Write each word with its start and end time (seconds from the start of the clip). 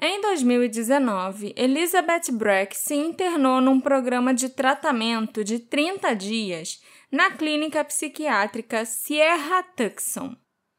Em 0.00 0.20
2019, 0.20 1.54
Elizabeth 1.56 2.32
Breck 2.32 2.76
se 2.76 2.94
internou 2.94 3.60
num 3.60 3.80
programa 3.80 4.34
de 4.34 4.48
tratamento 4.48 5.44
de 5.44 5.58
30 5.58 6.14
dias 6.14 6.82
na 7.10 7.30
clínica 7.30 7.84
psiquiátrica 7.84 8.84
Sierra 8.84 9.62
Tucson. 9.62 10.36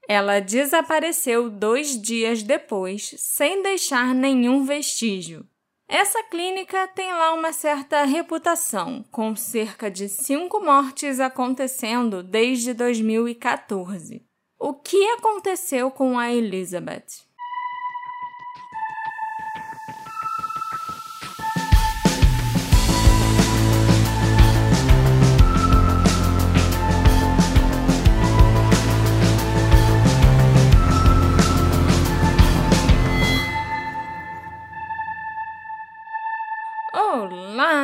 Ela 0.07 0.39
desapareceu 0.39 1.49
dois 1.49 1.99
dias 1.99 2.43
depois, 2.43 3.15
sem 3.17 3.63
deixar 3.63 4.13
nenhum 4.13 4.63
vestígio. 4.63 5.47
Essa 5.87 6.21
clínica 6.23 6.87
tem 6.89 7.11
lá 7.11 7.33
uma 7.33 7.53
certa 7.53 8.03
reputação, 8.03 9.03
com 9.11 9.35
cerca 9.35 9.89
de 9.89 10.09
cinco 10.09 10.59
mortes 10.59 11.19
acontecendo 11.19 12.21
desde 12.21 12.73
2014. 12.73 14.23
O 14.59 14.73
que 14.73 15.03
aconteceu 15.11 15.91
com 15.91 16.17
a 16.17 16.31
Elizabeth? 16.33 17.24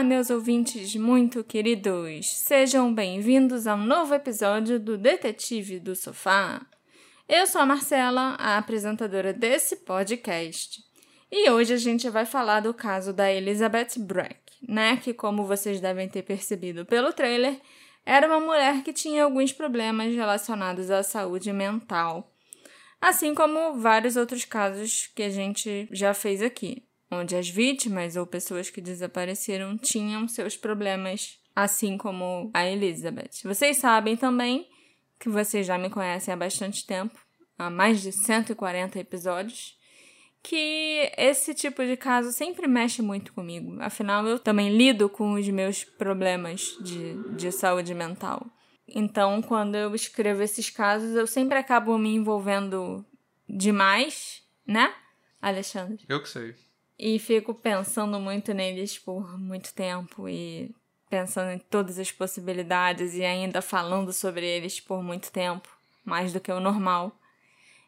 Olá, 0.02 0.08
meus 0.08 0.32
ouvintes 0.32 0.96
muito 0.96 1.44
queridos! 1.44 2.26
Sejam 2.26 2.92
bem-vindos 2.92 3.68
a 3.68 3.76
um 3.76 3.86
novo 3.86 4.16
episódio 4.16 4.80
do 4.80 4.98
Detetive 4.98 5.80
do 5.80 5.96
Sofá. 5.96 6.60
Eu 7.30 7.46
sou 7.46 7.62
a 7.62 7.68
Marcela, 7.68 8.36
a 8.40 8.58
apresentadora 8.58 9.32
desse 9.32 9.76
podcast. 9.76 10.84
E 11.32 11.52
hoje 11.52 11.76
a 11.76 11.78
gente 11.78 12.10
vai 12.10 12.26
falar 12.26 12.62
do 12.62 12.74
caso 12.74 13.14
da 13.14 13.32
Elizabeth 13.32 14.00
Breck, 14.00 14.40
né? 14.68 14.98
Que, 14.98 15.14
como 15.14 15.46
vocês 15.46 15.80
devem 15.80 16.10
ter 16.10 16.24
percebido 16.24 16.84
pelo 16.84 17.14
trailer, 17.14 17.62
era 18.04 18.26
uma 18.26 18.40
mulher 18.40 18.82
que 18.82 18.92
tinha 18.92 19.24
alguns 19.24 19.54
problemas 19.54 20.16
relacionados 20.16 20.90
à 20.90 21.04
saúde 21.04 21.54
mental. 21.54 22.34
Assim 23.00 23.36
como 23.36 23.76
vários 23.80 24.16
outros 24.16 24.46
casos 24.46 25.12
que 25.16 25.22
a 25.22 25.30
gente 25.30 25.88
já 25.92 26.12
fez 26.12 26.42
aqui 26.42 26.90
onde 27.12 27.36
as 27.36 27.50
vítimas 27.50 28.16
ou 28.16 28.26
pessoas 28.26 28.70
que 28.70 28.80
desapareceram 28.80 29.78
tinham 29.78 30.28
seus 30.28 30.56
problemas, 30.56 31.40
assim 31.54 31.98
como 31.98 32.50
a 32.54 32.66
Elizabeth. 32.66 33.44
Vocês 33.44 33.78
sabem 33.78 34.16
também 34.16 34.68
que 35.20 35.30
vocês 35.30 35.68
já 35.68 35.78
me 35.78 35.90
conhecem 35.90 36.34
há 36.34 36.38
bastante 36.38 36.88
tempo, 36.88 37.20
há 37.58 37.70
mais 37.70 38.02
de 38.02 38.12
140 38.12 38.98
episódios, 38.98 39.78
que 40.42 41.12
esse 41.18 41.54
tipo 41.54 41.84
de 41.84 41.96
caso 41.96 42.32
sempre 42.32 42.68
mexe 42.68 43.02
muito 43.02 43.32
comigo. 43.34 43.78
Afinal, 43.80 44.26
eu 44.26 44.40
também 44.40 44.76
lido 44.76 45.08
com 45.08 45.34
os 45.34 45.48
meus 45.50 45.84
problemas 45.84 46.76
de, 46.82 47.14
de 47.36 47.52
saúde 47.52 47.94
mental. 47.94 48.48
Então, 48.88 49.42
quando 49.42 49.76
eu 49.76 49.94
escrevo 49.94 50.42
esses 50.42 50.70
casos, 50.70 51.16
eu 51.16 51.28
sempre 51.28 51.58
acabo 51.58 51.98
me 51.98 52.16
envolvendo 52.16 53.06
demais, 53.48 54.44
né, 54.66 54.94
Alexandre? 55.42 56.04
Eu 56.10 56.22
que 56.22 56.30
sei. 56.30 56.56
E 57.04 57.18
fico 57.18 57.52
pensando 57.56 58.20
muito 58.20 58.54
neles 58.54 58.96
por 58.96 59.36
muito 59.36 59.74
tempo 59.74 60.30
e 60.30 60.70
pensando 61.10 61.50
em 61.50 61.58
todas 61.58 61.98
as 61.98 62.12
possibilidades 62.12 63.16
e 63.16 63.26
ainda 63.26 63.60
falando 63.60 64.14
sobre 64.14 64.46
eles 64.46 64.80
por 64.80 65.02
muito 65.02 65.32
tempo, 65.32 65.68
mais 66.06 66.32
do 66.32 66.40
que 66.40 66.52
o 66.52 66.60
normal. 66.60 67.12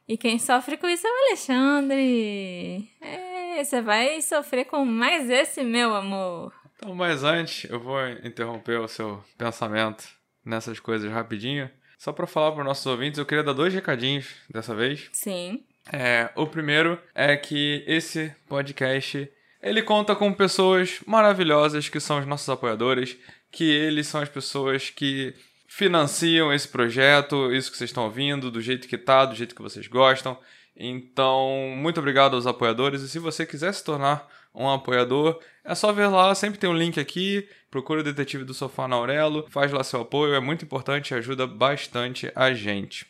E 0.08 0.18
quem 0.18 0.40
sofre 0.40 0.78
com 0.78 0.90
isso 0.90 1.06
é 1.06 1.12
o 1.12 1.28
Alexandre. 1.28 2.90
É, 3.00 3.64
você 3.64 3.84
vai 3.84 4.20
sofrer 4.20 4.66
com 4.66 4.84
mais 4.84 5.30
esse, 5.30 5.64
meu 5.64 5.94
amor. 5.94 6.52
Então, 6.76 6.96
mas 6.96 7.24
antes, 7.24 7.70
eu 7.70 7.80
vou 7.80 8.00
interromper 8.24 8.80
o 8.80 8.88
seu 8.88 9.24
pensamento 9.38 10.10
nessas 10.44 10.80
coisas 10.80 11.12
rapidinho. 11.12 11.70
Só 12.00 12.12
para 12.12 12.26
falar 12.26 12.52
para 12.52 12.62
os 12.62 12.66
nossos 12.66 12.86
ouvintes, 12.88 13.20
eu 13.20 13.28
queria 13.28 13.44
dar 13.44 13.54
dois 13.54 13.72
recadinhos 13.72 14.34
dessa 14.50 14.74
vez. 14.74 15.08
Sim. 15.14 15.64
É, 15.92 16.30
o 16.36 16.48
primeiro 16.48 17.00
é 17.14 17.36
que 17.36 17.84
esse 17.88 18.34
podcast 18.48 19.30
ele 19.62 19.82
conta 19.82 20.16
com 20.16 20.34
pessoas 20.34 21.00
maravilhosas 21.06 21.88
que 21.88 22.00
são 22.00 22.20
os 22.20 22.26
nossos 22.26 22.50
apoiadores, 22.50 23.18
que 23.52 23.64
eles 23.64 24.08
são 24.08 24.22
as 24.22 24.30
pessoas 24.30 24.90
que 24.90 25.34
financiam 25.68 26.54
esse 26.54 26.68
projeto, 26.68 27.52
isso 27.54 27.72
que 27.72 27.78
vocês 27.78 27.90
estão 27.90 28.04
ouvindo, 28.04 28.52
do 28.52 28.62
jeito 28.62 28.88
que 28.88 28.98
tá, 28.98 29.26
do 29.26 29.36
jeito 29.36 29.56
que 29.56 29.62
vocês 29.62 29.88
gostam. 29.88 30.38
Então, 30.76 31.74
muito 31.78 32.00
obrigado 32.00 32.36
aos 32.36 32.46
apoiadores. 32.46 33.02
E 33.02 33.10
se 33.10 33.20
você 33.20 33.46
quiser 33.46 33.74
se 33.74 33.84
tornar 33.84 34.28
um 34.54 34.70
apoiador, 34.70 35.40
é 35.64 35.74
só 35.74 35.92
ver 35.92 36.08
lá, 36.08 36.34
sempre 36.36 36.60
tem 36.60 36.70
um 36.70 36.78
link 36.78 37.00
aqui. 37.00 37.48
Procura 37.72 38.02
o 38.02 38.04
Detetive 38.04 38.44
do 38.44 38.54
Sofá 38.54 38.88
na 38.88 38.96
Aurelo, 38.96 39.48
faz 39.50 39.72
lá 39.72 39.84
seu 39.84 40.02
apoio, 40.02 40.36
é 40.36 40.40
muito 40.40 40.66
importante 40.66 41.16
ajuda 41.16 41.48
bastante 41.48 42.32
a 42.36 42.54
gente. 42.54 43.08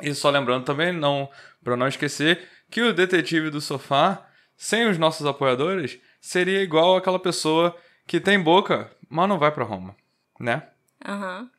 E 0.00 0.14
só 0.14 0.30
lembrando 0.30 0.64
também, 0.64 0.92
não 0.92 1.28
para 1.66 1.76
não 1.76 1.88
esquecer, 1.88 2.48
que 2.70 2.80
o 2.80 2.92
detetive 2.92 3.50
do 3.50 3.60
sofá, 3.60 4.24
sem 4.56 4.88
os 4.88 4.96
nossos 4.98 5.26
apoiadores, 5.26 5.98
seria 6.20 6.62
igual 6.62 6.94
aquela 6.94 7.18
pessoa 7.18 7.76
que 8.06 8.20
tem 8.20 8.40
boca, 8.40 8.88
mas 9.10 9.28
não 9.28 9.36
vai 9.36 9.50
para 9.50 9.64
Roma, 9.64 9.96
né? 10.38 10.62
Uhum. 11.04 11.50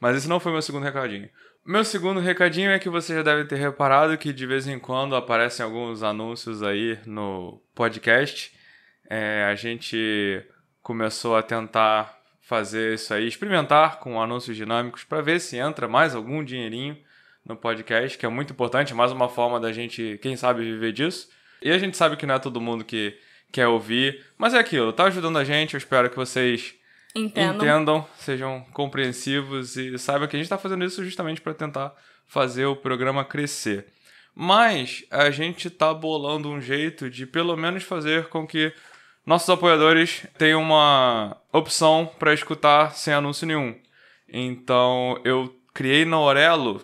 Mas 0.00 0.16
esse 0.16 0.26
não 0.26 0.40
foi 0.40 0.50
meu 0.50 0.62
segundo 0.62 0.84
recadinho. 0.84 1.28
Meu 1.62 1.84
segundo 1.84 2.20
recadinho 2.20 2.70
é 2.70 2.78
que 2.78 2.88
você 2.88 3.16
já 3.16 3.22
deve 3.22 3.44
ter 3.44 3.56
reparado 3.56 4.16
que 4.16 4.32
de 4.32 4.46
vez 4.46 4.66
em 4.66 4.78
quando 4.78 5.14
aparecem 5.14 5.62
alguns 5.62 6.02
anúncios 6.02 6.62
aí 6.62 6.98
no 7.04 7.62
podcast. 7.74 8.56
É, 9.10 9.44
a 9.44 9.54
gente 9.54 10.42
começou 10.82 11.36
a 11.36 11.42
tentar 11.42 12.18
fazer 12.40 12.94
isso 12.94 13.12
aí, 13.12 13.28
experimentar 13.28 14.00
com 14.00 14.22
anúncios 14.22 14.56
dinâmicos 14.56 15.04
para 15.04 15.20
ver 15.20 15.38
se 15.38 15.58
entra 15.58 15.86
mais 15.86 16.14
algum 16.14 16.42
dinheirinho 16.42 16.96
no 17.44 17.56
podcast, 17.56 18.16
que 18.16 18.26
é 18.26 18.28
muito 18.28 18.52
importante, 18.52 18.94
mais 18.94 19.12
uma 19.12 19.28
forma 19.28 19.58
da 19.58 19.72
gente, 19.72 20.18
quem 20.22 20.36
sabe, 20.36 20.62
viver 20.62 20.92
disso. 20.92 21.28
E 21.62 21.70
a 21.70 21.78
gente 21.78 21.96
sabe 21.96 22.16
que 22.16 22.26
não 22.26 22.34
é 22.34 22.38
todo 22.38 22.60
mundo 22.60 22.84
que 22.84 23.16
quer 23.52 23.66
ouvir, 23.66 24.24
mas 24.38 24.54
é 24.54 24.58
aquilo, 24.58 24.92
tá 24.92 25.04
ajudando 25.04 25.38
a 25.38 25.44
gente, 25.44 25.74
eu 25.74 25.78
espero 25.78 26.08
que 26.08 26.16
vocês 26.16 26.74
Entendam, 27.14 27.56
entendam 27.56 28.06
sejam 28.16 28.64
compreensivos 28.72 29.76
e 29.76 29.98
saibam 29.98 30.28
que 30.28 30.36
a 30.36 30.38
gente 30.38 30.46
está 30.46 30.56
fazendo 30.56 30.84
isso 30.84 31.04
justamente 31.04 31.40
para 31.40 31.52
tentar 31.52 31.92
fazer 32.26 32.66
o 32.66 32.76
programa 32.76 33.24
crescer. 33.24 33.86
Mas 34.32 35.04
a 35.10 35.30
gente 35.30 35.66
está 35.66 35.92
bolando 35.92 36.48
um 36.48 36.60
jeito 36.60 37.10
de 37.10 37.26
pelo 37.26 37.56
menos 37.56 37.82
fazer 37.82 38.28
com 38.28 38.46
que 38.46 38.72
nossos 39.26 39.50
apoiadores 39.50 40.24
tenham 40.38 40.62
uma 40.62 41.36
opção 41.52 42.10
para 42.18 42.32
escutar 42.32 42.94
sem 42.94 43.12
anúncio 43.12 43.46
nenhum. 43.46 43.76
Então 44.28 45.20
eu 45.24 45.52
criei 45.74 46.04
na 46.04 46.20
Orelo 46.20 46.80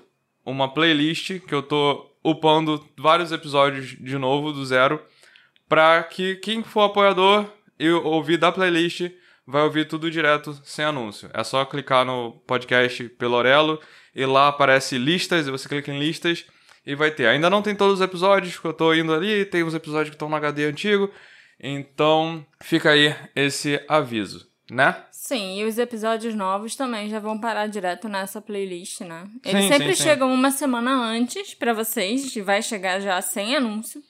uma 0.47 0.73
playlist 0.73 1.41
que 1.41 1.55
eu 1.55 1.63
tô 1.63 2.09
upando 2.23 2.83
vários 2.97 3.33
episódios 3.33 3.97
de 4.01 4.17
novo, 4.17 4.53
do 4.53 4.65
zero, 4.65 5.03
para 5.69 6.03
que 6.05 6.37
quem 6.37 6.63
for 6.63 6.83
apoiador 6.83 7.45
e 7.79 7.91
ouvir 7.91 8.39
da 8.39 8.53
playlist 8.53 9.11
vai 9.47 9.63
ouvir 9.63 9.87
tudo 9.87 10.11
direto, 10.11 10.59
sem 10.65 10.85
anúncio. 10.85 11.29
É 11.35 11.45
só 11.45 11.65
clicar 11.65 12.05
no 12.05 12.33
podcast 12.47 13.09
pelo 13.11 13.35
Orelo 13.35 13.81
e 14.15 14.25
lá 14.25 14.49
aparece 14.49 14.97
listas, 14.97 15.47
e 15.47 15.51
você 15.51 15.69
clica 15.69 15.93
em 15.93 15.99
listas 15.99 16.47
e 16.85 16.95
vai 16.95 17.11
ter. 17.11 17.27
Ainda 17.27 17.51
não 17.51 17.63
tem 17.63 17.75
todos 17.75 17.95
os 17.95 18.01
episódios, 18.01 18.55
porque 18.55 18.69
eu 18.69 18.73
tô 18.73 18.95
indo 18.95 19.13
ali, 19.13 19.45
tem 19.45 19.63
uns 19.63 19.75
episódios 19.75 20.11
que 20.11 20.15
estão 20.15 20.29
no 20.29 20.37
HD 20.37 20.65
antigo, 20.65 21.11
então 21.61 22.45
fica 22.63 22.91
aí 22.91 23.15
esse 23.35 23.81
aviso, 23.89 24.49
né? 24.71 25.05
Sim, 25.11 25.61
e 25.61 25.65
os 25.65 25.79
episódios 25.79 26.35
novos 26.35 26.75
também 26.75 27.09
já 27.09 27.19
vão 27.19 27.39
parar 27.39 27.67
direto 27.69 28.09
nessa 28.09 28.41
playlist, 28.41 29.01
né? 29.03 29.29
Eles 29.45 29.65
sim, 29.65 29.69
sempre 29.69 29.95
sim, 29.95 30.03
chegam 30.03 30.29
sim. 30.29 30.35
uma 30.35 30.51
semana 30.51 30.91
antes 30.93 31.55
para 31.55 31.73
vocês, 31.73 32.35
e 32.35 32.41
vai 32.41 32.63
chegar 32.63 33.01
já 33.01 33.21
sem 33.21 33.57
anúncio. 33.57 34.03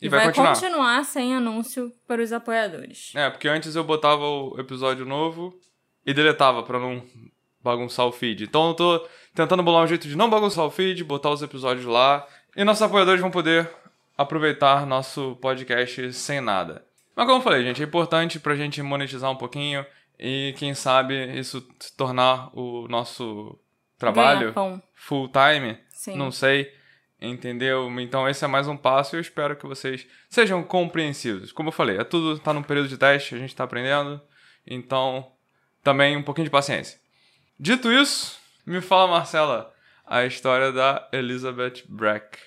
E, 0.00 0.06
e 0.06 0.08
vai, 0.08 0.20
vai 0.20 0.28
continuar. 0.28 0.54
continuar 0.54 1.04
sem 1.04 1.34
anúncio 1.34 1.92
para 2.06 2.22
os 2.22 2.32
apoiadores. 2.32 3.12
É, 3.14 3.30
porque 3.30 3.48
antes 3.48 3.74
eu 3.74 3.84
botava 3.84 4.22
o 4.22 4.60
episódio 4.60 5.06
novo 5.06 5.58
e 6.04 6.12
deletava 6.12 6.62
para 6.62 6.78
não 6.78 7.02
bagunçar 7.62 8.06
o 8.06 8.12
feed. 8.12 8.44
Então 8.44 8.68
eu 8.68 8.74
tô 8.74 9.08
tentando 9.34 9.62
bolar 9.62 9.82
um 9.82 9.86
jeito 9.86 10.06
de 10.06 10.16
não 10.16 10.30
bagunçar 10.30 10.64
o 10.64 10.70
feed, 10.70 11.02
botar 11.02 11.30
os 11.30 11.42
episódios 11.42 11.86
lá. 11.86 12.26
E 12.54 12.62
nossos 12.62 12.82
apoiadores 12.82 13.20
vão 13.20 13.30
poder 13.30 13.68
aproveitar 14.16 14.86
nosso 14.86 15.36
podcast 15.40 16.12
sem 16.12 16.40
nada. 16.40 16.85
Mas 17.16 17.24
como 17.24 17.38
eu 17.38 17.42
falei, 17.42 17.64
gente, 17.64 17.82
é 17.82 17.86
importante 17.86 18.38
pra 18.38 18.54
gente 18.54 18.82
monetizar 18.82 19.30
um 19.30 19.36
pouquinho 19.36 19.86
e 20.18 20.54
quem 20.58 20.74
sabe 20.74 21.38
isso 21.38 21.66
se 21.80 21.96
tornar 21.96 22.50
o 22.52 22.86
nosso 22.88 23.58
trabalho 23.98 24.52
full 24.94 25.28
time, 25.28 25.78
Sim. 25.88 26.16
não 26.16 26.30
sei, 26.30 26.70
entendeu? 27.18 27.90
Então 28.00 28.28
esse 28.28 28.44
é 28.44 28.48
mais 28.48 28.68
um 28.68 28.76
passo 28.76 29.14
e 29.14 29.16
eu 29.16 29.20
espero 29.22 29.56
que 29.56 29.66
vocês 29.66 30.06
sejam 30.28 30.62
compreensivos. 30.62 31.52
Como 31.52 31.70
eu 31.70 31.72
falei, 31.72 31.96
é 31.96 32.04
tudo 32.04 32.38
tá 32.38 32.52
num 32.52 32.62
período 32.62 32.88
de 32.88 32.98
teste, 32.98 33.34
a 33.34 33.38
gente 33.38 33.48
está 33.48 33.64
aprendendo, 33.64 34.20
então 34.66 35.32
também 35.82 36.18
um 36.18 36.22
pouquinho 36.22 36.44
de 36.44 36.50
paciência. 36.50 37.00
Dito 37.58 37.90
isso, 37.90 38.38
me 38.66 38.82
fala 38.82 39.10
Marcela 39.10 39.72
a 40.06 40.26
história 40.26 40.70
da 40.70 41.08
Elizabeth 41.12 41.84
Breck. 41.88 42.38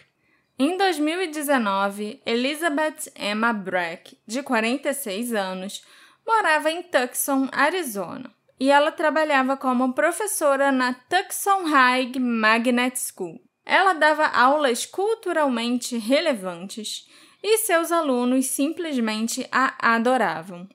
Em 0.61 0.75
2019, 0.75 2.21
Elizabeth 2.25 3.09
Emma 3.15 3.53
Brack, 3.53 4.17
de 4.27 4.43
46 4.43 5.33
anos, 5.33 5.81
morava 6.27 6.69
em 6.69 6.83
Tucson, 6.83 7.47
Arizona, 7.49 8.29
e 8.59 8.69
ela 8.69 8.91
trabalhava 8.91 9.55
como 9.55 9.93
professora 9.93 10.69
na 10.69 10.93
Tucson 10.93 11.63
High 11.63 12.11
Magnet 12.19 12.99
School. 12.99 13.41
Ela 13.65 13.93
dava 13.93 14.25
aulas 14.25 14.85
culturalmente 14.85 15.97
relevantes 15.97 17.07
e 17.41 17.59
seus 17.59 17.89
alunos 17.89 18.47
simplesmente 18.47 19.47
a 19.49 19.95
adoravam. 19.95 20.67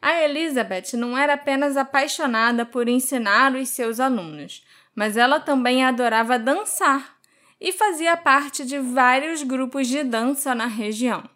A 0.00 0.22
Elizabeth 0.22 0.96
não 0.96 1.18
era 1.18 1.32
apenas 1.34 1.76
apaixonada 1.76 2.64
por 2.64 2.88
ensinar 2.88 3.56
os 3.56 3.70
seus 3.70 3.98
alunos, 3.98 4.64
mas 4.94 5.16
ela 5.16 5.40
também 5.40 5.84
adorava 5.84 6.38
dançar 6.38 7.18
e 7.60 7.72
fazia 7.72 8.16
parte 8.16 8.64
de 8.64 8.78
vários 8.78 9.42
grupos 9.42 9.86
de 9.86 10.02
dança 10.02 10.54
na 10.54 10.66
região. 10.66 11.28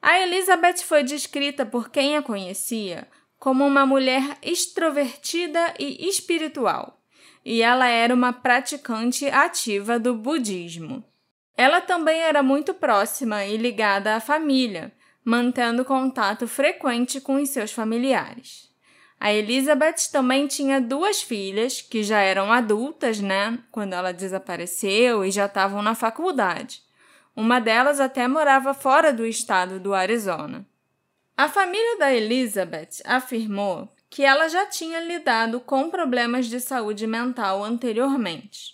A 0.00 0.18
Elizabeth 0.20 0.78
foi 0.78 1.02
descrita 1.02 1.64
por 1.64 1.88
quem 1.88 2.16
a 2.16 2.22
conhecia 2.22 3.08
como 3.38 3.66
uma 3.66 3.84
mulher 3.84 4.38
extrovertida 4.40 5.74
e 5.78 6.08
espiritual, 6.08 7.02
e 7.44 7.60
ela 7.60 7.88
era 7.88 8.14
uma 8.14 8.32
praticante 8.32 9.26
ativa 9.26 9.98
do 9.98 10.14
budismo. 10.14 11.04
Ela 11.56 11.80
também 11.80 12.20
era 12.20 12.42
muito 12.42 12.72
próxima 12.72 13.44
e 13.44 13.56
ligada 13.56 14.14
à 14.14 14.20
família, 14.20 14.92
mantendo 15.24 15.84
contato 15.84 16.46
frequente 16.46 17.20
com 17.20 17.34
os 17.34 17.48
seus 17.48 17.72
familiares. 17.72 18.71
A 19.24 19.32
Elizabeth 19.32 20.10
também 20.10 20.48
tinha 20.48 20.80
duas 20.80 21.22
filhas, 21.22 21.80
que 21.80 22.02
já 22.02 22.18
eram 22.18 22.52
adultas, 22.52 23.20
né, 23.20 23.56
quando 23.70 23.92
ela 23.92 24.10
desapareceu 24.12 25.24
e 25.24 25.30
já 25.30 25.46
estavam 25.46 25.80
na 25.80 25.94
faculdade. 25.94 26.82
Uma 27.36 27.60
delas 27.60 28.00
até 28.00 28.26
morava 28.26 28.74
fora 28.74 29.12
do 29.12 29.24
estado 29.24 29.78
do 29.78 29.94
Arizona. 29.94 30.66
A 31.36 31.48
família 31.48 31.98
da 31.98 32.12
Elizabeth 32.12 33.00
afirmou 33.04 33.88
que 34.10 34.24
ela 34.24 34.48
já 34.48 34.66
tinha 34.66 34.98
lidado 34.98 35.60
com 35.60 35.88
problemas 35.88 36.46
de 36.46 36.58
saúde 36.58 37.06
mental 37.06 37.62
anteriormente. 37.62 38.72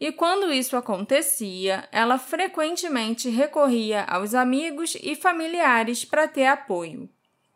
E 0.00 0.10
quando 0.10 0.50
isso 0.50 0.74
acontecia, 0.74 1.86
ela 1.92 2.16
frequentemente 2.16 3.28
recorria 3.28 4.04
aos 4.04 4.32
amigos 4.32 4.96
e 5.02 5.14
familiares 5.14 6.02
para 6.02 6.26
ter 6.26 6.46
apoio. 6.46 7.10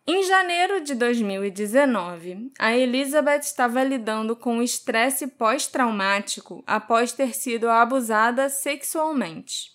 Em 0.09 0.23
janeiro 0.23 0.81
de 0.85 0.95
2019, 0.95 2.53
a 2.61 2.77
Elizabeth 2.77 3.41
estava 3.41 3.83
lidando 3.83 4.37
com 4.37 4.63
estresse 4.63 5.27
pós-traumático 5.27 6.63
após 6.65 7.13
ter 7.13 7.35
sido 7.35 7.69
abusada 7.69 8.49
sexualmente, 8.49 9.73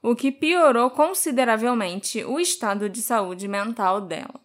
o 0.00 0.14
que 0.14 0.30
piorou 0.30 0.88
consideravelmente 0.88 2.24
o 2.24 2.38
estado 2.38 2.88
de 2.88 3.02
saúde 3.02 3.48
mental 3.48 4.00
dela. 4.00 4.40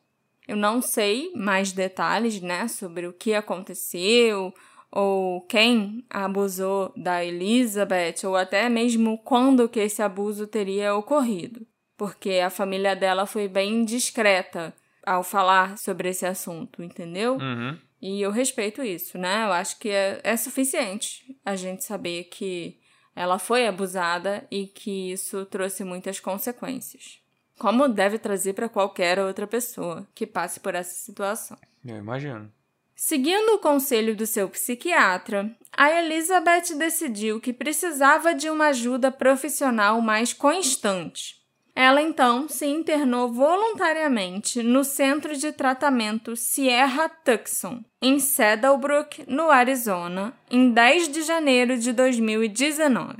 Eu 0.47 0.55
não 0.55 0.81
sei 0.81 1.31
mais 1.35 1.71
detalhes, 1.71 2.41
né, 2.41 2.67
sobre 2.67 3.05
o 3.05 3.13
que 3.13 3.35
aconteceu 3.35 4.51
ou 4.91 5.41
quem 5.41 6.03
abusou 6.09 6.91
da 6.97 7.23
Elizabeth 7.23 8.25
ou 8.25 8.35
até 8.35 8.67
mesmo 8.69 9.19
quando 9.19 9.69
que 9.69 9.81
esse 9.81 10.01
abuso 10.01 10.47
teria 10.47 10.95
ocorrido, 10.95 11.63
porque 11.95 12.39
a 12.43 12.49
família 12.49 12.95
dela 12.95 13.27
foi 13.27 13.47
bem 13.47 13.85
discreta 13.85 14.73
ao 15.07 15.23
falar 15.23 15.77
sobre 15.77 16.09
esse 16.09 16.25
assunto, 16.25 16.83
entendeu? 16.83 17.37
Uhum. 17.37 17.77
E 18.01 18.21
eu 18.21 18.29
respeito 18.29 18.83
isso, 18.83 19.17
né? 19.17 19.45
Eu 19.45 19.53
acho 19.53 19.79
que 19.79 19.87
é, 19.89 20.19
é 20.21 20.35
suficiente 20.35 21.33
a 21.45 21.55
gente 21.55 21.85
saber 21.85 22.25
que 22.25 22.77
ela 23.15 23.39
foi 23.39 23.65
abusada 23.65 24.45
e 24.51 24.67
que 24.67 25.13
isso 25.13 25.45
trouxe 25.45 25.85
muitas 25.85 26.19
consequências. 26.19 27.21
Como 27.57 27.87
deve 27.87 28.19
trazer 28.19 28.51
para 28.51 28.67
qualquer 28.67 29.17
outra 29.17 29.47
pessoa 29.47 30.05
que 30.13 30.27
passe 30.27 30.59
por 30.59 30.75
essa 30.75 30.93
situação. 30.93 31.57
Eu 31.85 31.95
imagino. 31.95 32.51
Seguindo 32.93 33.55
o 33.55 33.59
conselho 33.59 34.13
do 34.13 34.27
seu 34.27 34.49
psiquiatra, 34.49 35.55
a 35.71 35.89
Elizabeth 36.01 36.75
decidiu 36.77 37.39
que 37.39 37.53
precisava 37.53 38.35
de 38.35 38.49
uma 38.49 38.67
ajuda 38.67 39.09
profissional 39.09 40.01
mais 40.01 40.33
constante 40.33 41.37
ela 41.79 42.01
então 42.01 42.49
se 42.49 42.65
internou 42.65 43.31
voluntariamente 43.31 44.63
no 44.63 44.83
centro 44.83 45.37
de 45.37 45.51
tratamento 45.51 46.35
Sierra 46.35 47.07
Tucson, 47.07 47.83
em 48.01 48.19
Saddlebrook, 48.19 49.23
no 49.27 49.51
Arizona, 49.51 50.33
em 50.49 50.71
10 50.71 51.09
de 51.09 51.21
janeiro 51.21 51.77
de 51.77 51.93
2019. 51.93 53.17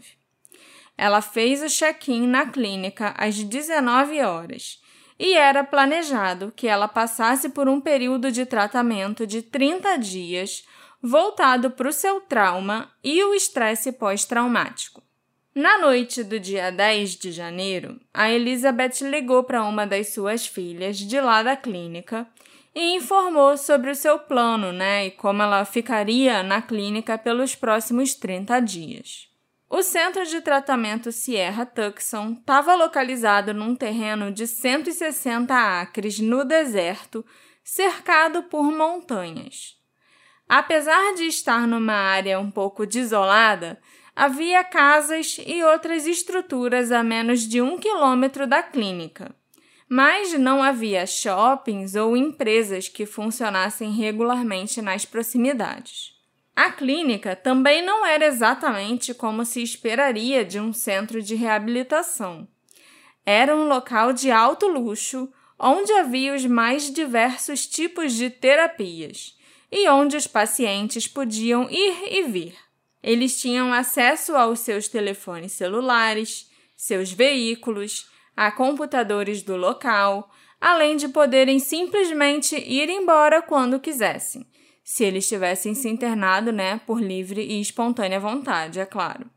Ela 0.98 1.22
fez 1.22 1.62
o 1.62 1.70
check-in 1.70 2.26
na 2.26 2.48
clínica 2.48 3.14
às 3.16 3.36
19 3.44 4.24
horas 4.24 4.82
e 5.20 5.36
era 5.36 5.64
planejado 5.64 6.52
que 6.56 6.68
ela 6.68 6.88
passasse 6.88 7.50
por 7.50 7.70
um 7.70 7.80
período 7.80 8.32
de 8.32 8.44
tratamento 8.44 9.28
de 9.28 9.44
30 9.44 9.98
dias 9.98 10.66
voltado 11.00 11.70
para 11.70 11.90
o 11.90 11.94
seu 11.94 12.22
trauma 12.22 12.92
e 13.04 13.24
o 13.24 13.36
estresse 13.36 13.92
pós-traumático. 13.92 15.07
Na 15.58 15.80
noite 15.80 16.24
do 16.24 16.40
dia 16.40 16.72
10 16.72 17.16
de 17.16 17.32
janeiro, 17.32 18.00
a 18.14 18.30
Elizabeth 18.30 19.02
ligou 19.02 19.44
para 19.44 19.64
uma 19.64 19.88
das 19.88 20.10
suas 20.10 20.46
filhas 20.46 20.98
de 20.98 21.20
lá 21.20 21.42
da 21.42 21.56
clínica 21.56 22.28
e 22.76 22.96
informou 22.96 23.58
sobre 23.58 23.90
o 23.90 23.96
seu 23.96 24.20
plano, 24.20 24.72
né, 24.72 25.08
e 25.08 25.12
como 25.12 25.42
ela 25.42 25.66
ficaria 25.66 26.44
na 26.44 26.62
clínica 26.62 27.18
pelos 27.18 27.56
próximos 27.56 28.14
30 28.14 28.60
dias. 28.60 29.30
O 29.68 29.82
centro 29.82 30.24
de 30.28 30.42
tratamento 30.42 31.12
Sierra 31.12 31.66
Tucson 31.66 32.34
estava 32.34 32.76
localizado 32.76 33.52
num 33.52 33.74
terreno 33.74 34.32
de 34.32 34.46
160 34.46 35.56
acres 35.82 36.20
no 36.20 36.46
deserto, 36.46 37.26
cercado 37.64 38.44
por 38.44 38.72
montanhas. 38.72 39.76
Apesar 40.48 41.16
de 41.16 41.24
estar 41.24 41.68
numa 41.68 41.96
área 41.96 42.40
um 42.40 42.52
pouco 42.52 42.86
desolada, 42.86 43.82
havia 44.18 44.64
casas 44.64 45.40
e 45.46 45.64
outras 45.64 46.08
estruturas 46.08 46.92
a 46.92 47.04
menos 47.04 47.42
de 47.42 47.62
um 47.62 47.78
quilômetro 47.78 48.48
da 48.48 48.64
clínica, 48.64 49.30
mas 49.88 50.34
não 50.34 50.64
havia 50.64 51.06
shoppings 51.06 51.94
ou 51.94 52.18
empresas 52.18 52.90
que 52.90 53.06
funcionassem 53.06 53.92
regularmente 53.92 54.82
nas 54.82 55.06
proximidades. 55.06 56.16
A 56.56 56.72
clínica 56.72 57.36
também 57.36 57.86
não 57.86 58.04
era 58.04 58.26
exatamente 58.26 59.14
como 59.14 59.46
se 59.46 59.62
esperaria 59.62 60.44
de 60.44 60.60
um 60.60 60.74
centro 60.74 61.22
de 61.22 61.36
reabilitação. 61.36 62.48
Era 63.24 63.56
um 63.56 63.68
local 63.68 64.14
de 64.14 64.32
alto 64.32 64.66
luxo, 64.66 65.32
onde 65.60 65.94
havia 65.94 66.34
os 66.34 66.44
mais 66.44 66.92
diversos 66.92 67.68
tipos 67.68 68.14
de 68.14 68.32
terapias 68.32 69.38
e 69.72 69.88
onde 69.88 70.18
os 70.18 70.26
pacientes 70.26 71.08
podiam 71.08 71.70
ir 71.70 72.16
e 72.16 72.24
vir. 72.24 72.67
Eles 73.08 73.40
tinham 73.40 73.72
acesso 73.72 74.36
aos 74.36 74.60
seus 74.60 74.90
telefones 74.90 75.54
celulares, 75.54 76.52
seus 76.76 77.10
veículos, 77.10 78.10
a 78.36 78.52
computadores 78.52 79.42
do 79.42 79.56
local, 79.56 80.30
além 80.60 80.98
de 80.98 81.08
poderem 81.08 81.58
simplesmente 81.58 82.58
ir 82.58 82.90
embora 82.90 83.42
quando 83.42 83.80
quisessem, 83.80 84.46
se 84.84 85.06
eles 85.06 85.26
tivessem 85.26 85.74
se 85.74 85.88
internado, 85.88 86.52
né, 86.52 86.82
por 86.86 87.02
livre 87.02 87.42
e 87.42 87.62
espontânea 87.62 88.20
vontade, 88.20 88.78
é 88.78 88.86
claro. 88.86 89.32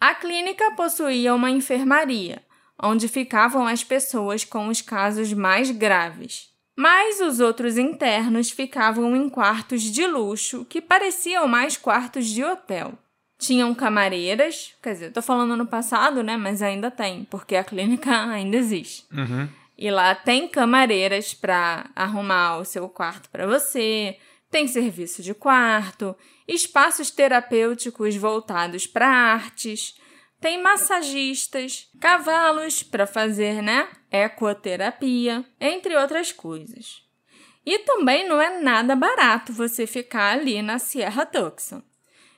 A 0.00 0.12
clínica 0.12 0.72
possuía 0.72 1.32
uma 1.32 1.52
enfermaria, 1.52 2.44
onde 2.82 3.06
ficavam 3.06 3.64
as 3.64 3.84
pessoas 3.84 4.42
com 4.44 4.66
os 4.66 4.80
casos 4.80 5.32
mais 5.32 5.70
graves, 5.70 6.48
mas 6.78 7.20
os 7.20 7.40
outros 7.40 7.76
internos 7.76 8.52
ficavam 8.52 9.16
em 9.16 9.28
quartos 9.28 9.82
de 9.82 10.06
luxo 10.06 10.64
que 10.64 10.80
pareciam 10.80 11.48
mais 11.48 11.76
quartos 11.76 12.26
de 12.26 12.44
hotel. 12.44 12.96
Tinham 13.36 13.74
camareiras, 13.74 14.74
quer 14.80 14.92
dizer, 14.92 15.12
tô 15.12 15.20
falando 15.20 15.56
no 15.56 15.66
passado, 15.66 16.22
né? 16.22 16.36
Mas 16.36 16.62
ainda 16.62 16.88
tem, 16.88 17.24
porque 17.24 17.56
a 17.56 17.64
clínica 17.64 18.12
ainda 18.30 18.56
existe. 18.56 19.04
Uhum. 19.12 19.48
E 19.76 19.90
lá 19.90 20.14
tem 20.14 20.46
camareiras 20.46 21.34
para 21.34 21.90
arrumar 21.96 22.58
o 22.58 22.64
seu 22.64 22.88
quarto 22.88 23.28
para 23.28 23.44
você, 23.44 24.16
tem 24.48 24.68
serviço 24.68 25.20
de 25.20 25.34
quarto, 25.34 26.14
espaços 26.46 27.10
terapêuticos 27.10 28.14
voltados 28.14 28.86
para 28.86 29.08
artes, 29.08 29.96
tem 30.40 30.62
massagistas, 30.62 31.88
cavalos 32.00 32.82
para 32.82 33.06
fazer, 33.06 33.62
né? 33.62 33.88
Ecoterapia, 34.10 35.44
entre 35.60 35.96
outras 35.96 36.32
coisas. 36.32 37.02
E 37.66 37.80
também 37.80 38.26
não 38.26 38.40
é 38.40 38.60
nada 38.60 38.96
barato 38.96 39.52
você 39.52 39.86
ficar 39.86 40.38
ali 40.38 40.62
na 40.62 40.78
Sierra 40.78 41.26
Tucson. 41.26 41.82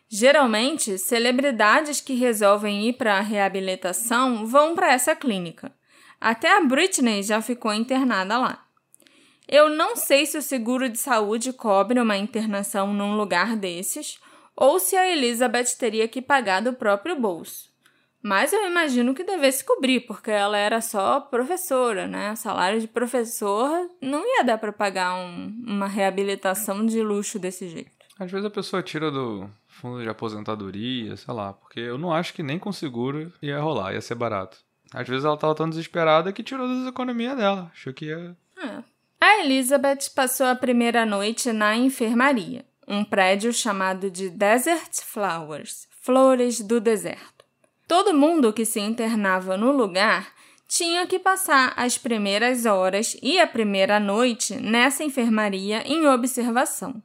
Geralmente, 0.08 0.98
celebridades 0.98 2.00
que 2.00 2.14
resolvem 2.14 2.88
ir 2.88 2.94
para 2.94 3.18
a 3.18 3.20
reabilitação 3.20 4.44
vão 4.44 4.74
para 4.74 4.92
essa 4.92 5.14
clínica. 5.14 5.72
Até 6.20 6.56
a 6.56 6.60
Britney 6.60 7.22
já 7.22 7.40
ficou 7.40 7.72
internada 7.72 8.36
lá. 8.36 8.66
Eu 9.46 9.68
não 9.68 9.94
sei 9.94 10.26
se 10.26 10.36
o 10.36 10.42
seguro 10.42 10.88
de 10.88 10.98
saúde 10.98 11.52
cobre 11.52 12.00
uma 12.00 12.16
internação 12.16 12.92
num 12.92 13.16
lugar 13.16 13.56
desses 13.56 14.18
ou 14.56 14.80
se 14.80 14.96
a 14.96 15.08
Elizabeth 15.08 15.76
teria 15.78 16.08
que 16.08 16.20
pagar 16.20 16.60
do 16.60 16.72
próprio 16.72 17.14
bolso. 17.14 17.69
Mas 18.22 18.52
eu 18.52 18.66
imagino 18.66 19.14
que 19.14 19.24
devesse 19.24 19.64
cobrir, 19.64 20.00
porque 20.00 20.30
ela 20.30 20.58
era 20.58 20.80
só 20.80 21.20
professora, 21.20 22.06
né? 22.06 22.34
Salário 22.36 22.80
de 22.80 22.86
professor 22.86 23.88
não 24.00 24.22
ia 24.26 24.44
dar 24.44 24.58
para 24.58 24.72
pagar 24.72 25.14
um, 25.14 25.64
uma 25.66 25.86
reabilitação 25.86 26.84
de 26.84 27.02
luxo 27.02 27.38
desse 27.38 27.68
jeito. 27.68 27.90
Às 28.18 28.30
vezes 28.30 28.44
a 28.44 28.50
pessoa 28.50 28.82
tira 28.82 29.10
do 29.10 29.48
fundo 29.66 30.02
de 30.02 30.08
aposentadoria, 30.08 31.16
sei 31.16 31.32
lá, 31.32 31.54
porque 31.54 31.80
eu 31.80 31.96
não 31.96 32.12
acho 32.12 32.34
que 32.34 32.42
nem 32.42 32.58
com 32.58 32.70
seguro 32.70 33.32
ia 33.40 33.58
rolar, 33.58 33.94
ia 33.94 34.00
ser 34.02 34.14
barato. 34.14 34.58
Às 34.92 35.08
vezes 35.08 35.24
ela 35.24 35.38
tava 35.38 35.54
tão 35.54 35.70
desesperada 35.70 36.32
que 36.32 36.42
tirou 36.42 36.68
das 36.68 36.88
economias 36.88 37.36
dela. 37.36 37.70
Achou 37.72 37.94
que 37.94 38.06
ia. 38.06 38.36
É. 38.58 38.82
A 39.18 39.44
Elizabeth 39.44 40.10
passou 40.14 40.46
a 40.46 40.54
primeira 40.54 41.06
noite 41.06 41.52
na 41.52 41.76
enfermaria, 41.76 42.64
um 42.86 43.04
prédio 43.04 43.52
chamado 43.52 44.10
de 44.10 44.28
Desert 44.28 45.02
Flowers 45.02 45.88
Flores 46.02 46.60
do 46.60 46.80
Deserto. 46.80 47.39
Todo 47.90 48.14
mundo 48.14 48.52
que 48.52 48.64
se 48.64 48.78
internava 48.78 49.56
no 49.56 49.72
lugar 49.72 50.32
tinha 50.68 51.08
que 51.08 51.18
passar 51.18 51.72
as 51.76 51.98
primeiras 51.98 52.64
horas 52.64 53.16
e 53.20 53.40
a 53.40 53.48
primeira 53.48 53.98
noite 53.98 54.54
nessa 54.54 55.02
enfermaria 55.02 55.82
em 55.84 56.06
observação. 56.06 57.02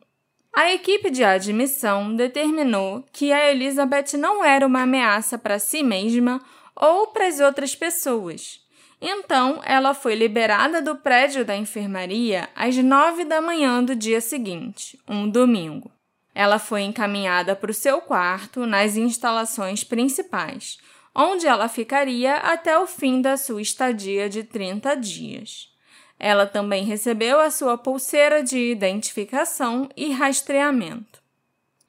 A 0.56 0.72
equipe 0.72 1.10
de 1.10 1.24
admissão 1.24 2.16
determinou 2.16 3.04
que 3.12 3.32
a 3.32 3.50
Elizabeth 3.50 4.16
não 4.16 4.46
era 4.46 4.68
uma 4.68 4.84
ameaça 4.84 5.40
para 5.40 5.58
si 5.58 5.82
mesma 5.82 6.40
ou 6.76 7.08
para 7.08 7.26
as 7.26 7.40
outras 7.40 7.76
pessoas. 7.76 8.60
Então, 9.02 9.62
ela 9.66 9.96
foi 9.96 10.14
liberada 10.14 10.84
do 10.84 10.98
prédio 10.98 11.44
da 11.44 11.58
enfermaria 11.58 12.48
às 12.56 12.78
nove 12.78 13.26
da 13.26 13.42
manhã 13.42 13.84
do 13.84 13.96
dia 13.96 14.22
seguinte, 14.22 15.00
um 15.08 15.28
domingo. 15.28 15.95
Ela 16.36 16.60
foi 16.60 16.82
encaminhada 16.82 17.56
para 17.56 17.72
o 17.72 17.74
seu 17.74 18.02
quarto 18.02 18.66
nas 18.66 18.98
instalações 18.98 19.86
principais, 19.86 20.78
onde 21.16 21.48
ela 21.48 21.70
ficaria 21.70 22.36
até 22.36 22.78
o 22.78 22.86
fim 22.86 23.22
da 23.22 23.38
sua 23.38 23.62
estadia 23.62 24.28
de 24.28 24.44
30 24.44 24.96
dias. 24.96 25.74
Ela 26.20 26.46
também 26.46 26.84
recebeu 26.84 27.40
a 27.40 27.50
sua 27.50 27.78
pulseira 27.78 28.44
de 28.44 28.60
identificação 28.60 29.88
e 29.96 30.12
rastreamento. 30.12 31.24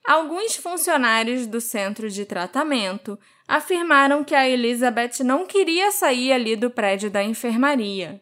Alguns 0.07 0.55
funcionários 0.55 1.49
do 1.49 1.61
centro 1.61 2.09
de 2.09 2.25
tratamento 2.25 3.19
afirmaram 3.49 4.23
que 4.23 4.35
a 4.35 4.49
Elizabeth 4.49 5.25
não 5.25 5.45
queria 5.45 5.91
sair 5.91 6.33
ali 6.33 6.55
do 6.55 6.71
prédio 6.71 7.11
da 7.11 7.25
enfermaria 7.25 8.21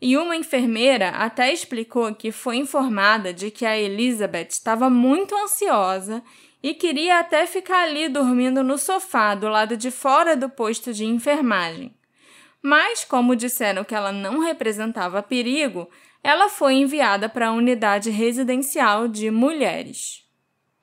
e 0.00 0.16
uma 0.16 0.34
enfermeira 0.34 1.10
até 1.10 1.52
explicou 1.52 2.14
que 2.14 2.32
foi 2.32 2.56
informada 2.56 3.34
de 3.34 3.50
que 3.50 3.66
a 3.66 3.78
Elizabeth 3.78 4.48
estava 4.50 4.88
muito 4.88 5.36
ansiosa 5.36 6.22
e 6.62 6.74
queria 6.74 7.18
até 7.18 7.46
ficar 7.46 7.84
ali 7.84 8.08
dormindo 8.08 8.62
no 8.62 8.78
sofá 8.78 9.34
do 9.34 9.48
lado 9.48 9.76
de 9.76 9.90
fora 9.90 10.36
do 10.36 10.48
posto 10.48 10.92
de 10.92 11.04
enfermagem. 11.04 11.94
Mas, 12.62 13.04
como 13.04 13.36
disseram 13.36 13.84
que 13.84 13.94
ela 13.94 14.12
não 14.12 14.40
representava 14.40 15.22
perigo, 15.22 15.88
ela 16.22 16.48
foi 16.48 16.74
enviada 16.74 17.28
para 17.28 17.48
a 17.48 17.52
unidade 17.52 18.10
residencial 18.10 19.08
de 19.08 19.30
mulheres. 19.30 20.26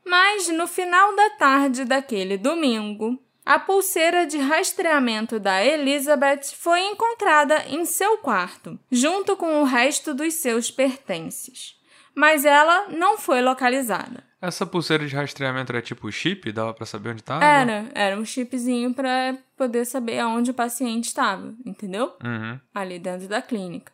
Mas, 0.04 0.48
no 0.48 0.66
final 0.68 1.16
da 1.16 1.30
tarde 1.32 1.86
daquele 1.86 2.38
domingo, 2.38 3.22
a 3.48 3.58
pulseira 3.58 4.28
de 4.28 4.38
rastreamento 4.38 5.40
da 5.40 5.64
Elizabeth 5.64 6.54
foi 6.54 6.82
encontrada 6.82 7.64
em 7.70 7.86
seu 7.86 8.18
quarto, 8.18 8.78
junto 8.92 9.38
com 9.38 9.62
o 9.62 9.64
resto 9.64 10.14
dos 10.14 10.34
seus 10.34 10.70
pertences. 10.70 11.78
Mas 12.14 12.44
ela 12.44 12.90
não 12.90 13.18
foi 13.18 13.42
localizada. 13.42 14.22
Essa 14.42 14.66
pulseira 14.66 15.08
de 15.08 15.16
rastreamento 15.16 15.72
era 15.72 15.82
tipo 15.82 16.12
chip? 16.12 16.52
Dava 16.52 16.74
para 16.74 16.86
saber 16.86 17.12
onde 17.12 17.22
estava? 17.22 17.46
Era, 17.46 17.90
era 17.96 18.20
um 18.20 18.26
chipzinho 18.26 18.94
para 18.94 19.38
poder 19.56 19.86
saber 19.86 20.20
aonde 20.20 20.52
o 20.52 20.54
paciente 20.54 21.06
estava, 21.06 21.56
entendeu? 21.66 22.12
Uhum. 22.22 22.60
Ali 22.76 23.00
dentro 23.00 23.30
da 23.30 23.42
clínica. 23.42 23.94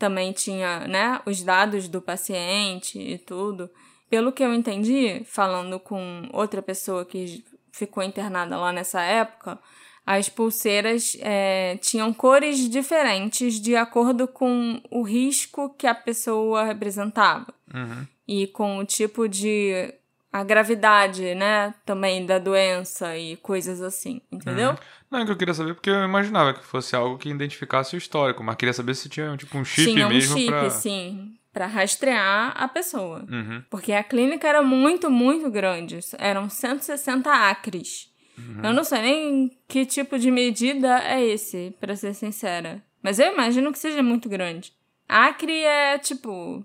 Também 0.00 0.32
tinha, 0.32 0.80
né, 0.88 1.20
os 1.24 1.44
dados 1.44 1.86
do 1.86 2.02
paciente 2.02 2.98
e 2.98 3.18
tudo. 3.18 3.70
Pelo 4.10 4.32
que 4.32 4.42
eu 4.42 4.52
entendi, 4.52 5.22
falando 5.24 5.78
com 5.78 6.28
outra 6.32 6.60
pessoa 6.60 7.04
que 7.04 7.44
ficou 7.80 8.02
internada 8.02 8.56
lá 8.56 8.72
nessa 8.72 9.00
época, 9.00 9.58
as 10.06 10.28
pulseiras 10.28 11.16
é, 11.20 11.78
tinham 11.80 12.12
cores 12.12 12.68
diferentes 12.68 13.60
de 13.60 13.76
acordo 13.76 14.26
com 14.26 14.80
o 14.90 15.02
risco 15.02 15.74
que 15.78 15.86
a 15.86 15.94
pessoa 15.94 16.64
representava 16.64 17.46
uhum. 17.72 18.06
e 18.26 18.46
com 18.48 18.78
o 18.78 18.84
tipo 18.84 19.28
de 19.28 19.94
a 20.32 20.44
gravidade, 20.44 21.34
né, 21.34 21.74
também 21.84 22.24
da 22.24 22.38
doença 22.38 23.16
e 23.16 23.36
coisas 23.38 23.82
assim, 23.82 24.20
entendeu? 24.30 24.70
Uhum. 24.70 24.76
Não, 25.10 25.18
é 25.18 25.24
que 25.24 25.32
eu 25.32 25.36
queria 25.36 25.54
saber 25.54 25.74
porque 25.74 25.90
eu 25.90 26.04
imaginava 26.04 26.54
que 26.54 26.64
fosse 26.64 26.94
algo 26.94 27.18
que 27.18 27.28
identificasse 27.28 27.96
o 27.96 27.98
histórico, 27.98 28.44
mas 28.44 28.54
queria 28.54 28.72
saber 28.72 28.94
se 28.94 29.08
tinha 29.08 29.36
tipo 29.36 29.58
um 29.58 29.64
chip 29.64 29.92
tinha 29.92 30.06
um 30.06 30.10
mesmo 30.10 30.38
chip, 30.38 30.48
pra... 30.48 30.70
sim, 30.70 31.36
para 31.52 31.66
rastrear 31.66 32.52
a 32.56 32.68
pessoa. 32.68 33.24
Uhum. 33.28 33.62
Porque 33.68 33.92
a 33.92 34.04
clínica 34.04 34.48
era 34.48 34.62
muito, 34.62 35.10
muito 35.10 35.50
grande. 35.50 35.98
Eram 36.18 36.48
160 36.48 37.30
acres. 37.30 38.10
Uhum. 38.38 38.64
Eu 38.64 38.72
não 38.72 38.84
sei 38.84 39.02
nem 39.02 39.58
que 39.68 39.84
tipo 39.84 40.18
de 40.18 40.30
medida 40.30 41.02
é 41.04 41.22
esse, 41.24 41.74
para 41.80 41.96
ser 41.96 42.14
sincera. 42.14 42.82
Mas 43.02 43.18
eu 43.18 43.32
imagino 43.32 43.72
que 43.72 43.78
seja 43.78 44.02
muito 44.02 44.28
grande. 44.28 44.72
Acre 45.08 45.64
é 45.64 45.98
tipo. 45.98 46.64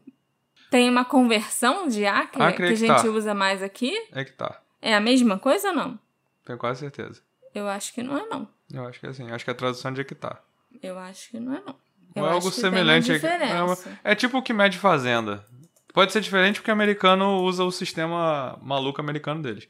Tem 0.69 0.89
uma 0.89 1.05
conversão 1.05 1.87
de 1.87 2.05
acre, 2.05 2.41
acre 2.41 2.57
que 2.57 2.63
é 2.63 2.73
a 2.73 2.75
gente 2.75 3.03
tá. 3.03 3.09
usa 3.09 3.33
mais 3.33 3.63
aqui? 3.63 3.93
É 4.11 4.23
que 4.23 4.33
tá. 4.33 4.61
É 4.81 4.93
a 4.93 4.99
mesma 4.99 5.39
coisa 5.39 5.69
ou 5.69 5.75
não? 5.75 5.99
Tenho 6.43 6.59
quase 6.59 6.81
certeza. 6.81 7.21
Eu 7.53 7.67
acho 7.67 7.93
que 7.93 8.03
não 8.03 8.17
é, 8.17 8.25
não. 8.27 8.47
Eu 8.71 8.85
acho 8.85 8.99
que 8.99 9.05
é 9.05 9.09
assim. 9.09 9.31
Acho 9.31 9.45
que 9.45 9.51
é 9.51 9.53
a 9.53 9.57
tradução 9.57 9.93
de 9.93 10.01
hectar. 10.01 10.43
Eu 10.83 10.99
acho 10.99 11.29
que 11.29 11.39
não 11.39 11.55
é, 11.55 11.61
não. 11.65 11.75
Ou 12.15 12.23
Eu 12.23 12.29
é 12.29 12.31
algo 12.33 12.51
semelhante. 12.51 13.11
É, 13.11 14.11
é 14.11 14.15
tipo 14.15 14.37
o 14.37 14.41
que 14.41 14.53
mede 14.53 14.77
fazenda. 14.77 15.45
Pode 15.93 16.11
ser 16.11 16.21
diferente 16.21 16.59
porque 16.59 16.71
o 16.71 16.73
americano 16.73 17.41
usa 17.43 17.63
o 17.63 17.71
sistema 17.71 18.57
maluco 18.61 18.99
americano 19.01 19.41
deles. 19.41 19.67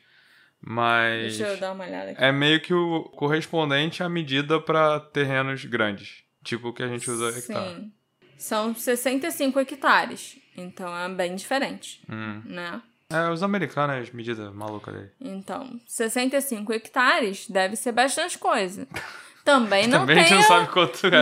Mas 0.61 1.37
Deixa 1.37 1.53
eu 1.53 1.59
dar 1.59 1.73
uma 1.73 1.83
olhada 1.85 2.11
aqui. 2.11 2.23
é 2.23 2.31
meio 2.31 2.59
que 2.61 2.73
o 2.73 3.03
correspondente 3.15 4.01
à 4.01 4.09
medida 4.09 4.59
para 4.59 4.99
terrenos 4.99 5.63
grandes. 5.65 6.23
Tipo 6.43 6.69
o 6.69 6.73
que 6.73 6.81
a 6.83 6.87
gente 6.87 7.09
usa 7.09 7.37
hectare. 7.37 7.75
Sim. 7.75 7.91
São 8.37 8.73
65 8.75 9.59
hectares. 9.59 10.37
Então 10.57 10.95
é 10.97 11.07
bem 11.09 11.35
diferente, 11.35 12.01
Hum. 12.09 12.41
né? 12.45 12.81
É, 13.09 13.29
os 13.29 13.43
americanos, 13.43 13.95
as 13.97 14.11
medidas 14.11 14.51
malucas 14.53 14.93
dele. 14.93 15.11
Então, 15.21 15.79
65 15.85 16.73
hectares 16.73 17.47
deve 17.47 17.75
ser 17.75 17.91
bastante 17.91 18.37
coisa. 18.39 18.87
Também 19.45 19.87
não 19.87 19.99
Também 19.99 20.25
tenho 20.25 20.41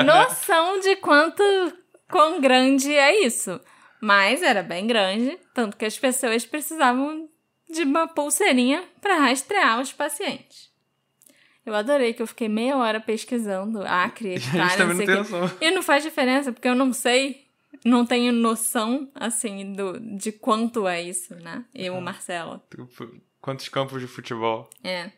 não 0.06 0.22
é. 0.22 0.24
noção 0.24 0.80
de 0.80 0.96
quanto 0.96 1.44
quão 2.10 2.40
grande 2.40 2.92
é 2.92 3.24
isso. 3.26 3.60
Mas 4.02 4.42
era 4.42 4.64
bem 4.64 4.88
grande, 4.88 5.38
tanto 5.54 5.78
que 5.78 5.86
as 5.86 5.98
pessoas 6.00 6.46
precisavam 6.46 7.30
de 7.70 7.84
uma 7.84 8.08
pulseirinha 8.08 8.84
para 9.02 9.20
rastrear 9.20 9.80
os 9.80 9.92
pacientes. 9.94 10.72
Eu 11.66 11.76
adorei 11.76 12.14
que 12.14 12.22
eu 12.22 12.28
fiquei 12.28 12.50
meia 12.50 12.78
hora 12.78 13.00
pesquisando 13.00 13.82
acre, 13.84 14.36
hectare, 14.36 14.80
não 14.80 14.88
não 14.88 14.96
sei 14.96 15.06
tem 15.06 15.16
o 15.16 15.26
quê. 15.26 15.32
noção. 15.32 15.58
E 15.62 15.72
não 15.72 15.82
faz 15.84 16.04
diferença, 16.04 16.52
porque 16.52 16.68
eu 16.68 16.76
não 16.76 16.92
sei, 16.92 17.46
não 17.86 18.06
tenho 18.06 18.32
noção, 18.34 19.10
assim, 19.16 19.72
do, 19.74 20.00
de 20.00 20.32
quanto 20.32 20.88
é 20.88 21.02
isso, 21.02 21.36
né? 21.36 21.64
Eu, 21.74 22.00
Marcelo. 22.02 22.62
Tipo, 22.70 22.88
Quantos 23.42 23.68
campos 23.68 24.00
de 24.00 24.08
futebol? 24.08 24.70
É. 24.82 25.12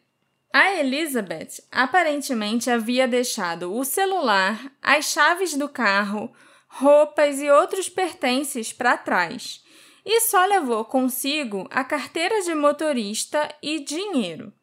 A 0.57 0.79
Elizabeth 0.79 1.61
aparentemente 1.69 2.71
havia 2.71 3.09
deixado 3.09 3.73
o 3.73 3.83
celular, 3.83 4.71
as 4.81 5.03
chaves 5.11 5.53
do 5.53 5.67
carro, 5.67 6.33
roupas 6.69 7.41
e 7.41 7.51
outros 7.51 7.89
pertences 7.89 8.71
para 8.71 8.95
trás 8.95 9.61
e 10.05 10.21
só 10.21 10.45
levou 10.45 10.85
consigo 10.85 11.67
a 11.69 11.83
carteira 11.83 12.41
de 12.41 12.55
motorista 12.55 13.53
e 13.61 13.81
dinheiro. 13.81 14.53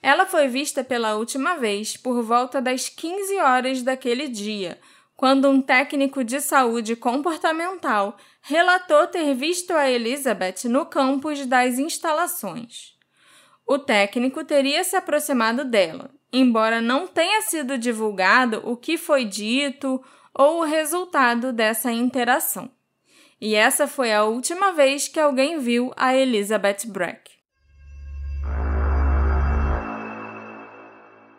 Ela 0.00 0.26
foi 0.26 0.46
vista 0.46 0.84
pela 0.84 1.16
última 1.16 1.56
vez 1.56 1.96
por 1.96 2.22
volta 2.22 2.62
das 2.62 2.88
15 2.88 3.36
horas 3.40 3.82
daquele 3.82 4.28
dia, 4.28 4.78
quando 5.16 5.50
um 5.50 5.60
técnico 5.60 6.22
de 6.22 6.40
saúde 6.40 6.94
comportamental 6.94 8.16
relatou 8.42 9.08
ter 9.08 9.34
visto 9.34 9.72
a 9.72 9.90
Elizabeth 9.90 10.68
no 10.68 10.86
campus 10.86 11.44
das 11.46 11.80
instalações. 11.80 12.99
O 13.72 13.78
técnico 13.78 14.44
teria 14.44 14.82
se 14.82 14.96
aproximado 14.96 15.64
dela, 15.64 16.10
embora 16.32 16.80
não 16.80 17.06
tenha 17.06 17.40
sido 17.42 17.78
divulgado 17.78 18.60
o 18.64 18.76
que 18.76 18.98
foi 18.98 19.24
dito 19.24 20.02
ou 20.34 20.58
o 20.58 20.64
resultado 20.64 21.52
dessa 21.52 21.92
interação. 21.92 22.68
E 23.40 23.54
essa 23.54 23.86
foi 23.86 24.12
a 24.12 24.24
última 24.24 24.72
vez 24.72 25.06
que 25.06 25.20
alguém 25.20 25.60
viu 25.60 25.92
a 25.96 26.12
Elizabeth 26.12 26.84
Breck. 26.86 27.30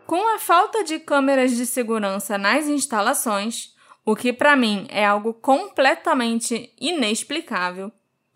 Com 0.07 0.33
a 0.33 0.39
falta 0.39 0.85
de 0.85 1.00
câmeras 1.00 1.51
de 1.53 1.65
segurança 1.65 2.38
nas 2.38 2.65
instalações, 2.69 3.75
o 4.05 4.15
que 4.15 4.31
para 4.31 4.55
mim 4.55 4.88
é 4.89 5.05
algo 5.05 5.33
completamente 5.33 6.73
inexplicável, 6.79 7.91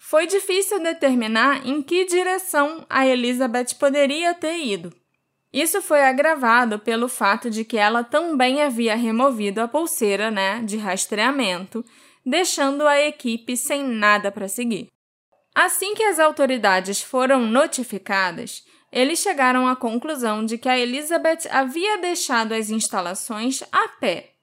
foi 0.07 0.27
difícil 0.27 0.79
determinar 0.83 1.65
em 1.65 1.81
que 1.81 2.05
direção 2.05 2.85
a 2.87 3.07
Elizabeth 3.07 3.73
poderia 3.79 4.35
ter 4.35 4.59
ido. 4.59 4.93
Isso 5.51 5.81
foi 5.81 6.03
agravado 6.03 6.77
pelo 6.77 7.09
fato 7.09 7.49
de 7.49 7.65
que 7.65 7.75
ela 7.75 8.03
também 8.03 8.61
havia 8.61 8.95
removido 8.95 9.61
a 9.61 9.67
pulseira 9.67 10.29
né, 10.29 10.61
de 10.63 10.77
rastreamento, 10.77 11.83
deixando 12.23 12.87
a 12.87 13.01
equipe 13.01 13.57
sem 13.57 13.83
nada 13.83 14.31
para 14.31 14.47
seguir. 14.47 14.89
Assim 15.55 15.95
que 15.95 16.03
as 16.03 16.19
autoridades 16.19 17.01
foram 17.01 17.39
notificadas, 17.39 18.63
eles 18.91 19.17
chegaram 19.17 19.67
à 19.67 19.75
conclusão 19.75 20.45
de 20.45 20.59
que 20.59 20.69
a 20.69 20.77
Elizabeth 20.77 21.49
havia 21.49 21.97
deixado 21.97 22.53
as 22.53 22.69
instalações 22.69 23.63
a 23.71 23.87
pé. 23.99 24.33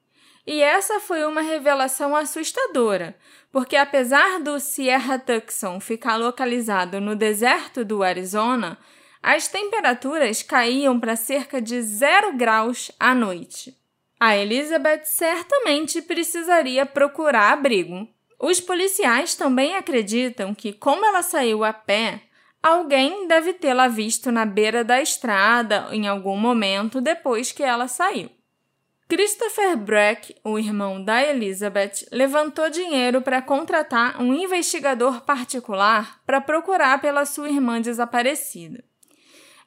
E 0.44 0.60
essa 0.60 0.98
foi 0.98 1.24
uma 1.24 1.40
revelação 1.40 2.16
assustadora, 2.16 3.16
porque 3.52 3.76
apesar 3.76 4.40
do 4.40 4.58
Sierra 4.58 5.18
Tucson 5.18 5.78
ficar 5.78 6.16
localizado 6.16 7.00
no 7.02 7.14
deserto 7.14 7.84
do 7.84 8.02
Arizona, 8.02 8.78
as 9.22 9.46
temperaturas 9.46 10.42
caíam 10.42 10.98
para 10.98 11.14
cerca 11.14 11.60
de 11.60 11.80
zero 11.82 12.32
graus 12.32 12.90
à 12.98 13.14
noite. 13.14 13.76
A 14.18 14.36
Elizabeth 14.36 15.02
certamente 15.04 16.00
precisaria 16.00 16.86
procurar 16.86 17.52
abrigo. 17.52 18.08
Os 18.40 18.60
policiais 18.60 19.34
também 19.34 19.76
acreditam 19.76 20.54
que, 20.54 20.72
como 20.72 21.04
ela 21.04 21.22
saiu 21.22 21.62
a 21.62 21.72
pé, 21.72 22.22
alguém 22.62 23.28
deve 23.28 23.52
tê-la 23.52 23.86
visto 23.86 24.32
na 24.32 24.46
beira 24.46 24.82
da 24.82 25.02
estrada 25.02 25.88
em 25.92 26.08
algum 26.08 26.36
momento 26.36 27.00
depois 27.00 27.52
que 27.52 27.62
ela 27.62 27.86
saiu. 27.86 28.30
Christopher 29.14 29.76
Breck, 29.76 30.34
o 30.42 30.58
irmão 30.58 31.04
da 31.04 31.22
Elizabeth, 31.22 32.06
levantou 32.10 32.70
dinheiro 32.70 33.20
para 33.20 33.42
contratar 33.42 34.18
um 34.22 34.32
investigador 34.32 35.20
particular 35.20 36.18
para 36.24 36.40
procurar 36.40 36.98
pela 36.98 37.26
sua 37.26 37.50
irmã 37.50 37.78
desaparecida. 37.78 38.82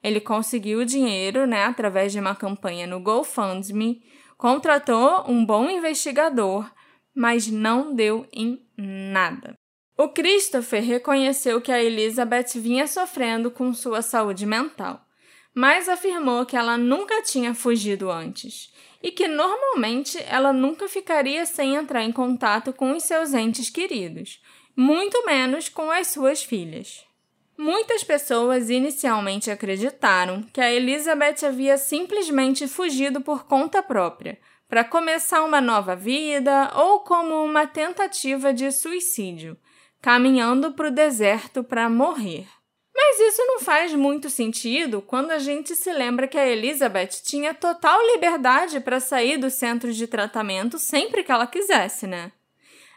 Ele 0.04 0.20
conseguiu 0.20 0.80
o 0.80 0.86
dinheiro 0.86 1.46
né, 1.46 1.64
através 1.64 2.12
de 2.12 2.20
uma 2.20 2.34
campanha 2.34 2.88
no 2.88 3.00
GoFundMe, 3.00 4.02
contratou 4.36 5.30
um 5.30 5.46
bom 5.46 5.70
investigador, 5.70 6.68
mas 7.14 7.48
não 7.48 7.94
deu 7.94 8.28
em 8.34 8.60
nada. 8.76 9.54
O 9.96 10.10
Christopher 10.10 10.84
reconheceu 10.84 11.62
que 11.62 11.72
a 11.72 11.84
Elizabeth 11.84 12.56
vinha 12.56 12.88
sofrendo 12.88 13.52
com 13.52 13.72
sua 13.76 14.02
saúde 14.02 14.44
mental, 14.44 15.06
mas 15.54 15.88
afirmou 15.88 16.48
que 16.48 16.58
ela 16.58 16.80
nunca 16.80 17.22
tinha 17.22 17.54
fugido 17.54 18.10
antes 18.10 18.74
e 19.06 19.12
que 19.12 19.28
normalmente 19.28 20.18
ela 20.28 20.52
nunca 20.52 20.88
ficaria 20.88 21.46
sem 21.46 21.76
entrar 21.76 22.04
em 22.04 22.12
contato 22.12 22.74
com 22.74 22.92
os 22.92 23.04
seus 23.04 23.36
entes 23.36 23.70
queridos, 23.70 24.42
muito 24.76 25.24
menos 25.28 25.70
com 25.70 25.92
as 25.92 26.08
suas 26.08 26.44
filhas. 26.44 27.06
Muitas 27.56 28.04
pessoas 28.04 28.72
inicialmente 28.72 29.52
acreditaram 29.52 30.42
que 30.52 30.60
a 30.60 30.74
Elizabeth 30.74 31.46
havia 31.46 31.78
simplesmente 31.78 32.68
fugido 32.68 33.22
por 33.22 33.46
conta 33.46 33.84
própria, 33.84 34.40
para 34.68 34.84
começar 34.84 35.44
uma 35.44 35.62
nova 35.62 35.96
vida 35.96 36.72
ou 36.76 37.02
como 37.02 37.44
uma 37.44 37.68
tentativa 37.68 38.52
de 38.52 38.72
suicídio, 38.72 39.56
caminhando 40.02 40.74
para 40.74 40.88
o 40.88 40.92
deserto 40.92 41.64
para 41.64 41.88
morrer. 41.88 42.48
Mas 42.96 43.20
isso 43.20 43.46
não 43.46 43.60
faz 43.60 43.94
muito 43.94 44.30
sentido 44.30 45.02
quando 45.02 45.32
a 45.32 45.40
gente 45.40 45.76
se 45.76 45.92
lembra 45.92 46.30
que 46.30 46.38
a 46.38 46.48
Elizabeth 46.48 47.22
tinha 47.24 47.54
total 47.54 48.00
liberdade 48.14 48.80
para 48.80 49.02
sair 49.02 49.38
do 49.38 49.50
centro 49.50 49.92
de 49.92 50.08
tratamento 50.08 50.80
sempre 50.80 51.22
que 51.22 51.32
ela 51.32 51.46
quisesse, 51.46 52.08
né? 52.08 52.32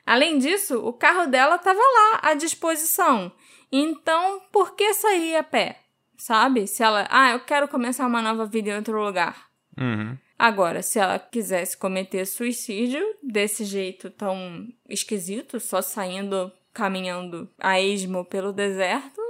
Além 0.06 0.38
disso, 0.38 0.78
o 0.86 0.92
carro 0.92 1.26
dela 1.26 1.56
estava 1.56 1.80
lá 1.80 2.20
à 2.22 2.34
disposição. 2.34 3.32
Então, 3.70 4.40
por 4.52 4.76
que 4.76 4.94
sair 4.94 5.36
a 5.36 5.42
pé? 5.42 5.80
Sabe? 6.16 6.66
Se 6.66 6.82
ela, 6.82 7.06
ah, 7.10 7.32
eu 7.32 7.40
quero 7.40 7.68
começar 7.68 8.06
uma 8.06 8.22
nova 8.22 8.46
vida 8.46 8.70
em 8.70 8.76
outro 8.76 9.04
lugar. 9.04 9.48
Uhum. 9.76 10.16
Agora, 10.38 10.80
se 10.80 11.00
ela 11.00 11.18
quisesse 11.18 11.76
cometer 11.76 12.24
suicídio 12.24 13.04
desse 13.22 13.64
jeito 13.64 14.08
tão 14.10 14.66
esquisito, 14.88 15.58
só 15.58 15.82
saindo, 15.82 16.52
caminhando 16.72 17.50
a 17.58 17.80
esmo 17.80 18.24
pelo 18.24 18.52
deserto, 18.52 19.20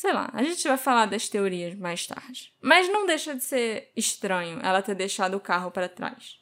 Sei 0.00 0.14
lá, 0.14 0.30
a 0.32 0.42
gente 0.42 0.66
vai 0.66 0.78
falar 0.78 1.04
das 1.04 1.28
teorias 1.28 1.74
mais 1.74 2.06
tarde. 2.06 2.54
Mas 2.58 2.88
não 2.88 3.04
deixa 3.04 3.34
de 3.34 3.44
ser 3.44 3.90
estranho 3.94 4.58
ela 4.62 4.80
ter 4.80 4.94
deixado 4.94 5.34
o 5.36 5.40
carro 5.40 5.70
para 5.70 5.90
trás. 5.90 6.38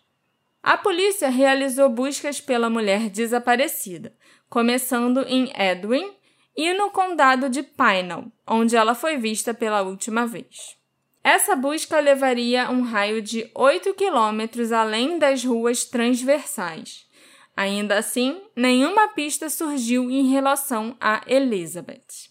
A 0.63 0.77
polícia 0.77 1.29
realizou 1.29 1.89
buscas 1.89 2.41
pela 2.41 2.71
mulher 2.71 3.11
desaparecida, 3.11 4.15
começando 4.49 5.25
em 5.27 5.51
Edwin 5.61 6.09
e 6.57 6.73
no 6.73 6.93
condado 6.93 7.51
de 7.51 7.65
Pinal, 7.65 8.27
onde 8.47 8.77
ela 8.77 8.95
foi 8.95 9.17
vista 9.17 9.53
pela 9.53 9.83
última 9.83 10.25
vez. 10.25 10.77
Essa 11.25 11.57
busca 11.57 11.99
levaria 11.99 12.71
um 12.71 12.83
raio 12.83 13.21
de 13.21 13.51
8 13.57 13.93
quilômetros 13.95 14.71
além 14.71 15.19
das 15.19 15.43
ruas 15.43 15.85
transversais. 15.85 17.09
Ainda 17.57 17.99
assim, 17.99 18.41
nenhuma 18.55 19.09
pista 19.09 19.51
surgiu 19.51 20.09
em 20.09 20.29
relação 20.29 20.97
a 21.01 21.23
Elizabeth. 21.27 22.28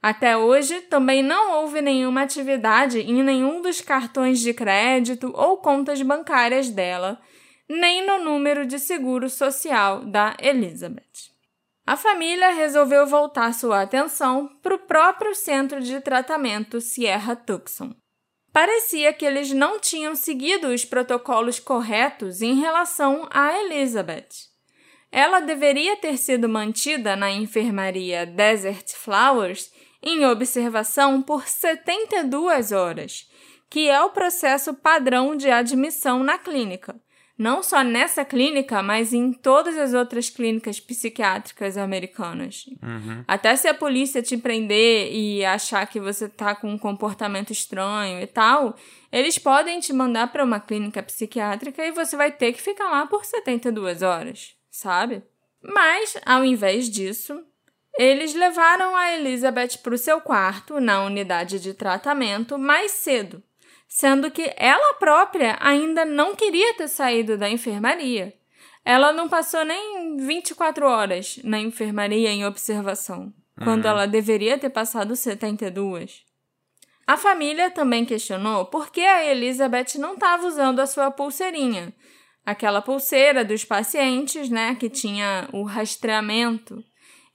Até 0.00 0.36
hoje, 0.36 0.80
também 0.82 1.22
não 1.22 1.60
houve 1.60 1.80
nenhuma 1.80 2.22
atividade 2.22 3.00
em 3.00 3.22
nenhum 3.22 3.60
dos 3.60 3.80
cartões 3.80 4.40
de 4.40 4.54
crédito 4.54 5.32
ou 5.34 5.56
contas 5.56 6.00
bancárias 6.02 6.70
dela, 6.70 7.20
nem 7.68 8.06
no 8.06 8.24
número 8.24 8.64
de 8.64 8.78
seguro 8.78 9.28
social 9.28 10.04
da 10.04 10.36
Elizabeth. 10.40 11.36
A 11.84 11.96
família 11.96 12.50
resolveu 12.50 13.06
voltar 13.06 13.52
sua 13.54 13.82
atenção 13.82 14.48
para 14.62 14.74
o 14.74 14.78
próprio 14.78 15.34
centro 15.34 15.80
de 15.80 16.00
tratamento 16.00 16.80
Sierra 16.80 17.34
Tucson. 17.34 17.94
Parecia 18.52 19.12
que 19.12 19.24
eles 19.24 19.52
não 19.52 19.80
tinham 19.80 20.14
seguido 20.14 20.68
os 20.68 20.84
protocolos 20.84 21.58
corretos 21.58 22.40
em 22.42 22.60
relação 22.60 23.26
a 23.30 23.58
Elizabeth. 23.58 24.28
Ela 25.10 25.40
deveria 25.40 25.96
ter 25.96 26.18
sido 26.18 26.48
mantida 26.48 27.16
na 27.16 27.30
enfermaria 27.30 28.26
Desert 28.26 28.92
Flowers 28.94 29.70
em 30.02 30.24
observação 30.24 31.20
por 31.22 31.46
72 31.48 32.72
horas, 32.72 33.28
que 33.68 33.88
é 33.88 34.00
o 34.02 34.10
processo 34.10 34.74
padrão 34.74 35.36
de 35.36 35.50
admissão 35.50 36.22
na 36.22 36.38
clínica. 36.38 37.00
Não 37.38 37.62
só 37.62 37.84
nessa 37.84 38.24
clínica, 38.24 38.82
mas 38.82 39.12
em 39.12 39.32
todas 39.32 39.78
as 39.78 39.94
outras 39.94 40.28
clínicas 40.28 40.80
psiquiátricas 40.80 41.76
americanas. 41.76 42.64
Uhum. 42.82 43.22
Até 43.28 43.54
se 43.54 43.68
a 43.68 43.74
polícia 43.74 44.20
te 44.20 44.36
prender 44.36 45.12
e 45.12 45.44
achar 45.44 45.86
que 45.86 46.00
você 46.00 46.24
está 46.24 46.56
com 46.56 46.68
um 46.68 46.76
comportamento 46.76 47.52
estranho 47.52 48.20
e 48.20 48.26
tal, 48.26 48.74
eles 49.12 49.38
podem 49.38 49.78
te 49.78 49.92
mandar 49.92 50.32
para 50.32 50.42
uma 50.42 50.58
clínica 50.58 51.00
psiquiátrica 51.00 51.84
e 51.86 51.92
você 51.92 52.16
vai 52.16 52.32
ter 52.32 52.52
que 52.52 52.60
ficar 52.60 52.90
lá 52.90 53.06
por 53.06 53.24
72 53.24 54.02
horas, 54.02 54.56
sabe? 54.68 55.22
Mas, 55.62 56.16
ao 56.26 56.44
invés 56.44 56.90
disso, 56.90 57.40
eles 57.98 58.32
levaram 58.32 58.94
a 58.94 59.12
Elizabeth 59.12 59.78
para 59.82 59.94
o 59.94 59.98
seu 59.98 60.20
quarto, 60.20 60.80
na 60.80 61.02
unidade 61.04 61.58
de 61.58 61.74
tratamento, 61.74 62.56
mais 62.56 62.92
cedo, 62.92 63.42
sendo 63.88 64.30
que 64.30 64.52
ela 64.56 64.94
própria 64.94 65.58
ainda 65.60 66.04
não 66.04 66.36
queria 66.36 66.74
ter 66.74 66.86
saído 66.86 67.36
da 67.36 67.50
enfermaria. 67.50 68.32
Ela 68.84 69.12
não 69.12 69.28
passou 69.28 69.64
nem 69.64 70.16
24 70.16 70.86
horas 70.86 71.40
na 71.42 71.58
enfermaria 71.58 72.30
em 72.30 72.46
observação, 72.46 73.32
quando 73.64 73.84
Uhum. 73.84 73.90
ela 73.90 74.06
deveria 74.06 74.56
ter 74.56 74.70
passado 74.70 75.16
72. 75.16 76.22
A 77.04 77.16
família 77.16 77.70
também 77.70 78.04
questionou 78.04 78.66
por 78.66 78.92
que 78.92 79.00
a 79.00 79.24
Elizabeth 79.24 79.98
não 79.98 80.14
estava 80.14 80.46
usando 80.46 80.78
a 80.78 80.86
sua 80.86 81.10
pulseirinha, 81.10 81.92
aquela 82.46 82.80
pulseira 82.80 83.44
dos 83.44 83.64
pacientes, 83.64 84.48
né, 84.48 84.76
que 84.76 84.88
tinha 84.88 85.48
o 85.52 85.64
rastreamento. 85.64 86.82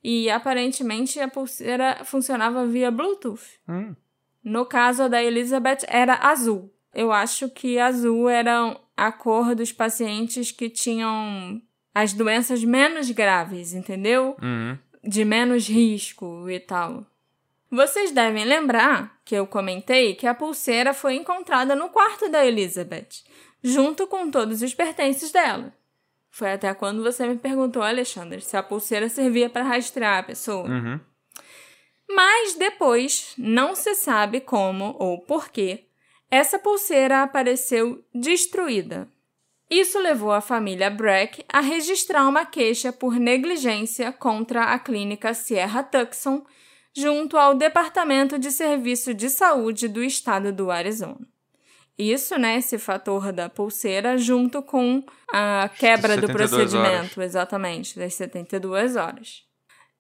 E 0.03 0.29
aparentemente 0.29 1.19
a 1.19 1.27
pulseira 1.27 2.01
funcionava 2.03 2.65
via 2.67 2.91
Bluetooth. 2.91 3.59
Hum. 3.67 3.95
No 4.43 4.65
caso 4.65 5.07
da 5.07 5.23
Elizabeth 5.23 5.85
era 5.87 6.15
azul. 6.15 6.73
Eu 6.93 7.11
acho 7.11 7.49
que 7.49 7.79
azul 7.79 8.27
era 8.29 8.77
a 8.95 9.11
cor 9.11 9.55
dos 9.55 9.71
pacientes 9.71 10.51
que 10.51 10.69
tinham 10.69 11.61
as 11.95 12.13
doenças 12.13 12.63
menos 12.63 13.09
graves, 13.11 13.73
entendeu? 13.73 14.35
Uhum. 14.41 14.77
De 15.03 15.23
menos 15.23 15.67
risco 15.67 16.49
e 16.49 16.59
tal. 16.59 17.05
Vocês 17.71 18.11
devem 18.11 18.45
lembrar 18.45 19.19
que 19.25 19.33
eu 19.33 19.47
comentei 19.47 20.13
que 20.13 20.27
a 20.27 20.35
pulseira 20.35 20.93
foi 20.93 21.15
encontrada 21.15 21.75
no 21.75 21.89
quarto 21.89 22.29
da 22.29 22.45
Elizabeth, 22.45 23.23
junto 23.63 24.05
com 24.05 24.29
todos 24.29 24.61
os 24.61 24.73
pertences 24.73 25.31
dela. 25.31 25.73
Foi 26.33 26.51
até 26.51 26.73
quando 26.73 27.03
você 27.03 27.27
me 27.27 27.37
perguntou, 27.37 27.83
Alexandre, 27.83 28.41
se 28.41 28.57
a 28.57 28.63
pulseira 28.63 29.07
servia 29.07 29.51
para 29.51 29.63
rastrear 29.63 30.17
a 30.17 30.23
pessoa. 30.23 30.67
Uhum. 30.67 30.99
Mas 32.09 32.55
depois, 32.55 33.35
não 33.37 33.75
se 33.75 33.93
sabe 33.93 34.41
como 34.41 34.95
ou 34.97 35.19
porquê, 35.19 35.85
essa 36.31 36.57
pulseira 36.57 37.21
apareceu 37.21 38.03
destruída. 38.11 39.07
Isso 39.69 39.99
levou 39.99 40.31
a 40.31 40.41
família 40.41 40.89
Breck 40.89 41.45
a 41.47 41.59
registrar 41.59 42.27
uma 42.27 42.47
queixa 42.47 42.91
por 42.91 43.19
negligência 43.19 44.11
contra 44.11 44.63
a 44.73 44.79
clínica 44.79 45.35
Sierra 45.35 45.83
Tucson, 45.83 46.43
junto 46.95 47.37
ao 47.37 47.53
Departamento 47.53 48.39
de 48.39 48.49
Serviço 48.49 49.13
de 49.13 49.29
Saúde 49.29 49.87
do 49.87 50.03
estado 50.03 50.51
do 50.51 50.71
Arizona. 50.71 51.32
Isso, 51.97 52.37
né, 52.37 52.57
esse 52.57 52.79
fator 52.79 53.31
da 53.31 53.49
pulseira, 53.49 54.17
junto 54.17 54.61
com 54.63 55.03
a 55.31 55.69
quebra 55.77 56.17
do 56.17 56.27
procedimento, 56.27 57.19
horas. 57.19 57.29
exatamente, 57.29 57.99
das 57.99 58.15
72 58.15 58.95
horas. 58.95 59.43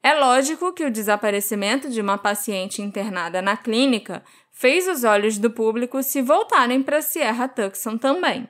É 0.01 0.13
lógico 0.15 0.73
que 0.73 0.83
o 0.83 0.91
desaparecimento 0.91 1.89
de 1.89 2.01
uma 2.01 2.17
paciente 2.17 2.81
internada 2.81 3.41
na 3.41 3.55
clínica 3.55 4.23
fez 4.51 4.87
os 4.87 5.03
olhos 5.03 5.37
do 5.37 5.49
público 5.49 6.03
se 6.03 6.21
voltarem 6.21 6.83
para 6.83 7.01
Sierra 7.01 7.47
Tucson 7.47 7.97
também. 7.97 8.49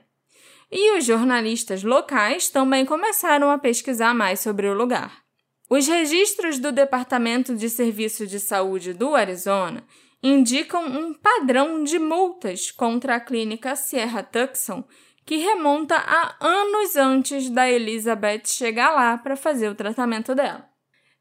E 0.72 0.98
os 0.98 1.06
jornalistas 1.06 1.84
locais 1.84 2.50
também 2.50 2.86
começaram 2.86 3.52
a 3.52 3.60
pesquisar 3.60 4.16
mais 4.16 4.40
sobre 4.40 4.68
o 4.68 4.74
lugar. 4.74 5.22
Os 5.70 5.88
registros 5.88 6.58
do 6.58 6.72
Departamento 6.72 7.56
de 7.56 7.70
Serviço 7.70 8.26
de 8.26 8.40
Saúde 8.40 8.94
do 8.94 9.16
Arizona 9.16 9.84
indicam 10.24 10.86
um 10.86 11.14
padrão 11.14 11.84
de 11.84 12.00
multas 12.00 12.72
contra 12.72 13.16
a 13.16 13.20
clínica 13.20 13.76
Sierra 13.76 14.24
Tucson 14.24 14.86
que 15.26 15.38
remonta 15.38 15.96
a 15.96 16.36
anos 16.40 16.96
antes 16.96 17.50
da 17.50 17.70
Elizabeth 17.70 18.44
chegar 18.46 18.92
lá 18.92 19.18
para 19.18 19.36
fazer 19.36 19.70
o 19.70 19.76
tratamento 19.76 20.34
dela. 20.34 20.68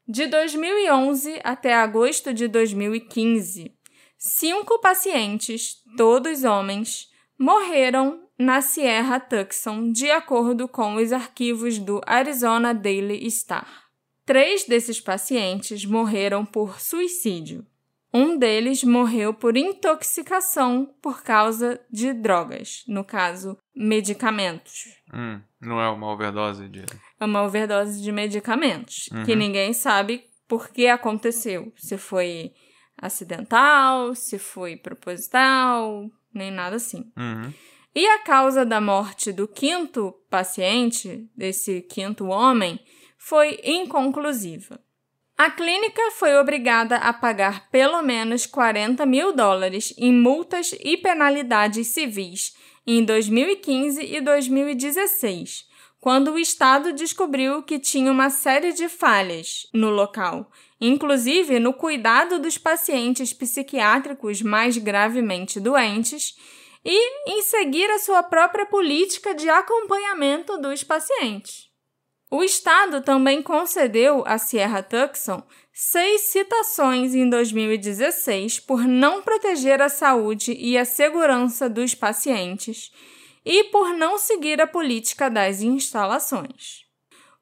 De 0.07 0.27
2011 0.27 1.39
até 1.43 1.73
agosto 1.73 2.33
de 2.33 2.47
2015, 2.47 3.73
cinco 4.17 4.79
pacientes, 4.79 5.77
todos 5.95 6.43
homens, 6.43 7.09
morreram 7.37 8.21
na 8.37 8.61
Sierra 8.61 9.19
Tucson, 9.19 9.91
de 9.91 10.11
acordo 10.11 10.67
com 10.67 10.95
os 10.95 11.13
arquivos 11.13 11.79
do 11.79 12.01
Arizona 12.05 12.73
Daily 12.73 13.25
Star. 13.27 13.83
Três 14.25 14.65
desses 14.65 14.99
pacientes 14.99 15.85
morreram 15.85 16.45
por 16.45 16.79
suicídio. 16.81 17.65
Um 18.13 18.37
deles 18.37 18.83
morreu 18.83 19.33
por 19.33 19.57
intoxicação 19.57 20.93
por 21.01 21.23
causa 21.23 21.79
de 21.89 22.13
drogas, 22.13 22.83
no 22.87 23.03
caso, 23.03 23.57
medicamentos. 23.75 24.83
Hum, 25.13 25.41
não 25.59 25.81
é 25.81 25.89
uma 25.89 26.11
overdose 26.11 26.67
de. 26.69 26.85
É 27.19 27.25
uma 27.25 27.41
overdose 27.43 28.01
de 28.01 28.11
medicamentos, 28.11 29.09
Uhum. 29.11 29.23
que 29.25 29.35
ninguém 29.35 29.73
sabe 29.73 30.25
por 30.47 30.69
que 30.69 30.87
aconteceu. 30.87 31.73
Se 31.75 31.97
foi 31.97 32.51
acidental, 32.97 34.13
se 34.15 34.37
foi 34.37 34.75
proposital, 34.77 36.09
nem 36.33 36.51
nada 36.51 36.75
assim. 36.75 37.11
Uhum. 37.17 37.51
E 37.95 38.05
a 38.07 38.19
causa 38.19 38.65
da 38.65 38.81
morte 38.81 39.31
do 39.31 39.47
quinto 39.47 40.13
paciente, 40.29 41.27
desse 41.35 41.81
quinto 41.81 42.25
homem, 42.27 42.79
foi 43.17 43.59
inconclusiva. 43.63 44.79
A 45.35 45.49
clínica 45.49 46.11
foi 46.11 46.37
obrigada 46.37 46.97
a 46.97 47.11
pagar 47.11 47.69
pelo 47.71 48.03
menos 48.03 48.45
40 48.45 49.03
mil 49.05 49.33
dólares 49.33 49.91
em 49.97 50.13
multas 50.13 50.75
e 50.79 50.95
penalidades 50.95 51.87
civis 51.87 52.55
em 52.85 53.03
2015 53.03 54.03
e 54.03 54.21
2016, 54.21 55.65
quando 55.99 56.33
o 56.33 56.39
Estado 56.39 56.93
descobriu 56.93 57.63
que 57.63 57.79
tinha 57.79 58.11
uma 58.11 58.29
série 58.29 58.73
de 58.73 58.87
falhas 58.87 59.67
no 59.73 59.89
local, 59.89 60.51
inclusive 60.79 61.59
no 61.59 61.73
cuidado 61.73 62.37
dos 62.37 62.59
pacientes 62.59 63.33
psiquiátricos 63.33 64.41
mais 64.41 64.77
gravemente 64.77 65.59
doentes 65.59 66.37
e 66.85 67.31
em 67.31 67.41
seguir 67.41 67.89
a 67.89 67.97
sua 67.97 68.21
própria 68.21 68.67
política 68.67 69.33
de 69.33 69.49
acompanhamento 69.49 70.59
dos 70.59 70.83
pacientes. 70.83 71.72
O 72.35 72.43
Estado 72.43 72.99
também 72.99 73.43
concedeu 73.43 74.23
à 74.25 74.39
Sierra 74.39 74.81
Tucson 74.81 75.43
seis 75.71 76.21
citações 76.21 77.13
em 77.13 77.29
2016 77.29 78.59
por 78.59 78.87
não 78.87 79.21
proteger 79.21 79.79
a 79.83 79.87
saúde 79.87 80.51
e 80.51 80.75
a 80.75 80.83
segurança 80.83 81.69
dos 81.69 81.93
pacientes 81.93 82.91
e 83.45 83.65
por 83.65 83.89
não 83.89 84.17
seguir 84.17 84.59
a 84.59 84.65
política 84.65 85.29
das 85.29 85.61
instalações. 85.61 86.87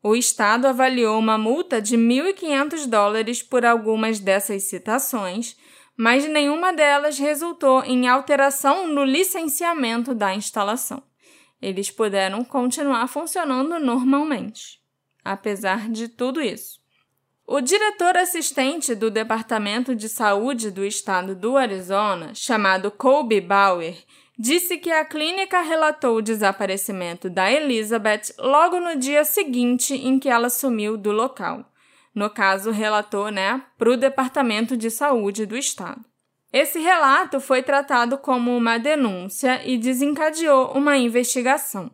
O 0.04 0.14
Estado 0.14 0.66
avaliou 0.66 1.18
uma 1.18 1.38
multa 1.38 1.82
de 1.82 1.96
1.500 1.98 2.86
dólares 2.86 3.42
por 3.42 3.66
algumas 3.66 4.20
dessas 4.20 4.64
citações, 4.64 5.56
mas 5.96 6.28
nenhuma 6.28 6.74
delas 6.74 7.18
resultou 7.18 7.82
em 7.86 8.10
alteração 8.10 8.90
no 8.90 9.06
licenciamento 9.06 10.14
da 10.14 10.36
instalação. 10.36 11.02
Eles 11.62 11.90
puderam 11.90 12.44
continuar 12.44 13.08
funcionando 13.08 13.80
normalmente 13.80 14.81
apesar 15.24 15.90
de 15.90 16.08
tudo 16.08 16.42
isso. 16.42 16.80
O 17.48 17.60
diretor 17.60 18.16
assistente 18.16 18.96
do 18.96 19.12
Departamento 19.12 19.94
de 19.94 20.08
Saúde 20.08 20.72
do 20.72 20.86
estado 20.86 21.36
do 21.36 21.58
Arizona, 21.58 22.32
chamado 22.34 22.90
Colby 22.90 23.42
Bauer, 23.42 23.98
disse 24.40 24.78
que 24.78 24.90
a 24.90 25.04
clínica 25.04 25.62
relatou 25.62 26.18
o 26.18 26.22
desaparecimento 26.22 27.30
da 27.30 27.52
Elizabeth 27.52 28.34
logo 28.40 28.80
no 28.80 28.96
dia 28.96 29.24
seguinte 29.24 29.94
em 29.94 30.18
que 30.18 30.30
ela 30.30 30.50
sumiu 30.50 30.98
do 30.98 31.12
local. 31.12 31.66
No 32.16 32.30
caso, 32.30 32.72
relatou 32.72 33.30
né, 33.30 33.62
para 33.78 33.92
o 33.92 33.98
Departamento 33.98 34.76
de 34.76 34.90
Saúde 34.90 35.46
do 35.46 35.58
estado. 35.58 36.04
Esse 36.52 36.80
relato 36.80 37.40
foi 37.40 37.64
tratado 37.64 38.18
como 38.18 38.56
uma 38.56 38.78
denúncia 38.78 39.62
e 39.66 39.78
desencadeou 39.78 40.72
uma 40.72 40.98
investigação. 40.98 41.92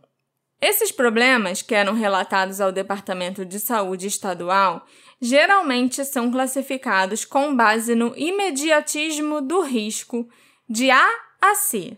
Esses 0.59 0.91
problemas, 0.91 1.61
que 1.61 1.75
eram 1.75 1.93
relatados 1.93 2.59
ao 2.59 2.71
Departamento 2.71 3.45
de 3.45 3.59
Saúde 3.59 4.07
Estadual, 4.07 4.85
geralmente 5.21 6.03
são 6.03 6.31
classificados 6.31 7.23
com 7.23 7.55
base 7.55 7.93
no 7.93 8.17
imediatismo 8.17 9.39
do 9.39 9.61
risco 9.61 10.27
de 10.67 10.89
A 10.89 11.07
a 11.39 11.53
C. 11.53 11.97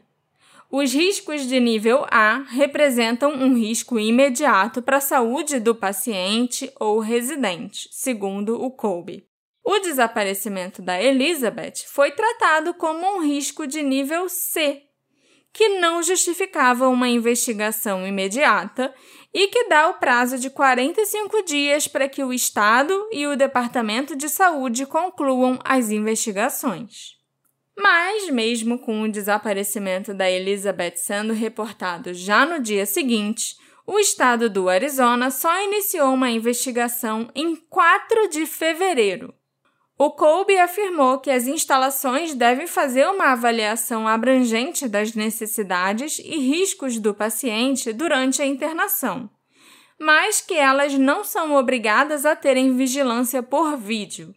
Os 0.69 0.93
riscos 0.93 1.47
de 1.47 1.59
nível 1.59 2.05
A 2.11 2.43
representam 2.49 3.31
um 3.31 3.55
risco 3.55 3.97
imediato 3.97 4.81
para 4.81 4.97
a 4.97 5.01
saúde 5.01 5.59
do 5.59 5.73
paciente 5.73 6.71
ou 6.79 6.99
residente, 6.99 7.89
segundo 7.91 8.61
o 8.61 8.69
Colby. 8.69 9.25
O 9.63 9.79
desaparecimento 9.79 10.81
da 10.81 11.01
Elizabeth 11.01 11.85
foi 11.87 12.11
tratado 12.11 12.73
como 12.73 13.17
um 13.17 13.23
risco 13.23 13.65
de 13.65 13.81
nível 13.81 14.27
C, 14.29 14.83
que 15.53 15.69
não 15.79 16.01
justificava 16.01 16.87
uma 16.87 17.09
investigação 17.09 18.05
imediata 18.05 18.93
e 19.33 19.47
que 19.47 19.67
dá 19.67 19.89
o 19.89 19.95
prazo 19.95 20.37
de 20.39 20.49
45 20.49 21.43
dias 21.43 21.87
para 21.87 22.07
que 22.07 22.23
o 22.23 22.33
Estado 22.33 23.07
e 23.11 23.27
o 23.27 23.35
Departamento 23.35 24.15
de 24.15 24.29
Saúde 24.29 24.85
concluam 24.85 25.59
as 25.63 25.91
investigações. 25.91 27.17
Mas, 27.77 28.29
mesmo 28.29 28.77
com 28.77 29.01
o 29.01 29.11
desaparecimento 29.11 30.13
da 30.13 30.29
Elizabeth 30.29 30.97
sendo 30.97 31.33
reportado 31.33 32.13
já 32.13 32.45
no 32.45 32.59
dia 32.59 32.85
seguinte, 32.85 33.55
o 33.87 33.97
estado 33.97 34.49
do 34.49 34.69
Arizona 34.69 35.31
só 35.31 35.63
iniciou 35.63 36.13
uma 36.13 36.29
investigação 36.29 37.29
em 37.33 37.55
4 37.55 38.27
de 38.29 38.45
fevereiro. 38.45 39.33
O 40.01 40.11
Colby 40.11 40.57
afirmou 40.57 41.19
que 41.19 41.29
as 41.29 41.45
instalações 41.45 42.33
devem 42.33 42.65
fazer 42.65 43.05
uma 43.09 43.33
avaliação 43.33 44.07
abrangente 44.07 44.87
das 44.87 45.13
necessidades 45.13 46.19
e 46.19 46.37
riscos 46.37 46.97
do 46.97 47.13
paciente 47.13 47.91
durante 47.91 48.41
a 48.41 48.45
internação, 48.45 49.29
mas 49.99 50.39
que 50.39 50.53
elas 50.53 50.93
não 50.93 51.25
são 51.25 51.53
obrigadas 51.53 52.25
a 52.25 52.33
terem 52.33 52.77
vigilância 52.77 53.43
por 53.43 53.75
vídeo. 53.75 54.33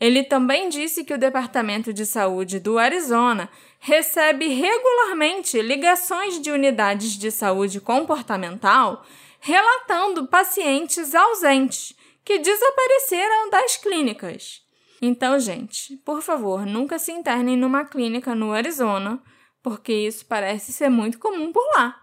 Ele 0.00 0.24
também 0.24 0.68
disse 0.68 1.04
que 1.04 1.14
o 1.14 1.18
Departamento 1.18 1.92
de 1.92 2.04
Saúde 2.04 2.58
do 2.58 2.76
Arizona 2.76 3.48
recebe 3.78 4.48
regularmente 4.48 5.62
ligações 5.62 6.40
de 6.40 6.50
unidades 6.50 7.12
de 7.12 7.30
saúde 7.30 7.80
comportamental 7.80 9.06
relatando 9.38 10.26
pacientes 10.26 11.14
ausentes 11.14 11.94
que 12.24 12.40
desapareceram 12.40 13.50
das 13.50 13.76
clínicas. 13.76 14.63
Então, 15.06 15.38
gente, 15.38 15.98
por 15.98 16.22
favor, 16.22 16.64
nunca 16.64 16.98
se 16.98 17.12
internem 17.12 17.58
numa 17.58 17.84
clínica 17.84 18.34
no 18.34 18.52
Arizona, 18.52 19.22
porque 19.62 19.92
isso 19.92 20.24
parece 20.24 20.72
ser 20.72 20.88
muito 20.88 21.18
comum 21.18 21.52
por 21.52 21.62
lá. 21.76 21.94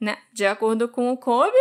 Né? 0.00 0.16
De 0.32 0.46
acordo 0.46 0.88
com 0.88 1.12
o 1.12 1.18
Kobe, 1.18 1.52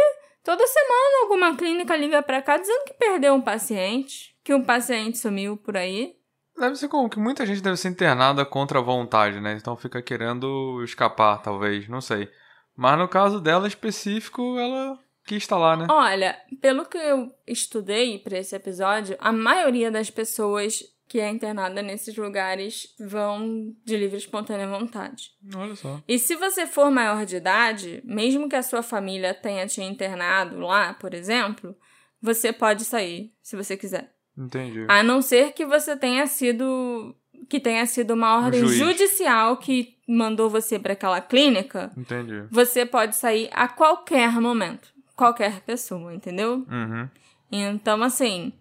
toda 0.46 0.66
semana 0.66 1.24
alguma 1.24 1.58
clínica 1.58 1.94
liga 1.94 2.24
para 2.24 2.42
cá 2.42 2.56
dizendo 2.56 2.86
que 2.86 2.94
perdeu 2.94 3.34
um 3.34 3.42
paciente, 3.42 4.34
que 4.46 4.54
um 4.54 4.64
paciente 4.64 5.18
sumiu 5.18 5.58
por 5.58 5.76
aí. 5.76 6.16
Deve 6.58 6.78
ser 6.78 6.88
como 6.88 7.10
que 7.10 7.20
muita 7.20 7.46
gente 7.46 7.62
deve 7.62 7.76
ser 7.76 7.90
internada 7.90 8.46
contra 8.46 8.80
a 8.80 8.82
vontade, 8.82 9.42
né? 9.42 9.58
Então 9.60 9.76
fica 9.76 10.02
querendo 10.02 10.82
escapar, 10.86 11.42
talvez, 11.42 11.90
não 11.90 12.00
sei. 12.00 12.30
Mas 12.78 12.98
no 12.98 13.10
caso 13.10 13.42
dela 13.42 13.68
específico, 13.68 14.58
ela 14.58 14.98
quis 15.28 15.44
estar 15.44 15.58
lá, 15.58 15.76
né? 15.76 15.88
Olha, 15.90 16.38
pelo 16.62 16.86
que 16.86 16.98
eu 16.98 17.32
estudei 17.46 18.18
para 18.18 18.40
esse 18.40 18.56
episódio, 18.56 19.16
a 19.20 19.32
maioria 19.32 19.92
das 19.92 20.10
pessoas 20.10 20.84
que 21.08 21.20
é 21.20 21.30
internada 21.30 21.82
nesses 21.82 22.16
lugares 22.18 22.94
vão 23.00 23.74
de 23.86 23.96
livre 23.96 24.18
e 24.18 24.20
espontânea 24.20 24.68
vontade. 24.68 25.32
Olha 25.56 25.76
só. 25.76 26.02
E 26.08 26.20
se 26.20 26.36
você 26.36 26.66
for 26.66 26.92
maior 26.92 27.26
de 27.26 27.38
idade, 27.38 28.02
mesmo 28.04 28.50
que 28.50 28.56
a 28.56 28.64
sua 28.64 28.82
família 28.82 29.34
tenha 29.34 29.66
te 29.68 29.82
internado 29.82 30.60
lá, 30.60 30.94
por 30.94 31.14
exemplo, 31.14 31.76
você 32.22 32.52
pode 32.52 32.84
sair 32.84 33.34
se 33.42 33.56
você 33.56 33.78
quiser. 33.78 34.14
Entendi. 34.38 34.86
A 34.90 35.02
não 35.02 35.22
ser 35.22 35.54
que 35.54 35.66
você 35.66 35.96
tenha 35.96 36.28
sido 36.28 37.16
que 37.50 37.60
tenha 37.60 37.86
sido 37.86 38.14
uma 38.14 38.38
ordem 38.44 38.66
judicial 38.68 39.58
que 39.58 39.96
mandou 40.08 40.50
você 40.50 40.78
para 40.78 40.94
aquela 40.94 41.22
clínica, 41.22 41.92
Entendi. 41.96 42.44
você 42.50 42.86
pode 42.86 43.16
sair 43.16 43.50
a 43.54 43.68
qualquer 43.68 44.34
momento. 44.42 44.97
Qualquer 45.18 45.62
pessoa, 45.62 46.14
entendeu? 46.14 46.66
Uhum. 46.70 47.10
Então, 47.52 48.02
assim, 48.04 48.54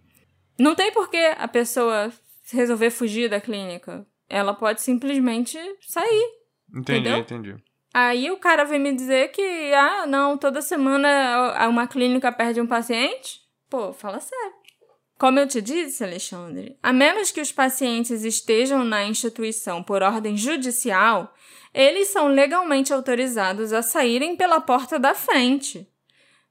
não 0.59 0.75
tem 0.75 0.90
por 0.90 1.11
que 1.11 1.19
a 1.38 1.47
pessoa 1.47 2.11
resolver 2.51 2.90
fugir 2.90 3.29
da 3.29 3.40
clínica. 3.40 4.07
Ela 4.29 4.55
pode 4.55 4.81
simplesmente 4.81 5.59
sair. 5.81 6.25
Entendi, 6.75 7.09
Entendeu? 7.09 7.19
entendi. 7.19 7.57
Aí 7.92 8.31
o 8.31 8.38
cara 8.38 8.64
vem 8.64 8.79
me 8.79 8.92
dizer 8.95 9.31
que, 9.33 9.73
ah, 9.75 10.07
não, 10.07 10.37
toda 10.37 10.61
semana 10.61 11.66
uma 11.69 11.87
clínica 11.87 12.33
perde 12.33 12.61
um 12.61 12.66
paciente? 12.66 13.40
Pô, 13.71 13.92
fala 13.92 14.19
sério. 14.21 14.55
Como 15.19 15.38
eu 15.38 15.49
te 15.49 15.62
disse, 15.62 16.05
Alexandre, 16.05 16.79
a 16.83 16.92
menos 16.92 17.31
que 17.31 17.40
os 17.40 17.51
pacientes 17.53 18.23
estejam 18.23 18.85
na 18.85 19.05
instituição 19.05 19.83
por 19.83 20.03
ordem 20.03 20.37
judicial, 20.37 21.35
eles 21.73 22.09
são 22.09 22.29
legalmente 22.29 22.92
autorizados 22.92 23.73
a 23.73 23.81
saírem 23.83 24.37
pela 24.37 24.61
porta 24.61 24.99
da 24.99 25.14
frente. 25.14 25.88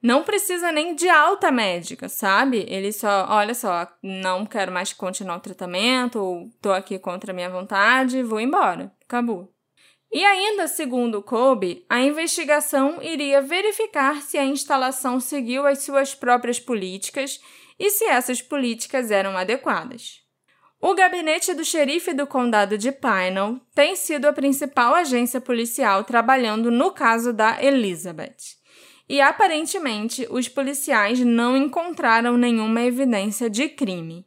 Não 0.06 0.22
precisa 0.22 0.72
nem 0.72 0.94
de 0.94 1.10
alta 1.10 1.52
médica, 1.52 2.08
sabe? 2.08 2.64
Ele 2.70 2.92
só, 2.92 3.26
olha 3.28 3.56
só, 3.56 3.92
não 4.04 4.46
quero 4.46 4.72
mais 4.72 4.94
continuar 4.94 5.38
o 5.38 5.40
tratamento, 5.40 6.20
ou 6.20 6.48
tô 6.62 6.72
aqui 6.72 7.00
contra 7.00 7.32
a 7.32 7.34
minha 7.34 7.50
vontade, 7.50 8.22
vou 8.22 8.40
embora. 8.40 8.94
Acabou. 9.04 9.52
E 10.14 10.24
ainda, 10.24 10.68
segundo 10.68 11.24
Kobe, 11.24 11.84
a 11.90 12.02
investigação 12.02 13.02
iria 13.02 13.42
verificar 13.42 14.22
se 14.22 14.38
a 14.38 14.46
instalação 14.46 15.20
seguiu 15.20 15.66
as 15.66 15.80
suas 15.80 16.14
próprias 16.14 16.60
políticas 16.60 17.42
e 17.80 17.90
se 17.90 18.06
essas 18.06 18.44
políticas 18.44 19.10
eram 19.10 19.36
adequadas. 19.36 20.22
O 20.80 20.94
gabinete 20.94 21.52
do 21.56 21.66
xerife 21.66 22.14
do 22.14 22.28
condado 22.28 22.78
de 22.78 22.92
Pinal 22.92 23.60
tem 23.74 23.96
sido 23.96 24.28
a 24.28 24.34
principal 24.34 24.94
agência 24.94 25.42
policial 25.42 26.04
trabalhando 26.04 26.70
no 26.70 26.92
caso 26.92 27.34
da 27.34 27.60
Elizabeth. 27.60 28.64
E 29.08 29.22
aparentemente 29.22 30.28
os 30.30 30.48
policiais 30.48 31.20
não 31.20 31.56
encontraram 31.56 32.38
nenhuma 32.38 32.82
evidência 32.82 33.50
de 33.50 33.70
crime. 33.70 34.26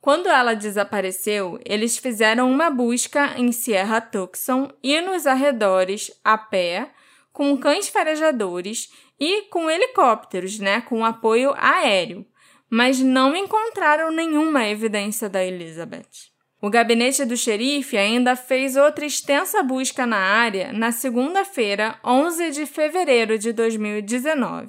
Quando 0.00 0.28
ela 0.28 0.54
desapareceu, 0.54 1.60
eles 1.64 1.98
fizeram 1.98 2.50
uma 2.50 2.70
busca 2.70 3.38
em 3.38 3.52
Sierra 3.52 4.00
Tucson 4.00 4.70
e 4.82 5.00
nos 5.00 5.26
arredores 5.26 6.10
a 6.24 6.38
pé, 6.38 6.90
com 7.32 7.56
cães 7.56 7.88
farejadores 7.88 8.90
e 9.18 9.42
com 9.42 9.70
helicópteros, 9.70 10.58
né, 10.58 10.80
com 10.80 11.04
apoio 11.04 11.52
aéreo, 11.56 12.26
mas 12.68 13.00
não 13.00 13.36
encontraram 13.36 14.10
nenhuma 14.10 14.66
evidência 14.66 15.28
da 15.28 15.44
Elizabeth. 15.44 16.29
O 16.62 16.68
gabinete 16.68 17.24
do 17.24 17.38
xerife 17.38 17.96
ainda 17.96 18.36
fez 18.36 18.76
outra 18.76 19.06
extensa 19.06 19.62
busca 19.62 20.06
na 20.06 20.18
área 20.18 20.70
na 20.74 20.92
segunda-feira, 20.92 21.98
11 22.04 22.50
de 22.50 22.66
fevereiro 22.66 23.38
de 23.38 23.50
2019, 23.50 24.68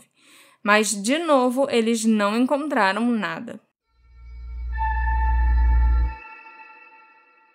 mas 0.63 0.89
de 0.89 1.17
novo 1.17 1.67
eles 1.69 2.05
não 2.05 2.37
encontraram 2.37 3.11
nada. 3.11 3.59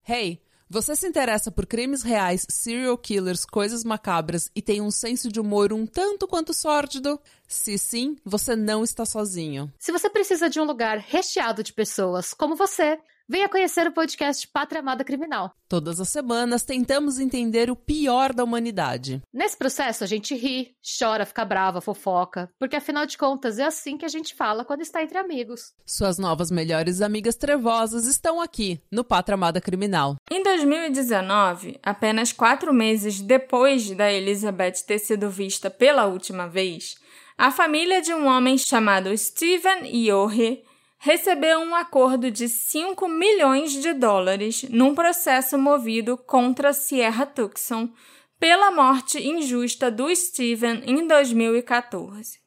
Hey, 0.06 0.42
você 0.68 0.94
se 0.94 1.08
interessa 1.08 1.50
por 1.50 1.64
crimes 1.64 2.02
reais, 2.02 2.44
serial 2.50 2.98
killers, 2.98 3.46
coisas 3.46 3.84
macabras 3.84 4.50
e 4.54 4.60
tem 4.60 4.82
um 4.82 4.90
senso 4.90 5.32
de 5.32 5.40
humor 5.40 5.72
um 5.72 5.86
tanto 5.86 6.28
quanto 6.28 6.52
sórdido? 6.52 7.18
Se 7.48 7.78
sim, 7.78 8.16
você 8.22 8.54
não 8.54 8.84
está 8.84 9.06
sozinho. 9.06 9.72
Se 9.78 9.92
você 9.92 10.10
precisa 10.10 10.50
de 10.50 10.60
um 10.60 10.64
lugar 10.64 10.98
recheado 10.98 11.62
de 11.62 11.72
pessoas 11.72 12.34
como 12.34 12.54
você, 12.54 12.98
venha 13.28 13.48
conhecer 13.48 13.86
o 13.86 13.92
podcast 13.92 14.46
Pátria 14.48 14.80
Amada 14.80 15.02
Criminal. 15.04 15.52
Todas 15.68 16.00
as 16.00 16.08
semanas 16.08 16.62
tentamos 16.62 17.18
entender 17.18 17.70
o 17.70 17.76
pior 17.76 18.32
da 18.32 18.44
humanidade. 18.44 19.20
Nesse 19.32 19.56
processo, 19.56 20.04
a 20.04 20.06
gente 20.06 20.34
ri, 20.34 20.76
chora, 20.98 21.26
fica 21.26 21.44
brava, 21.44 21.80
fofoca, 21.80 22.48
porque 22.58 22.76
afinal 22.76 23.04
de 23.04 23.18
contas 23.18 23.58
é 23.58 23.64
assim 23.64 23.96
que 23.96 24.04
a 24.04 24.08
gente 24.08 24.34
fala 24.34 24.64
quando 24.64 24.82
está 24.82 25.02
entre 25.02 25.18
amigos. 25.18 25.72
Suas 25.84 26.18
novas 26.18 26.50
melhores 26.50 27.02
amigas 27.02 27.34
trevosas 27.34 28.06
estão 28.06 28.40
aqui, 28.40 28.80
no 28.92 29.02
Pátria 29.02 29.34
Amada 29.34 29.60
Criminal. 29.60 30.16
Em 30.30 30.42
2019, 30.42 31.80
apenas 31.82 32.32
quatro 32.32 32.72
meses 32.72 33.20
depois 33.20 33.90
da 33.90 34.12
Elizabeth 34.12 34.84
ter 34.86 34.98
sido 34.98 35.28
vista 35.28 35.68
pela 35.68 36.06
última 36.06 36.46
vez, 36.46 36.94
a 37.36 37.50
família 37.50 38.00
de 38.00 38.14
um 38.14 38.26
homem 38.26 38.56
chamado 38.56 39.16
Steven 39.16 39.84
Yohe 39.84 40.65
recebeu 40.98 41.60
um 41.60 41.74
acordo 41.74 42.30
de 42.30 42.48
5 42.48 43.08
milhões 43.08 43.72
de 43.72 43.92
dólares 43.92 44.64
num 44.70 44.94
processo 44.94 45.58
movido 45.58 46.16
contra 46.16 46.72
Sierra 46.72 47.26
Tucson 47.26 47.90
pela 48.38 48.70
morte 48.70 49.18
injusta 49.18 49.90
do 49.90 50.14
Steven 50.14 50.82
em 50.86 51.06
2014. 51.06 52.38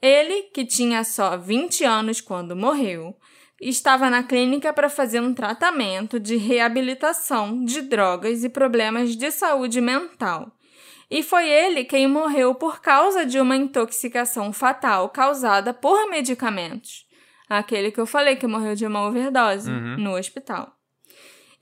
Ele, 0.00 0.42
que 0.54 0.64
tinha 0.64 1.04
só 1.04 1.36
20 1.36 1.84
anos 1.84 2.20
quando 2.20 2.54
morreu, 2.54 3.16
estava 3.60 4.10
na 4.10 4.22
clínica 4.22 4.72
para 4.72 4.88
fazer 4.88 5.20
um 5.20 5.32
tratamento 5.32 6.20
de 6.20 6.36
reabilitação 6.36 7.64
de 7.64 7.82
drogas 7.82 8.44
e 8.44 8.48
problemas 8.48 9.16
de 9.16 9.30
saúde 9.30 9.80
mental. 9.80 10.52
E 11.10 11.22
foi 11.22 11.48
ele 11.48 11.84
quem 11.84 12.06
morreu 12.08 12.54
por 12.54 12.80
causa 12.80 13.24
de 13.24 13.38
uma 13.38 13.56
intoxicação 13.56 14.52
fatal 14.52 15.08
causada 15.08 15.72
por 15.72 16.10
medicamentos. 16.10 17.05
Aquele 17.48 17.90
que 17.90 18.00
eu 18.00 18.06
falei 18.06 18.36
que 18.36 18.46
morreu 18.46 18.74
de 18.74 18.86
uma 18.86 19.06
overdose 19.06 19.70
Uhum. 19.70 19.96
no 19.98 20.16
hospital. 20.16 20.72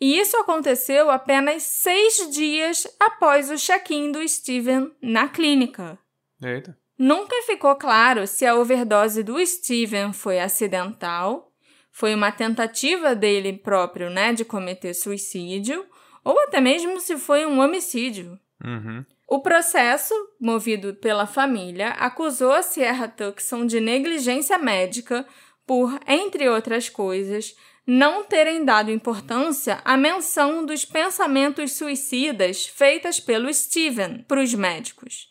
E 0.00 0.18
isso 0.18 0.36
aconteceu 0.38 1.10
apenas 1.10 1.62
seis 1.62 2.28
dias 2.34 2.86
após 2.98 3.50
o 3.50 3.56
check-in 3.56 4.10
do 4.12 4.26
Steven 4.26 4.90
na 5.00 5.28
clínica. 5.28 5.98
Eita. 6.42 6.76
Nunca 6.98 7.34
ficou 7.42 7.74
claro 7.76 8.26
se 8.26 8.46
a 8.46 8.54
overdose 8.54 9.22
do 9.22 9.44
Steven 9.44 10.12
foi 10.12 10.38
acidental, 10.40 11.52
foi 11.90 12.14
uma 12.14 12.32
tentativa 12.32 13.14
dele 13.14 13.52
próprio, 13.52 14.10
né, 14.10 14.32
de 14.32 14.44
cometer 14.44 14.94
suicídio, 14.94 15.84
ou 16.24 16.38
até 16.40 16.60
mesmo 16.60 17.00
se 17.00 17.16
foi 17.16 17.46
um 17.46 17.60
homicídio. 17.60 18.38
Uhum. 18.64 19.04
O 19.28 19.40
processo, 19.40 20.14
movido 20.40 20.94
pela 20.94 21.26
família, 21.26 21.90
acusou 21.90 22.52
a 22.52 22.62
Sierra 22.62 23.08
Tucson 23.08 23.64
de 23.66 23.80
negligência 23.80 24.58
médica 24.58 25.26
por, 25.66 25.98
entre 26.06 26.48
outras 26.48 26.88
coisas, 26.88 27.54
não 27.86 28.24
terem 28.24 28.64
dado 28.64 28.90
importância 28.90 29.80
à 29.84 29.96
menção 29.96 30.64
dos 30.64 30.84
pensamentos 30.84 31.72
suicidas 31.72 32.66
feitas 32.66 33.20
pelo 33.20 33.52
Steven 33.52 34.24
para 34.26 34.40
os 34.42 34.54
médicos 34.54 35.28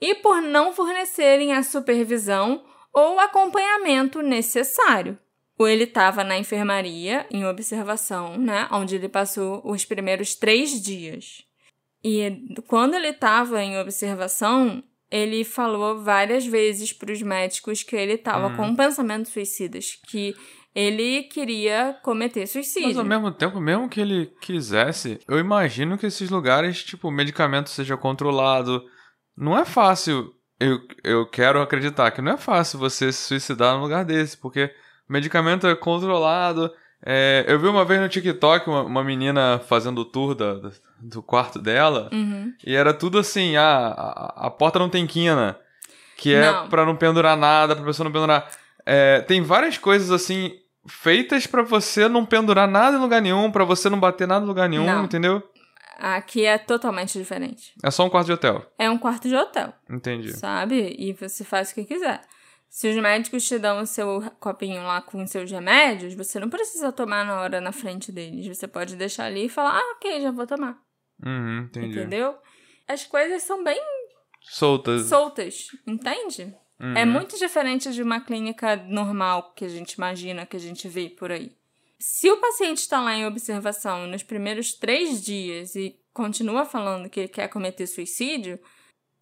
e 0.00 0.14
por 0.14 0.40
não 0.40 0.72
fornecerem 0.72 1.52
a 1.52 1.62
supervisão 1.62 2.64
ou 2.92 3.18
acompanhamento 3.18 4.22
necessário. 4.22 5.18
Ele 5.58 5.84
estava 5.84 6.22
na 6.22 6.38
enfermaria, 6.38 7.26
em 7.32 7.44
observação, 7.44 8.38
né, 8.38 8.68
onde 8.70 8.94
ele 8.94 9.08
passou 9.08 9.60
os 9.64 9.84
primeiros 9.84 10.36
três 10.36 10.80
dias. 10.80 11.44
E 12.02 12.44
quando 12.68 12.94
ele 12.94 13.08
estava 13.08 13.60
em 13.60 13.76
observação, 13.76 14.84
ele 15.10 15.44
falou 15.44 16.02
várias 16.02 16.46
vezes 16.46 16.92
para 16.92 17.12
os 17.12 17.22
médicos 17.22 17.82
que 17.82 17.96
ele 17.96 18.14
estava 18.14 18.48
Hum. 18.48 18.56
com 18.56 18.76
pensamentos 18.76 19.32
suicidas, 19.32 19.98
que 20.08 20.34
ele 20.74 21.24
queria 21.24 21.98
cometer 22.02 22.46
suicídio. 22.46 22.88
Mas 22.88 22.98
ao 22.98 23.04
mesmo 23.04 23.32
tempo, 23.32 23.60
mesmo 23.60 23.88
que 23.88 24.00
ele 24.00 24.26
quisesse, 24.40 25.18
eu 25.26 25.38
imagino 25.38 25.96
que 25.98 26.06
esses 26.06 26.30
lugares, 26.30 26.84
tipo, 26.84 27.08
o 27.08 27.12
medicamento 27.12 27.70
seja 27.70 27.96
controlado. 27.96 28.84
Não 29.36 29.56
é 29.58 29.64
fácil. 29.64 30.32
Eu, 30.60 30.78
eu 31.02 31.26
quero 31.26 31.60
acreditar 31.62 32.10
que 32.10 32.20
não 32.20 32.32
é 32.32 32.36
fácil 32.36 32.78
você 32.78 33.10
se 33.12 33.22
suicidar 33.22 33.74
num 33.74 33.82
lugar 33.82 34.04
desse, 34.04 34.36
porque 34.36 34.70
o 35.08 35.12
medicamento 35.12 35.66
é 35.66 35.74
controlado. 35.74 36.70
É, 37.04 37.44
eu 37.46 37.58
vi 37.60 37.68
uma 37.68 37.84
vez 37.84 38.00
no 38.00 38.08
TikTok 38.08 38.68
uma, 38.68 38.82
uma 38.82 39.04
menina 39.04 39.60
fazendo 39.68 39.98
o 40.00 40.04
tour 40.04 40.34
da, 40.34 40.54
da- 40.54 40.70
do 41.00 41.22
quarto 41.22 41.60
dela, 41.60 42.08
Uhum. 42.12 42.52
e 42.66 42.74
era 42.74 42.92
tudo 42.92 43.18
assim: 43.18 43.56
ah, 43.56 43.94
a, 43.96 44.46
a 44.46 44.50
porta 44.50 44.78
não 44.80 44.88
tem 44.88 45.06
quina, 45.06 45.56
que 46.16 46.34
é 46.34 46.50
Não. 46.50 46.68
pra 46.68 46.84
não 46.84 46.96
pendurar 46.96 47.36
nada, 47.36 47.76
pra 47.76 47.84
pessoa 47.84 48.04
não 48.04 48.12
pendurar. 48.12 48.50
É, 48.84 49.20
tem 49.20 49.42
várias 49.42 49.78
coisas 49.78 50.10
assim 50.10 50.52
feitas 50.88 51.46
pra 51.46 51.62
você 51.62 52.08
não 52.08 52.24
pendurar 52.24 52.66
nada 52.66 52.96
em 52.96 53.00
lugar 53.00 53.20
nenhum, 53.22 53.50
pra 53.50 53.64
você 53.64 53.88
não 53.90 54.00
bater 54.00 54.26
nada 54.26 54.44
em 54.44 54.48
lugar 54.48 54.68
nenhum, 54.68 54.86
Não. 54.86 55.04
entendeu? 55.04 55.42
Aqui 56.00 56.44
é 56.46 56.56
totalmente 56.58 57.18
diferente. 57.18 57.72
É 57.82 57.90
só 57.90 58.04
um 58.06 58.08
quarto 58.08 58.26
de 58.26 58.32
hotel. 58.32 58.64
É 58.78 58.88
um 58.88 58.96
quarto 58.98 59.28
de 59.28 59.34
hotel. 59.36 59.72
Entendi. 59.90 60.32
sabe? 60.32 60.94
E 60.98 61.12
você 61.12 61.44
faz 61.44 61.70
o 61.70 61.74
que 61.74 61.84
quiser. 61.84 62.20
Se 62.68 62.88
os 62.88 62.96
médicos 62.96 63.46
te 63.46 63.58
dão 63.58 63.80
o 63.80 63.86
seu 63.86 64.22
copinho 64.38 64.82
lá 64.82 65.00
com 65.00 65.22
os 65.22 65.30
seus 65.30 65.50
remédios, 65.50 66.14
você 66.14 66.38
não 66.38 66.50
precisa 66.50 66.92
tomar 66.92 67.24
na 67.24 67.40
hora 67.40 67.60
na 67.60 67.72
frente 67.72 68.12
deles. 68.12 68.46
Você 68.46 68.68
pode 68.68 68.94
deixar 68.94 69.24
ali 69.24 69.46
e 69.46 69.48
falar, 69.48 69.78
ah, 69.78 69.94
ok, 69.96 70.20
já 70.20 70.30
vou 70.30 70.46
tomar. 70.46 70.78
Uhum, 71.24 71.60
entendi. 71.64 71.98
Entendeu? 71.98 72.36
As 72.86 73.04
coisas 73.04 73.42
são 73.42 73.64
bem 73.64 73.80
Soltas. 74.42 75.06
soltas, 75.06 75.68
entende? 75.86 76.54
Uhum. 76.80 76.96
É 76.96 77.04
muito 77.04 77.36
diferente 77.38 77.92
de 77.92 78.02
uma 78.02 78.20
clínica 78.20 78.76
normal 78.76 79.52
que 79.54 79.64
a 79.64 79.68
gente 79.68 79.94
imagina, 79.94 80.46
que 80.46 80.56
a 80.56 80.60
gente 80.60 80.88
vê 80.88 81.08
por 81.08 81.32
aí. 81.32 81.56
Se 81.98 82.30
o 82.30 82.36
paciente 82.36 82.78
está 82.78 83.00
lá 83.00 83.14
em 83.14 83.26
observação 83.26 84.06
nos 84.06 84.22
primeiros 84.22 84.72
três 84.72 85.20
dias 85.22 85.74
e 85.74 85.98
continua 86.12 86.64
falando 86.64 87.10
que 87.10 87.20
ele 87.20 87.28
quer 87.28 87.48
cometer 87.48 87.86
suicídio, 87.86 88.58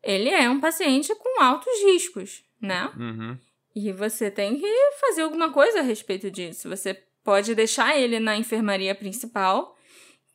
ele 0.03 0.29
é 0.29 0.49
um 0.51 0.61
paciente 0.61 1.15
com 1.15 1.43
altos 1.43 1.73
riscos, 1.85 2.45
né? 2.67 2.91
Uhum. 2.97 3.39
E 3.75 3.93
você 3.93 4.31
tem 4.31 4.59
que 4.59 4.91
fazer 5.01 5.23
alguma 5.23 5.53
coisa 5.53 5.81
a 5.81 5.83
respeito 5.83 6.31
disso. 6.31 6.69
Você 6.69 6.95
pode 7.23 7.55
deixar 7.55 7.99
ele 7.99 8.19
na 8.19 8.37
enfermaria 8.37 8.95
principal, 8.95 9.77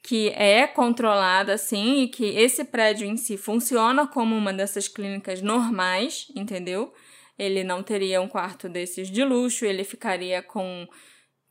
que 0.04 0.30
é 0.30 0.67
controlada 0.67 1.54
assim, 1.54 2.04
e 2.04 2.08
que 2.08 2.26
esse 2.26 2.63
prédio 2.63 3.08
em 3.08 3.17
si 3.17 3.38
funciona 3.38 4.08
como 4.08 4.36
uma 4.36 4.54
dessas 4.54 4.88
clínicas 4.88 5.41
normais, 5.41 6.28
entendeu? 6.36 6.94
Ele 7.38 7.63
não 7.63 7.82
teria 7.82 8.22
um 8.22 8.28
quarto 8.28 8.70
desses 8.70 9.10
de 9.10 9.24
luxo, 9.24 9.65
ele 9.65 9.84
ficaria 9.84 10.41
com 10.44 10.88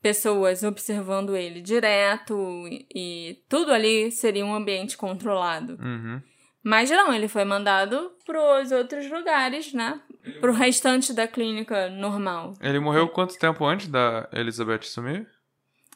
pessoas 0.01 0.63
observando 0.63 1.35
ele 1.35 1.61
direto 1.61 2.67
e, 2.67 2.87
e 2.93 3.43
tudo 3.47 3.71
ali 3.71 4.11
seria 4.11 4.45
um 4.45 4.53
ambiente 4.53 4.97
controlado. 4.97 5.73
Uhum. 5.73 6.21
Mas 6.63 6.89
não, 6.89 7.13
ele 7.13 7.27
foi 7.27 7.43
mandado 7.43 8.11
para 8.25 8.61
os 8.61 8.71
outros 8.71 9.09
lugares, 9.09 9.73
né? 9.73 9.99
Pro 10.39 10.53
restante 10.53 11.13
da 11.13 11.27
clínica 11.27 11.89
normal. 11.89 12.53
Ele 12.61 12.79
morreu 12.79 13.09
quanto 13.09 13.37
tempo 13.37 13.65
antes 13.65 13.87
da 13.87 14.29
Elizabeth 14.31 14.83
sumir? 14.83 15.27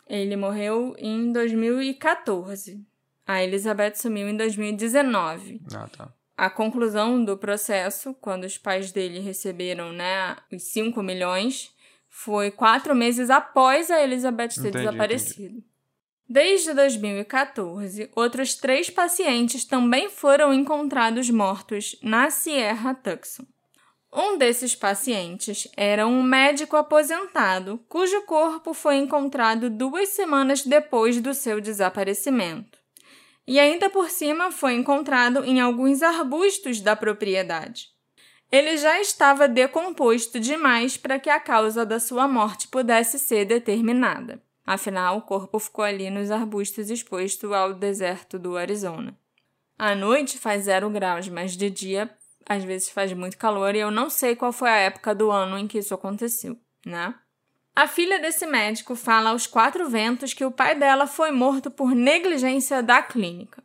Ele 0.08 0.36
morreu 0.36 0.96
em 0.98 1.32
2014. 1.32 2.84
A 3.26 3.44
Elizabeth 3.44 3.96
sumiu 3.96 4.28
em 4.28 4.38
2019. 4.38 5.62
Ah, 5.74 5.88
tá. 5.88 6.14
A 6.38 6.50
conclusão 6.50 7.24
do 7.24 7.38
processo, 7.38 8.14
quando 8.16 8.44
os 8.44 8.58
pais 8.58 8.92
dele 8.92 9.20
receberam 9.20 9.94
né, 9.94 10.36
os 10.52 10.64
5 10.64 11.02
milhões, 11.02 11.74
foi 12.10 12.52
quatro 12.52 12.94
meses 12.94 13.30
após 13.30 13.90
a 13.90 14.02
Elizabeth 14.02 14.50
ter 14.50 14.60
Entendi, 14.68 14.78
desaparecido. 14.78 15.64
Desde 16.28 16.74
2014, 16.74 18.10
outros 18.16 18.56
três 18.56 18.90
pacientes 18.90 19.64
também 19.64 20.10
foram 20.10 20.54
encontrados 20.54 21.30
mortos 21.30 21.96
na 22.02 22.30
Sierra 22.30 22.94
Tucson. 22.96 23.46
Um 24.18 24.38
desses 24.38 24.74
pacientes 24.74 25.68
era 25.76 26.08
um 26.08 26.24
médico 26.24 26.78
aposentado 26.78 27.84
cujo 27.90 28.22
corpo 28.22 28.74
foi 28.74 28.96
encontrado 28.96 29.70
duas 29.70 30.08
semanas 30.08 30.64
depois 30.64 31.20
do 31.20 31.34
seu 31.34 31.60
desaparecimento. 31.60 32.80
E 33.46 33.60
ainda 33.60 33.90
por 33.90 34.10
cima 34.10 34.52
foi 34.52 34.76
encontrado 34.76 35.44
em 35.44 35.60
alguns 35.60 36.02
arbustos 36.02 36.80
da 36.80 36.96
propriedade. 36.96 37.90
Ele 38.50 38.78
já 38.78 39.02
estava 39.02 39.50
decomposto 39.50 40.40
demais 40.40 40.96
para 40.96 41.20
que 41.20 41.30
a 41.30 41.40
causa 41.40 41.86
da 41.86 42.00
sua 42.00 42.26
morte 42.26 42.70
pudesse 42.70 43.20
ser 43.20 43.44
determinada. 43.44 44.42
Afinal, 44.66 45.18
o 45.18 45.22
corpo 45.24 45.60
ficou 45.60 45.84
ali 45.84 46.10
nos 46.10 46.32
arbustos 46.32 46.90
exposto 46.90 47.54
ao 47.54 47.74
deserto 47.74 48.40
do 48.40 48.56
Arizona. 48.56 49.14
À 49.78 49.94
noite 49.94 50.38
faz 50.38 50.64
zero 50.64 50.90
graus, 50.90 51.28
mas 51.28 51.58
de 51.58 51.70
dia 51.70 52.10
às 52.46 52.64
vezes 52.64 52.90
faz 52.90 53.12
muito 53.14 53.38
calor 53.38 53.76
e 53.76 53.80
eu 53.80 53.92
não 53.92 54.10
sei 54.10 54.36
qual 54.36 54.52
foi 54.52 54.70
a 54.70 54.78
época 54.78 55.16
do 55.16 55.32
ano 55.32 55.58
em 55.58 55.68
que 55.68 55.80
isso 55.80 55.94
aconteceu, 55.94 56.58
né? 56.86 57.16
A 57.76 57.88
filha 57.88 58.20
desse 58.20 58.46
médico 58.46 58.96
fala 58.96 59.32
aos 59.32 59.48
quatro 59.48 59.90
ventos 59.90 60.34
que 60.34 60.46
o 60.46 60.52
pai 60.52 60.76
dela 60.76 61.08
foi 61.08 61.32
morto 61.32 61.70
por 61.70 61.94
negligência 61.94 62.82
da 62.82 63.02
clínica. 63.02 63.62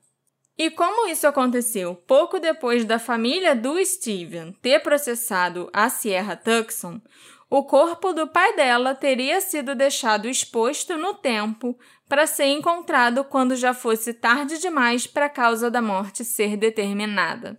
E 0.58 0.68
como 0.68 1.06
isso 1.08 1.26
aconteceu 1.26 1.94
pouco 1.94 2.40
depois 2.40 2.84
da 2.84 2.98
família 2.98 3.54
do 3.54 3.82
Steven 3.84 4.52
ter 4.60 4.80
processado 4.80 5.70
a 5.72 5.88
Sierra 5.88 6.36
Tucson, 6.36 7.00
o 7.48 7.62
corpo 7.64 8.12
do 8.12 8.26
pai 8.26 8.54
dela 8.54 8.94
teria 8.94 9.40
sido 9.40 9.74
deixado 9.74 10.28
exposto 10.28 10.96
no 10.96 11.14
tempo 11.14 11.78
para 12.08 12.26
ser 12.26 12.46
encontrado 12.46 13.24
quando 13.24 13.56
já 13.56 13.72
fosse 13.72 14.12
tarde 14.12 14.58
demais 14.58 15.06
para 15.06 15.26
a 15.26 15.30
causa 15.30 15.70
da 15.70 15.80
morte 15.80 16.24
ser 16.24 16.56
determinada. 16.56 17.58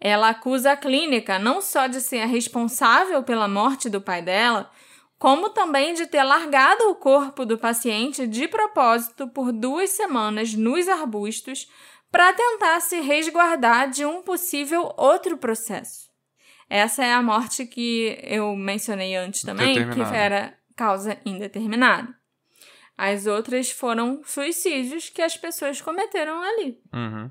Ela 0.00 0.30
acusa 0.30 0.72
a 0.72 0.76
clínica 0.76 1.38
não 1.38 1.60
só 1.60 1.86
de 1.86 2.00
ser 2.00 2.20
a 2.20 2.26
responsável 2.26 3.22
pela 3.22 3.48
morte 3.48 3.90
do 3.90 4.00
pai 4.00 4.22
dela, 4.22 4.70
como 5.18 5.50
também 5.50 5.94
de 5.94 6.06
ter 6.06 6.22
largado 6.22 6.88
o 6.90 6.94
corpo 6.94 7.44
do 7.44 7.58
paciente 7.58 8.26
de 8.26 8.46
propósito 8.46 9.26
por 9.28 9.50
duas 9.50 9.90
semanas 9.90 10.54
nos 10.54 10.88
arbustos 10.88 11.68
para 12.10 12.32
tentar 12.32 12.80
se 12.80 13.00
resguardar 13.00 13.90
de 13.90 14.04
um 14.04 14.22
possível 14.22 14.94
outro 14.96 15.36
processo. 15.36 16.08
Essa 16.70 17.04
é 17.04 17.12
a 17.12 17.22
morte 17.22 17.66
que 17.66 18.18
eu 18.22 18.54
mencionei 18.54 19.16
antes 19.16 19.42
também, 19.42 19.90
que 19.90 20.00
era 20.00 20.56
causa 20.76 21.18
indeterminada. 21.24 22.14
As 22.96 23.26
outras 23.26 23.70
foram 23.70 24.22
suicídios 24.24 25.08
que 25.08 25.22
as 25.22 25.36
pessoas 25.36 25.80
cometeram 25.80 26.42
ali. 26.42 26.80
Uhum. 26.92 27.30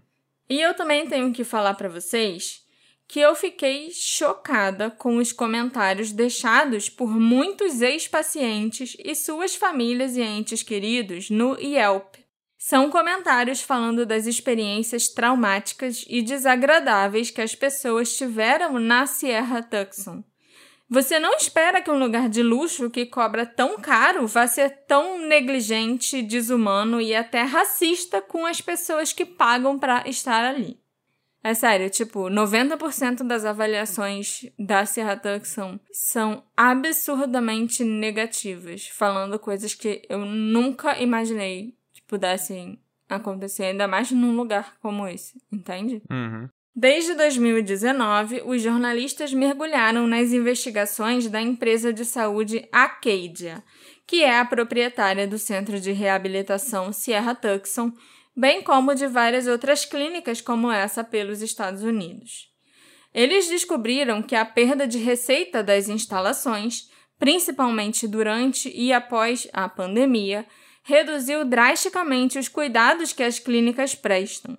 E 0.49 0.59
eu 0.59 0.73
também 0.73 1.07
tenho 1.07 1.33
que 1.33 1.43
falar 1.43 1.73
para 1.73 1.89
vocês 1.89 2.65
que 3.07 3.19
eu 3.21 3.33
fiquei 3.35 3.89
chocada 3.91 4.91
com 4.91 5.17
os 5.17 5.31
comentários 5.31 6.11
deixados 6.11 6.89
por 6.89 7.09
muitos 7.09 7.81
ex-pacientes 7.81 8.97
e 8.99 9.15
suas 9.15 9.55
famílias 9.55 10.17
e 10.17 10.21
entes 10.21 10.61
queridos 10.61 11.29
no 11.29 11.57
Yelp. 11.57 12.15
São 12.57 12.89
comentários 12.89 13.61
falando 13.61 14.05
das 14.05 14.25
experiências 14.27 15.07
traumáticas 15.07 16.03
e 16.07 16.21
desagradáveis 16.21 17.31
que 17.31 17.41
as 17.41 17.55
pessoas 17.55 18.17
tiveram 18.17 18.77
na 18.77 19.07
Sierra 19.07 19.61
Tucson. 19.61 20.23
Você 20.89 21.19
não 21.19 21.35
espera 21.35 21.81
que 21.81 21.91
um 21.91 21.99
lugar 21.99 22.29
de 22.29 22.41
luxo 22.41 22.89
que 22.89 23.05
cobra 23.05 23.45
tão 23.45 23.77
caro 23.77 24.25
vá 24.25 24.47
ser 24.47 24.69
tão 24.87 25.19
negligente, 25.19 26.21
desumano 26.21 27.01
e 27.01 27.13
até 27.13 27.41
racista 27.41 28.21
com 28.21 28.45
as 28.45 28.61
pessoas 28.61 29.11
que 29.11 29.25
pagam 29.25 29.77
para 29.77 30.07
estar 30.07 30.45
ali. 30.45 30.79
É 31.43 31.53
sério, 31.53 31.89
tipo, 31.89 32.29
90% 32.29 33.23
das 33.23 33.45
avaliações 33.45 34.45
da 34.57 34.85
Sierra 34.85 35.15
Tucson 35.15 35.79
são 35.91 36.43
absurdamente 36.55 37.83
negativas, 37.83 38.87
falando 38.87 39.37
coisas 39.39 39.73
que 39.73 40.01
eu 40.09 40.25
nunca 40.25 40.99
imaginei 40.99 41.75
que 41.93 42.01
pudessem 42.01 42.79
acontecer, 43.07 43.65
ainda 43.65 43.87
mais 43.87 44.11
num 44.11 44.35
lugar 44.35 44.77
como 44.81 45.07
esse, 45.07 45.41
entende? 45.51 46.01
Uhum. 46.09 46.49
Desde 46.79 47.15
2019, 47.15 48.43
os 48.45 48.61
jornalistas 48.61 49.33
mergulharam 49.33 50.05
nas 50.05 50.31
investigações 50.31 51.27
da 51.27 51.41
empresa 51.41 51.91
de 51.91 52.05
saúde 52.05 52.69
Acadia, 52.71 53.63
que 54.05 54.23
é 54.23 54.37
a 54.37 54.45
proprietária 54.45 55.27
do 55.27 55.39
centro 55.39 55.79
de 55.79 55.91
reabilitação 55.91 56.93
Sierra 56.93 57.33
Tucson, 57.33 57.91
bem 58.35 58.61
como 58.61 58.93
de 58.93 59.07
várias 59.07 59.47
outras 59.47 59.85
clínicas 59.85 60.39
como 60.39 60.71
essa 60.71 61.03
pelos 61.03 61.41
Estados 61.41 61.81
Unidos. 61.81 62.47
Eles 63.11 63.49
descobriram 63.49 64.21
que 64.21 64.35
a 64.35 64.45
perda 64.45 64.87
de 64.87 64.99
receita 64.99 65.63
das 65.63 65.89
instalações, 65.89 66.91
principalmente 67.17 68.07
durante 68.07 68.69
e 68.69 68.93
após 68.93 69.47
a 69.51 69.67
pandemia, 69.67 70.45
reduziu 70.83 71.43
drasticamente 71.43 72.37
os 72.37 72.47
cuidados 72.47 73.13
que 73.13 73.23
as 73.23 73.39
clínicas 73.39 73.95
prestam. 73.95 74.55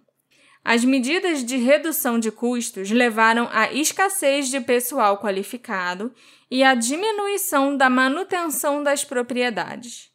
As 0.71 0.85
medidas 0.85 1.43
de 1.43 1.57
redução 1.57 2.19
de 2.19 2.31
custos 2.31 2.91
levaram 2.91 3.49
à 3.51 3.73
escassez 3.73 4.51
de 4.51 4.61
pessoal 4.61 5.17
qualificado 5.17 6.13
e 6.51 6.63
à 6.63 6.75
diminuição 6.75 7.75
da 7.75 7.89
manutenção 7.89 8.83
das 8.83 9.03
propriedades. 9.03 10.11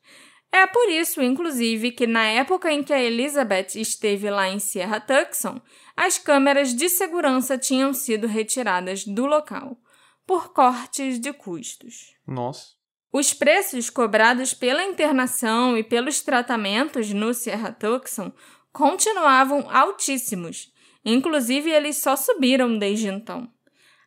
É 0.51 0.67
por 0.67 0.87
isso, 0.89 1.23
inclusive, 1.23 1.89
que 1.89 2.05
na 2.05 2.25
época 2.25 2.71
em 2.71 2.83
que 2.83 2.93
a 2.93 3.01
Elizabeth 3.01 3.69
esteve 3.77 4.29
lá 4.29 4.47
em 4.47 4.59
Sierra 4.59 4.99
Tucson, 4.99 5.59
as 5.97 6.19
câmeras 6.19 6.71
de 6.75 6.87
segurança 6.87 7.57
tinham 7.57 7.91
sido 7.91 8.27
retiradas 8.27 9.05
do 9.05 9.25
local, 9.25 9.75
por 10.23 10.53
cortes 10.53 11.19
de 11.19 11.33
custos. 11.33 12.15
Nossa. 12.27 12.73
Os 13.11 13.33
preços 13.33 13.89
cobrados 13.89 14.53
pela 14.53 14.83
internação 14.83 15.75
e 15.75 15.83
pelos 15.83 16.21
tratamentos 16.21 17.11
no 17.11 17.33
Sierra 17.33 17.71
Tucson 17.71 18.31
continuavam 18.73 19.69
altíssimos, 19.69 20.73
inclusive 21.05 21.69
eles 21.69 21.97
só 21.97 22.15
subiram 22.15 22.77
desde 22.77 23.07
então. 23.07 23.47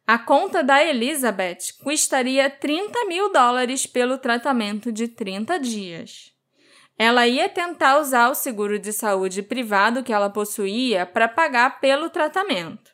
A 0.06 0.18
conta 0.18 0.62
da 0.62 0.84
Elizabeth 0.84 1.58
custaria 1.82 2.50
30 2.50 3.06
mil 3.06 3.32
dólares 3.32 3.86
pelo 3.86 4.18
tratamento 4.18 4.92
de 4.92 5.08
30 5.08 5.58
dias. 5.58 6.32
Ela 6.98 7.26
ia 7.26 7.48
tentar 7.48 7.98
usar 7.98 8.30
o 8.30 8.34
seguro 8.34 8.78
de 8.78 8.92
saúde 8.92 9.42
privado 9.42 10.02
que 10.02 10.12
ela 10.12 10.30
possuía 10.30 11.04
para 11.04 11.28
pagar 11.28 11.80
pelo 11.80 12.08
tratamento. 12.08 12.90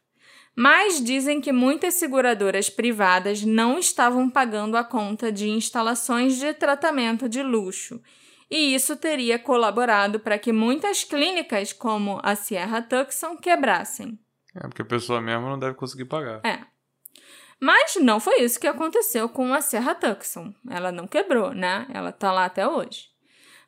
Mas 0.55 1.03
dizem 1.03 1.41
que 1.41 1.53
muitas 1.53 1.95
seguradoras 1.95 2.69
privadas 2.69 3.43
não 3.43 3.79
estavam 3.79 4.29
pagando 4.29 4.77
a 4.77 4.85
conta 4.85 5.33
de 5.33 5.49
instalações 5.49 6.39
de 6.39 6.53
tratamento 6.53 7.29
de 7.29 7.43
luxo, 7.43 8.03
e 8.53 8.75
isso 8.75 8.99
teria 8.99 9.39
colaborado 9.39 10.21
para 10.21 10.39
que 10.39 10.53
muitas 10.53 11.03
clínicas, 11.03 11.73
como 11.73 12.21
a 12.23 12.35
Sierra 12.35 12.83
Tucson, 12.83 13.35
quebrassem. 13.35 14.19
É 14.55 14.61
porque 14.69 14.83
a 14.83 14.85
pessoa 14.85 15.23
mesmo 15.23 15.49
não 15.49 15.59
deve 15.59 15.75
conseguir 15.75 16.05
pagar. 16.05 16.43
É. 16.45 16.59
Mas 17.59 17.97
não 17.97 18.21
foi 18.21 18.43
isso 18.43 18.61
que 18.61 18.67
aconteceu 18.67 19.27
com 19.31 19.55
a 19.55 19.63
Serra 19.63 19.95
Tucson. 19.95 20.53
Ela 20.69 20.93
não 20.93 21.07
quebrou, 21.07 21.55
né? 21.55 21.87
Ela 21.95 22.13
tá 22.13 22.31
lá 22.31 22.45
até 22.45 22.69
hoje. 22.69 23.07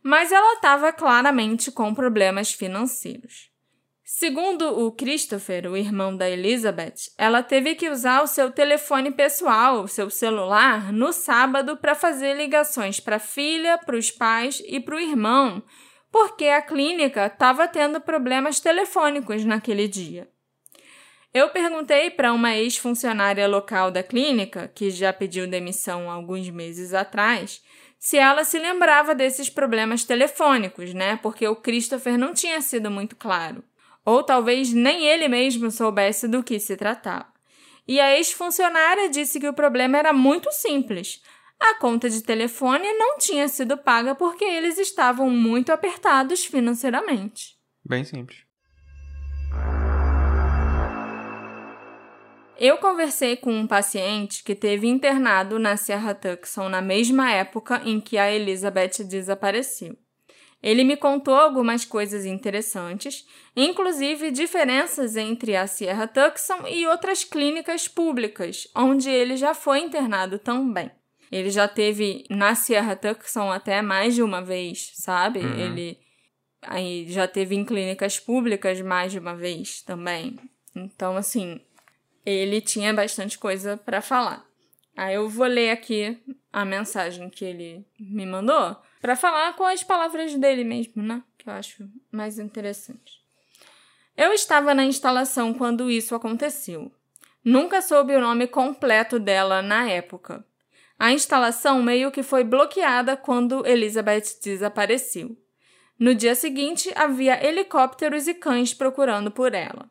Mas 0.03 0.30
ela 0.30 0.53
estava 0.57 0.93
claramente 0.93 1.72
com 1.72 1.95
problemas 1.95 2.53
financeiros. 2.53 3.51
Segundo 4.07 4.84
o 4.84 4.92
Christopher, 4.92 5.66
o 5.66 5.78
irmão 5.78 6.14
da 6.14 6.28
Elizabeth, 6.28 7.11
ela 7.16 7.42
teve 7.42 7.74
que 7.74 7.88
usar 7.88 8.22
o 8.22 8.26
seu 8.26 8.50
telefone 8.50 9.11
pessoal, 9.11 9.80
o 9.80 9.88
seu 9.88 10.11
celular, 10.11 10.92
no 10.92 11.11
sábado 11.11 11.78
para 11.78 11.94
fazer 11.94 12.36
ligações 12.36 13.00
para 13.00 13.16
a 13.16 13.18
filha, 13.18 13.78
para 13.78 13.96
os 13.96 14.11
pais 14.11 14.62
e 14.66 14.78
para 14.78 14.96
o 14.96 15.00
irmão, 15.00 15.62
porque 16.12 16.44
a 16.48 16.61
clínica 16.61 17.24
estava 17.24 17.66
tendo 17.66 17.98
problemas 17.98 18.61
telefônicos 18.61 19.42
naquele 19.42 19.88
dia. 19.88 20.28
Eu 21.32 21.48
perguntei 21.48 22.11
para 22.11 22.34
uma 22.34 22.55
ex-funcionária 22.55 23.48
local 23.48 23.90
da 23.90 24.02
clínica, 24.02 24.70
que 24.74 24.90
já 24.90 25.14
pediu 25.14 25.46
demissão 25.46 26.11
alguns 26.11 26.50
meses 26.50 26.92
atrás, 26.92 27.62
se 27.98 28.18
ela 28.18 28.44
se 28.44 28.59
lembrava 28.59 29.14
desses 29.14 29.48
problemas 29.48 30.05
telefônicos, 30.05 30.92
né? 30.92 31.18
Porque 31.22 31.48
o 31.48 31.57
Christopher 31.57 32.18
não 32.18 32.34
tinha 32.34 32.61
sido 32.61 32.90
muito 32.90 33.16
claro 33.16 33.64
ou 34.05 34.22
talvez 34.22 34.72
nem 34.72 35.07
ele 35.07 35.28
mesmo 35.28 35.70
soubesse 35.70 36.28
do 36.28 36.42
que 36.42 36.59
se 36.61 36.76
tratava. 36.76 37.32
E 37.86 38.00
a 38.00 38.16
ex-funcionária 38.16 39.09
disse 39.09 39.38
que 39.38 39.48
o 39.48 39.55
problema 39.55 39.98
era 39.98 40.12
muito 40.12 40.50
simples. 40.52 41.22
A 41.61 41.74
conta 41.78 42.11
de 42.11 42.22
telefone 42.22 42.92
não 42.94 43.18
tinha 43.18 43.46
sido 43.48 43.76
paga 43.76 44.14
porque 44.14 44.44
eles 44.44 44.78
estavam 44.78 45.30
muito 45.30 45.70
apertados 45.70 46.44
financeiramente. 46.44 47.57
Bem 47.84 48.05
simples. 48.05 48.44
Eu 52.57 52.78
conversei 52.78 53.36
com 53.36 53.52
um 53.52 53.66
paciente 53.66 54.44
que 54.44 54.55
teve 54.55 54.86
internado 54.86 55.59
na 55.59 55.76
Serra 55.76 56.14
Tucson 56.14 56.68
na 56.68 56.80
mesma 56.80 57.30
época 57.30 57.82
em 57.84 58.00
que 58.00 58.16
a 58.16 58.30
Elizabeth 58.30 59.02
desapareceu. 59.05 59.98
Ele 60.65 60.83
me 60.83 60.97
contou 60.97 61.35
algumas 61.35 61.85
coisas 61.85 62.25
interessantes, 62.25 63.27
inclusive 63.55 64.31
diferenças 64.31 65.15
entre 65.15 65.55
a 65.55 65.67
Sierra 65.67 66.09
Tucson 66.09 66.67
e 66.67 66.87
outras 66.87 67.23
clínicas 67.23 67.87
públicas, 67.87 68.67
onde 68.75 69.11
ele 69.11 69.37
já 69.37 69.53
foi 69.53 69.81
internado 69.81 70.39
também. 70.39 70.91
Ele 71.31 71.51
já 71.51 71.69
teve 71.69 72.25
na 72.31 72.55
Sierra 72.55 72.97
Tucson 72.97 73.53
até 73.53 73.83
mais 73.83 74.15
de 74.15 74.23
uma 74.23 74.41
vez, 74.41 74.93
sabe? 74.95 75.41
Uhum. 75.41 75.59
Ele 75.59 75.99
aí 76.62 77.05
já 77.11 77.29
teve 77.29 77.55
em 77.55 77.62
clínicas 77.62 78.19
públicas 78.19 78.81
mais 78.81 79.12
de 79.12 79.19
uma 79.19 79.37
vez 79.37 79.83
também. 79.83 80.39
Então, 80.75 81.15
assim, 81.15 81.61
ele 82.25 82.62
tinha 82.62 82.95
bastante 82.95 83.39
coisa 83.39 83.77
para 83.77 84.01
falar. 84.01 84.47
Aí 84.97 85.14
eu 85.14 85.28
vou 85.28 85.47
ler 85.47 85.70
aqui 85.70 86.18
a 86.53 86.64
mensagem 86.64 87.28
que 87.28 87.45
ele 87.45 87.84
me 87.99 88.24
mandou 88.24 88.76
para 89.01 89.16
falar 89.16 89.55
com 89.55 89.64
as 89.64 89.82
palavras 89.82 90.34
dele 90.36 90.62
mesmo, 90.62 91.03
né? 91.03 91.22
Que 91.36 91.49
eu 91.49 91.53
acho 91.53 91.88
mais 92.12 92.38
interessante. 92.38 93.20
Eu 94.16 94.32
estava 94.32 94.72
na 94.72 94.84
instalação 94.84 95.53
quando 95.53 95.90
isso 95.90 96.14
aconteceu. 96.14 96.92
Nunca 97.45 97.82
soube 97.82 98.14
o 98.14 98.20
nome 98.20 98.47
completo 98.47 99.18
dela 99.18 99.61
na 99.61 99.90
época. 99.90 100.45
A 100.99 101.12
instalação 101.12 101.82
meio 101.82 102.12
que 102.12 102.22
foi 102.22 102.45
bloqueada 102.45 103.16
quando 103.16 103.66
Elizabeth 103.66 104.38
desapareceu. 104.42 105.36
No 105.99 106.14
dia 106.14 106.34
seguinte, 106.34 106.92
havia 106.95 107.45
helicópteros 107.45 108.28
e 108.28 108.34
cães 108.34 108.72
procurando 108.72 109.30
por 109.30 109.55
ela. 109.55 109.90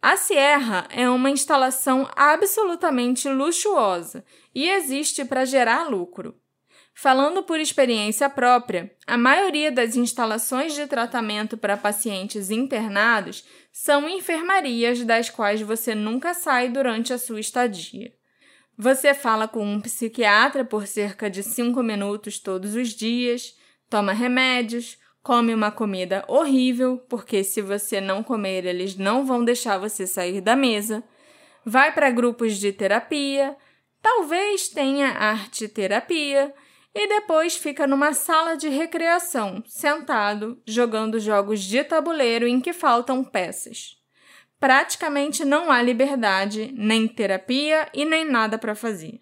A 0.00 0.16
Sierra 0.16 0.86
é 0.90 1.08
uma 1.08 1.30
instalação 1.30 2.08
absolutamente 2.16 3.28
luxuosa 3.28 4.24
e 4.54 4.68
existe 4.68 5.24
para 5.24 5.44
gerar 5.44 5.88
lucro. 5.88 6.34
Falando 6.94 7.42
por 7.42 7.58
experiência 7.58 8.28
própria, 8.28 8.94
a 9.06 9.16
maioria 9.16 9.72
das 9.72 9.96
instalações 9.96 10.74
de 10.74 10.86
tratamento 10.86 11.56
para 11.56 11.76
pacientes 11.76 12.50
internados 12.50 13.44
são 13.72 14.08
enfermarias 14.08 15.02
das 15.02 15.30
quais 15.30 15.62
você 15.62 15.94
nunca 15.94 16.34
sai 16.34 16.68
durante 16.68 17.12
a 17.12 17.18
sua 17.18 17.40
estadia. 17.40 18.12
Você 18.76 19.14
fala 19.14 19.48
com 19.48 19.64
um 19.64 19.80
psiquiatra 19.80 20.64
por 20.64 20.86
cerca 20.86 21.30
de 21.30 21.42
cinco 21.42 21.82
minutos 21.82 22.38
todos 22.38 22.74
os 22.74 22.90
dias, 22.90 23.56
toma 23.88 24.12
remédios, 24.12 24.98
come 25.22 25.54
uma 25.54 25.70
comida 25.70 26.24
horrível, 26.28 26.98
porque 27.08 27.44
se 27.44 27.62
você 27.62 28.00
não 28.00 28.22
comer, 28.22 28.64
eles 28.64 28.96
não 28.96 29.24
vão 29.24 29.44
deixar 29.44 29.78
você 29.78 30.06
sair 30.06 30.40
da 30.40 30.56
mesa. 30.56 31.02
Vai 31.64 31.92
para 31.92 32.10
grupos 32.10 32.56
de 32.56 32.72
terapia, 32.72 33.56
talvez 34.02 34.68
tenha 34.68 35.08
arte 35.08 35.68
terapia 35.68 36.52
e 36.94 37.08
depois 37.08 37.56
fica 37.56 37.86
numa 37.86 38.12
sala 38.12 38.56
de 38.56 38.68
recreação, 38.68 39.62
sentado, 39.66 40.60
jogando 40.66 41.18
jogos 41.18 41.62
de 41.62 41.82
tabuleiro 41.82 42.46
em 42.46 42.60
que 42.60 42.72
faltam 42.72 43.24
peças. 43.24 43.96
Praticamente 44.60 45.44
não 45.44 45.72
há 45.72 45.80
liberdade, 45.80 46.72
nem 46.76 47.08
terapia 47.08 47.88
e 47.94 48.04
nem 48.04 48.24
nada 48.24 48.58
para 48.58 48.74
fazer. 48.74 49.20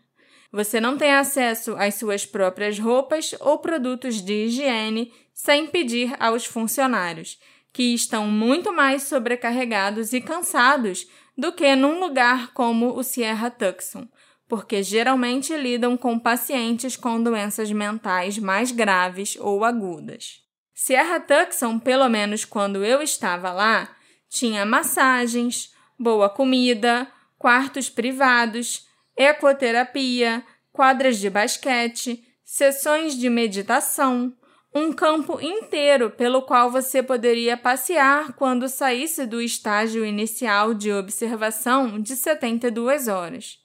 Você 0.52 0.80
não 0.80 0.98
tem 0.98 1.14
acesso 1.14 1.76
às 1.76 1.94
suas 1.94 2.26
próprias 2.26 2.78
roupas 2.78 3.34
ou 3.38 3.58
produtos 3.58 4.20
de 4.20 4.46
higiene 4.46 5.12
sem 5.32 5.68
pedir 5.68 6.14
aos 6.18 6.44
funcionários, 6.44 7.38
que 7.72 7.94
estão 7.94 8.26
muito 8.26 8.72
mais 8.72 9.04
sobrecarregados 9.04 10.12
e 10.12 10.20
cansados 10.20 11.06
do 11.38 11.52
que 11.52 11.74
num 11.76 12.00
lugar 12.00 12.52
como 12.52 12.98
o 12.98 13.02
Sierra 13.04 13.48
Tucson, 13.48 14.08
porque 14.50 14.82
geralmente 14.82 15.56
lidam 15.56 15.96
com 15.96 16.18
pacientes 16.18 16.96
com 16.96 17.22
doenças 17.22 17.70
mentais 17.70 18.36
mais 18.36 18.72
graves 18.72 19.38
ou 19.38 19.64
agudas. 19.64 20.40
Sierra 20.74 21.20
Tucson, 21.20 21.78
pelo 21.78 22.08
menos 22.08 22.44
quando 22.44 22.84
eu 22.84 23.00
estava 23.00 23.52
lá, 23.52 23.94
tinha 24.28 24.66
massagens, 24.66 25.72
boa 25.96 26.28
comida, 26.28 27.06
quartos 27.38 27.88
privados, 27.88 28.88
ecoterapia, 29.16 30.44
quadras 30.72 31.18
de 31.18 31.30
basquete, 31.30 32.20
sessões 32.44 33.16
de 33.16 33.30
meditação, 33.30 34.34
um 34.74 34.92
campo 34.92 35.40
inteiro 35.40 36.10
pelo 36.10 36.42
qual 36.42 36.72
você 36.72 37.04
poderia 37.04 37.56
passear 37.56 38.32
quando 38.32 38.68
saísse 38.68 39.26
do 39.26 39.40
estágio 39.40 40.04
inicial 40.04 40.74
de 40.74 40.90
observação 40.90 42.00
de 42.00 42.16
72 42.16 43.06
horas. 43.06 43.60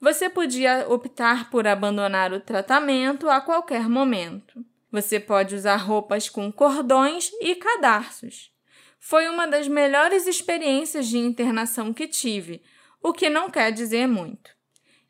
Você 0.00 0.30
podia 0.30 0.86
optar 0.88 1.50
por 1.50 1.66
abandonar 1.66 2.32
o 2.32 2.40
tratamento 2.40 3.28
a 3.28 3.38
qualquer 3.38 3.86
momento. 3.86 4.64
Você 4.90 5.20
pode 5.20 5.54
usar 5.54 5.76
roupas 5.76 6.26
com 6.26 6.50
cordões 6.50 7.30
e 7.40 7.54
cadarços. 7.54 8.50
Foi 8.98 9.28
uma 9.28 9.46
das 9.46 9.68
melhores 9.68 10.26
experiências 10.26 11.06
de 11.06 11.18
internação 11.18 11.92
que 11.92 12.08
tive, 12.08 12.62
o 13.02 13.12
que 13.12 13.28
não 13.28 13.50
quer 13.50 13.70
dizer 13.72 14.06
muito. 14.06 14.50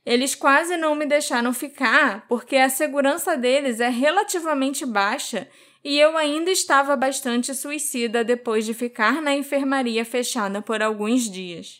Eles 0.04 0.34
quase 0.34 0.76
não 0.76 0.96
me 0.96 1.06
deixaram 1.06 1.52
ficar 1.52 2.26
porque 2.26 2.56
a 2.56 2.68
segurança 2.68 3.36
deles 3.36 3.78
é 3.78 3.88
relativamente 3.88 4.84
baixa 4.84 5.48
e 5.84 6.00
eu 6.00 6.16
ainda 6.16 6.50
estava 6.50 6.96
bastante 6.96 7.54
suicida 7.54 8.24
depois 8.24 8.66
de 8.66 8.74
ficar 8.74 9.22
na 9.22 9.34
enfermaria 9.34 10.04
fechada 10.04 10.60
por 10.60 10.82
alguns 10.82 11.30
dias. 11.30 11.79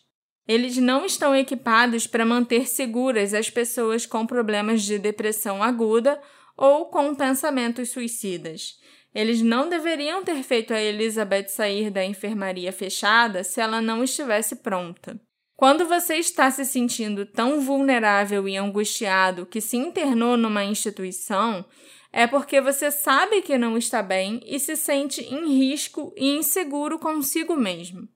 Eles 0.50 0.76
não 0.78 1.06
estão 1.06 1.32
equipados 1.32 2.08
para 2.08 2.26
manter 2.26 2.66
seguras 2.66 3.32
as 3.32 3.48
pessoas 3.48 4.04
com 4.04 4.26
problemas 4.26 4.82
de 4.82 4.98
depressão 4.98 5.62
aguda 5.62 6.20
ou 6.56 6.86
com 6.86 7.14
pensamentos 7.14 7.90
suicidas. 7.90 8.76
Eles 9.14 9.40
não 9.42 9.68
deveriam 9.68 10.24
ter 10.24 10.42
feito 10.42 10.74
a 10.74 10.82
Elizabeth 10.82 11.46
sair 11.46 11.88
da 11.88 12.04
enfermaria 12.04 12.72
fechada 12.72 13.44
se 13.44 13.60
ela 13.60 13.80
não 13.80 14.02
estivesse 14.02 14.56
pronta. 14.56 15.20
Quando 15.54 15.86
você 15.86 16.16
está 16.16 16.50
se 16.50 16.64
sentindo 16.64 17.24
tão 17.24 17.60
vulnerável 17.60 18.48
e 18.48 18.56
angustiado 18.56 19.46
que 19.46 19.60
se 19.60 19.76
internou 19.76 20.36
numa 20.36 20.64
instituição, 20.64 21.64
é 22.12 22.26
porque 22.26 22.60
você 22.60 22.90
sabe 22.90 23.40
que 23.40 23.56
não 23.56 23.78
está 23.78 24.02
bem 24.02 24.40
e 24.44 24.58
se 24.58 24.74
sente 24.74 25.20
em 25.20 25.46
risco 25.56 26.12
e 26.16 26.36
inseguro 26.38 26.98
consigo 26.98 27.54
mesmo. 27.54 28.08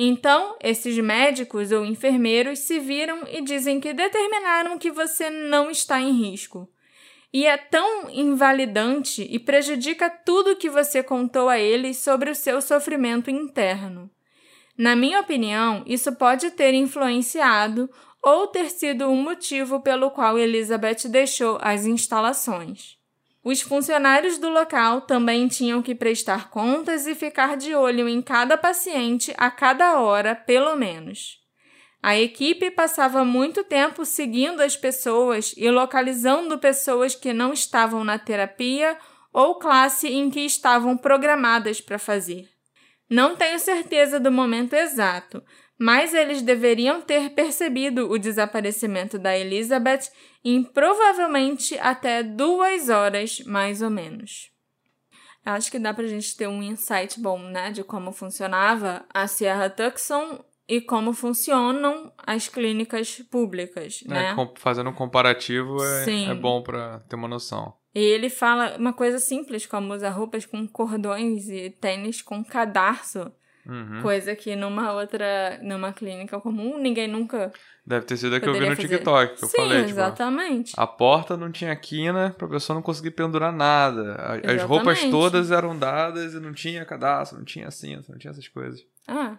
Então, 0.00 0.56
esses 0.62 0.96
médicos 0.98 1.72
ou 1.72 1.84
enfermeiros 1.84 2.60
se 2.60 2.78
viram 2.78 3.26
e 3.28 3.40
dizem 3.40 3.80
que 3.80 3.92
determinaram 3.92 4.78
que 4.78 4.92
você 4.92 5.28
não 5.28 5.72
está 5.72 6.00
em 6.00 6.12
risco. 6.12 6.70
E 7.32 7.44
é 7.44 7.56
tão 7.56 8.08
invalidante 8.08 9.26
e 9.28 9.40
prejudica 9.40 10.08
tudo 10.08 10.54
que 10.54 10.70
você 10.70 11.02
contou 11.02 11.48
a 11.48 11.58
eles 11.58 11.96
sobre 11.96 12.30
o 12.30 12.34
seu 12.34 12.62
sofrimento 12.62 13.28
interno. 13.28 14.08
Na 14.78 14.94
minha 14.94 15.20
opinião, 15.20 15.82
isso 15.84 16.14
pode 16.14 16.52
ter 16.52 16.72
influenciado 16.74 17.90
ou 18.22 18.46
ter 18.46 18.70
sido 18.70 19.08
um 19.08 19.20
motivo 19.20 19.80
pelo 19.80 20.12
qual 20.12 20.38
Elizabeth 20.38 21.08
deixou 21.08 21.58
as 21.60 21.84
instalações. 21.84 22.97
Os 23.44 23.60
funcionários 23.60 24.38
do 24.38 24.48
local 24.48 25.02
também 25.02 25.48
tinham 25.48 25.80
que 25.80 25.94
prestar 25.94 26.50
contas 26.50 27.06
e 27.06 27.14
ficar 27.14 27.56
de 27.56 27.74
olho 27.74 28.08
em 28.08 28.20
cada 28.20 28.56
paciente 28.56 29.32
a 29.36 29.50
cada 29.50 30.00
hora, 30.00 30.34
pelo 30.34 30.76
menos. 30.76 31.38
A 32.02 32.16
equipe 32.16 32.70
passava 32.70 33.24
muito 33.24 33.64
tempo 33.64 34.04
seguindo 34.04 34.60
as 34.60 34.76
pessoas 34.76 35.54
e 35.56 35.68
localizando 35.70 36.58
pessoas 36.58 37.14
que 37.14 37.32
não 37.32 37.52
estavam 37.52 38.04
na 38.04 38.18
terapia 38.18 38.96
ou 39.32 39.56
classe 39.56 40.08
em 40.08 40.30
que 40.30 40.40
estavam 40.40 40.96
programadas 40.96 41.80
para 41.80 41.98
fazer. 41.98 42.48
Não 43.10 43.34
tenho 43.34 43.58
certeza 43.58 44.20
do 44.20 44.30
momento 44.30 44.74
exato, 44.74 45.42
mas 45.78 46.12
eles 46.12 46.42
deveriam 46.42 47.00
ter 47.00 47.30
percebido 47.30 48.10
o 48.10 48.18
desaparecimento 48.18 49.18
da 49.18 49.36
Elizabeth 49.36 50.10
em 50.50 50.62
provavelmente 50.62 51.78
até 51.78 52.22
duas 52.22 52.88
horas, 52.88 53.40
mais 53.40 53.82
ou 53.82 53.90
menos. 53.90 54.50
Acho 55.44 55.70
que 55.70 55.78
dá 55.78 55.92
pra 55.94 56.06
gente 56.06 56.36
ter 56.36 56.46
um 56.46 56.62
insight 56.62 57.20
bom, 57.20 57.38
né, 57.38 57.70
de 57.70 57.82
como 57.82 58.12
funcionava 58.12 59.04
a 59.12 59.26
Sierra 59.26 59.70
Tucson 59.70 60.44
e 60.68 60.80
como 60.80 61.12
funcionam 61.12 62.12
as 62.18 62.48
clínicas 62.48 63.20
públicas, 63.30 64.04
É, 64.06 64.10
né? 64.10 64.36
fazendo 64.56 64.90
um 64.90 64.94
comparativo 64.94 65.82
é, 65.82 66.30
é 66.30 66.34
bom 66.34 66.62
pra 66.62 67.00
ter 67.00 67.16
uma 67.16 67.28
noção. 67.28 67.74
E 67.94 68.00
ele 68.00 68.28
fala 68.28 68.76
uma 68.76 68.92
coisa 68.92 69.18
simples, 69.18 69.66
como 69.66 69.94
usar 69.94 70.10
roupas 70.10 70.44
com 70.44 70.66
cordões 70.68 71.48
e 71.48 71.70
tênis 71.70 72.20
com 72.20 72.44
cadarço, 72.44 73.32
Uhum. 73.68 74.00
coisa 74.00 74.34
que 74.34 74.56
numa 74.56 74.92
outra, 74.94 75.58
numa 75.62 75.92
clínica 75.92 76.40
comum, 76.40 76.78
ninguém 76.78 77.06
nunca 77.06 77.52
Deve 77.86 78.06
ter 78.06 78.16
sido 78.16 78.34
a 78.36 78.40
que 78.40 78.48
eu 78.48 78.54
vi 78.54 78.60
no 78.60 78.74
fazer. 78.76 78.88
TikTok, 78.88 79.36
que 79.36 79.44
eu 79.44 79.48
Sim, 79.48 79.56
falei, 79.56 79.78
tipo, 79.80 79.90
exatamente. 79.90 80.72
a 80.76 80.86
porta 80.86 81.36
não 81.36 81.52
tinha 81.52 81.74
quina 81.76 82.30
pra 82.36 82.48
pessoa 82.48 82.74
não 82.74 82.82
conseguir 82.82 83.10
pendurar 83.12 83.52
nada. 83.52 84.14
A- 84.14 84.52
As 84.52 84.62
roupas 84.62 85.02
todas 85.04 85.50
eram 85.50 85.78
dadas 85.78 86.34
e 86.34 86.40
não 86.40 86.52
tinha 86.52 86.84
cadastro, 86.84 87.38
não 87.38 87.44
tinha 87.44 87.70
cinto, 87.70 88.10
não 88.10 88.18
tinha 88.18 88.30
essas 88.30 88.48
coisas. 88.48 88.80
Ah. 89.06 89.36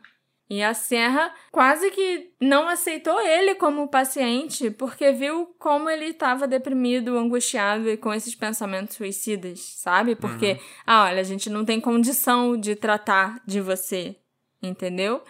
E 0.49 0.63
a 0.63 0.73
Serra 0.73 1.31
quase 1.51 1.91
que 1.91 2.31
não 2.41 2.67
aceitou 2.67 3.21
ele 3.21 3.53
como 3.53 3.87
paciente 3.87 4.71
porque 4.71 5.11
viu 5.11 5.45
como 5.59 5.87
ele 5.87 6.05
estava 6.05 6.47
deprimido, 6.47 7.17
angustiado 7.19 7.87
e 7.87 7.95
com 7.95 8.11
esses 8.11 8.33
pensamentos 8.33 8.95
suicidas, 8.95 9.59
sabe? 9.59 10.15
Porque, 10.15 10.53
Uhum. 10.53 10.59
ah, 10.87 11.03
olha, 11.05 11.21
a 11.21 11.23
gente 11.23 11.51
não 11.51 11.63
tem 11.63 11.79
condição 11.79 12.57
de 12.57 12.75
tratar 12.75 13.39
de 13.45 13.61
você, 13.61 14.15
entendeu? 14.61 15.21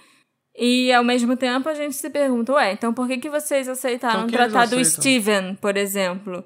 E 0.55 0.91
ao 0.93 1.03
mesmo 1.03 1.35
tempo 1.35 1.67
a 1.67 1.73
gente 1.73 1.95
se 1.95 2.09
pergunta, 2.09 2.53
ué, 2.53 2.71
então 2.71 2.93
por 2.93 3.05
que, 3.07 3.17
que 3.17 3.29
vocês 3.29 3.67
aceitaram 3.67 4.25
Então, 4.25 4.29
tratar 4.29 4.67
do? 4.67 4.83
Steven, 4.83 5.55
por 5.55 5.75
exemplo? 5.75 6.45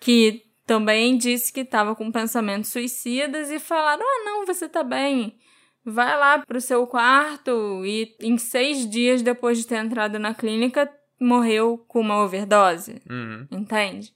Que 0.00 0.42
também 0.66 1.16
disse 1.16 1.52
que 1.52 1.60
estava 1.60 1.94
com 1.94 2.10
pensamentos 2.10 2.70
suicidas 2.70 3.50
e 3.50 3.58
falaram, 3.58 4.04
ah, 4.04 4.24
não, 4.24 4.44
você 4.46 4.68
tá 4.68 4.82
bem. 4.82 5.38
Vai 5.90 6.18
lá 6.18 6.38
pro 6.44 6.60
seu 6.60 6.86
quarto 6.86 7.82
e 7.84 8.14
em 8.20 8.36
seis 8.36 8.88
dias 8.88 9.22
depois 9.22 9.58
de 9.58 9.66
ter 9.66 9.76
entrado 9.76 10.18
na 10.18 10.34
clínica, 10.34 10.90
morreu 11.18 11.84
com 11.88 12.00
uma 12.00 12.22
overdose. 12.22 13.00
Uhum. 13.08 13.46
Entende? 13.50 14.12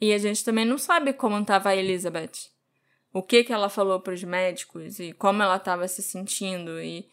E 0.00 0.12
a 0.12 0.18
gente 0.18 0.44
também 0.44 0.64
não 0.64 0.76
sabe 0.76 1.12
como 1.12 1.38
estava 1.38 1.70
a 1.70 1.76
Elizabeth. 1.76 2.50
O 3.12 3.22
que 3.22 3.44
que 3.44 3.52
ela 3.52 3.68
falou 3.68 4.00
para 4.00 4.12
os 4.12 4.24
médicos 4.24 4.98
e 4.98 5.12
como 5.12 5.42
ela 5.42 5.56
estava 5.56 5.86
se 5.86 6.02
sentindo 6.02 6.80
e 6.80 7.06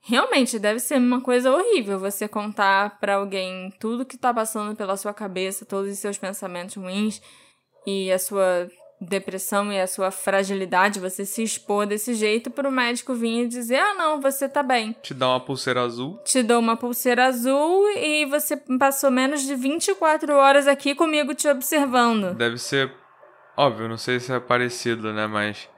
realmente 0.00 0.58
deve 0.58 0.80
ser 0.80 0.98
uma 0.98 1.20
coisa 1.20 1.52
horrível 1.52 1.98
você 1.98 2.28
contar 2.28 2.98
para 3.00 3.16
alguém 3.16 3.70
tudo 3.78 4.06
que 4.06 4.16
tá 4.16 4.32
passando 4.32 4.76
pela 4.76 4.96
sua 4.96 5.12
cabeça, 5.12 5.66
todos 5.66 5.90
os 5.92 5.98
seus 5.98 6.16
pensamentos 6.16 6.76
ruins 6.76 7.20
e 7.86 8.10
a 8.12 8.18
sua 8.18 8.70
depressão 9.00 9.72
e 9.72 9.80
a 9.80 9.86
sua 9.86 10.10
fragilidade, 10.10 11.00
você 11.00 11.24
se 11.24 11.42
expor 11.42 11.86
desse 11.86 12.14
jeito 12.14 12.50
para 12.50 12.68
o 12.68 12.72
médico 12.72 13.14
vir 13.14 13.44
e 13.44 13.48
dizer: 13.48 13.76
"Ah, 13.78 13.94
não, 13.94 14.20
você 14.20 14.48
tá 14.48 14.62
bem" 14.62 14.94
Te 15.02 15.14
dá 15.14 15.28
uma 15.28 15.40
pulseira 15.40 15.82
azul. 15.82 16.18
te 16.24 16.42
dou 16.42 16.58
uma 16.58 16.76
pulseira 16.76 17.26
azul 17.26 17.88
e 17.96 18.26
você 18.26 18.56
passou 18.56 19.10
menos 19.10 19.42
de 19.42 19.54
24 19.54 20.34
horas 20.34 20.68
aqui 20.68 20.94
comigo 20.94 21.34
te 21.34 21.48
observando. 21.48 22.34
Deve 22.34 22.58
ser. 22.58 22.92
Óbvio, 23.56 23.88
não 23.88 23.96
sei 23.96 24.20
se 24.20 24.32
é 24.32 24.40
parecido, 24.40 25.12
né? 25.12 25.26
Mas. 25.26 25.68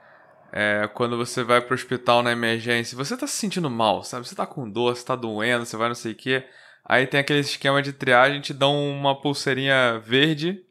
É, 0.55 0.87
quando 0.93 1.17
você 1.17 1.43
vai 1.43 1.59
pro 1.61 1.73
hospital 1.73 2.21
na 2.21 2.31
emergência, 2.31 2.95
você 2.95 3.17
tá 3.17 3.25
se 3.25 3.33
sentindo 3.33 3.71
mal, 3.71 4.03
sabe? 4.03 4.27
Você 4.27 4.35
tá 4.35 4.45
com 4.45 4.69
dor, 4.69 4.95
você 4.95 5.03
tá 5.03 5.15
doendo, 5.15 5.65
você 5.65 5.75
vai 5.75 5.87
não 5.87 5.95
sei 5.95 6.11
o 6.11 6.15
quê. 6.15 6.43
Aí 6.85 7.07
tem 7.07 7.19
aquele 7.19 7.39
esquema 7.39 7.81
de 7.81 7.91
triagem, 7.91 8.39
te 8.39 8.53
dão 8.53 8.75
uma 8.91 9.19
pulseirinha 9.19 9.97
verde, 9.97 10.62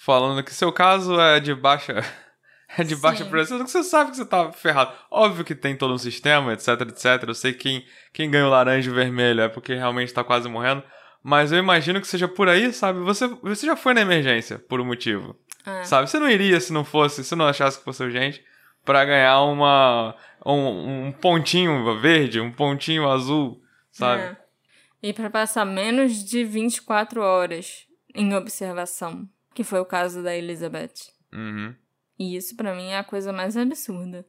falando 0.00 0.42
que 0.42 0.54
seu 0.54 0.72
caso 0.72 1.20
é 1.20 1.38
de 1.38 1.54
baixa. 1.54 2.02
É 2.78 2.84
de 2.84 2.94
baixa 2.94 3.24
Sim. 3.24 3.30
pressão, 3.30 3.64
que 3.64 3.68
você 3.68 3.82
sabe 3.82 4.12
que 4.12 4.16
você 4.16 4.24
tá 4.24 4.52
ferrado. 4.52 4.92
Óbvio 5.10 5.44
que 5.44 5.56
tem 5.56 5.74
todo 5.74 5.92
um 5.92 5.98
sistema, 5.98 6.52
etc, 6.52 6.82
etc. 6.82 7.24
Eu 7.26 7.34
sei 7.34 7.52
que 7.52 7.58
quem, 7.58 7.84
quem 8.12 8.30
ganha 8.30 8.46
o 8.46 8.48
laranja 8.48 8.88
e 8.88 8.92
o 8.92 8.94
vermelho 8.94 9.40
é 9.40 9.48
porque 9.48 9.74
realmente 9.74 10.14
tá 10.14 10.22
quase 10.22 10.48
morrendo. 10.48 10.80
Mas 11.20 11.50
eu 11.50 11.58
imagino 11.58 12.00
que 12.00 12.06
seja 12.06 12.28
por 12.28 12.48
aí, 12.48 12.72
sabe? 12.72 13.00
Você, 13.00 13.26
você 13.42 13.66
já 13.66 13.74
foi 13.74 13.92
na 13.92 14.02
emergência 14.02 14.56
por 14.56 14.80
um 14.80 14.84
motivo. 14.84 15.36
É. 15.66 15.82
Sabe? 15.82 16.08
Você 16.08 16.20
não 16.20 16.30
iria 16.30 16.60
se 16.60 16.72
não 16.72 16.84
fosse, 16.84 17.24
se 17.24 17.34
não 17.34 17.48
achasse 17.48 17.76
que 17.76 17.84
fosse 17.84 18.04
urgente, 18.04 18.40
pra 18.84 19.04
ganhar 19.04 19.40
uma. 19.42 20.14
Um, 20.46 21.08
um 21.08 21.12
pontinho 21.12 21.98
verde, 21.98 22.40
um 22.40 22.52
pontinho 22.52 23.10
azul, 23.10 23.60
sabe? 23.90 24.22
É. 24.22 24.36
E 25.02 25.12
para 25.12 25.28
passar 25.28 25.64
menos 25.64 26.24
de 26.24 26.44
24 26.44 27.20
horas 27.20 27.84
em 28.14 28.32
observação, 28.32 29.28
que 29.54 29.64
foi 29.64 29.80
o 29.80 29.84
caso 29.84 30.22
da 30.22 30.34
Elizabeth. 30.36 30.94
Uhum. 31.32 31.74
E 32.18 32.36
isso 32.36 32.56
pra 32.56 32.74
mim 32.74 32.88
é 32.88 32.98
a 32.98 33.04
coisa 33.04 33.32
mais 33.32 33.56
absurda. 33.56 34.26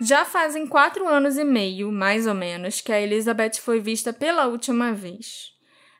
Já 0.00 0.24
fazem 0.24 0.66
quatro 0.66 1.06
anos 1.06 1.38
e 1.38 1.44
meio, 1.44 1.92
mais 1.92 2.26
ou 2.26 2.34
menos, 2.34 2.80
que 2.80 2.92
a 2.92 3.00
Elizabeth 3.00 3.60
foi 3.60 3.80
vista 3.80 4.12
pela 4.12 4.46
última 4.46 4.92
vez. 4.92 5.52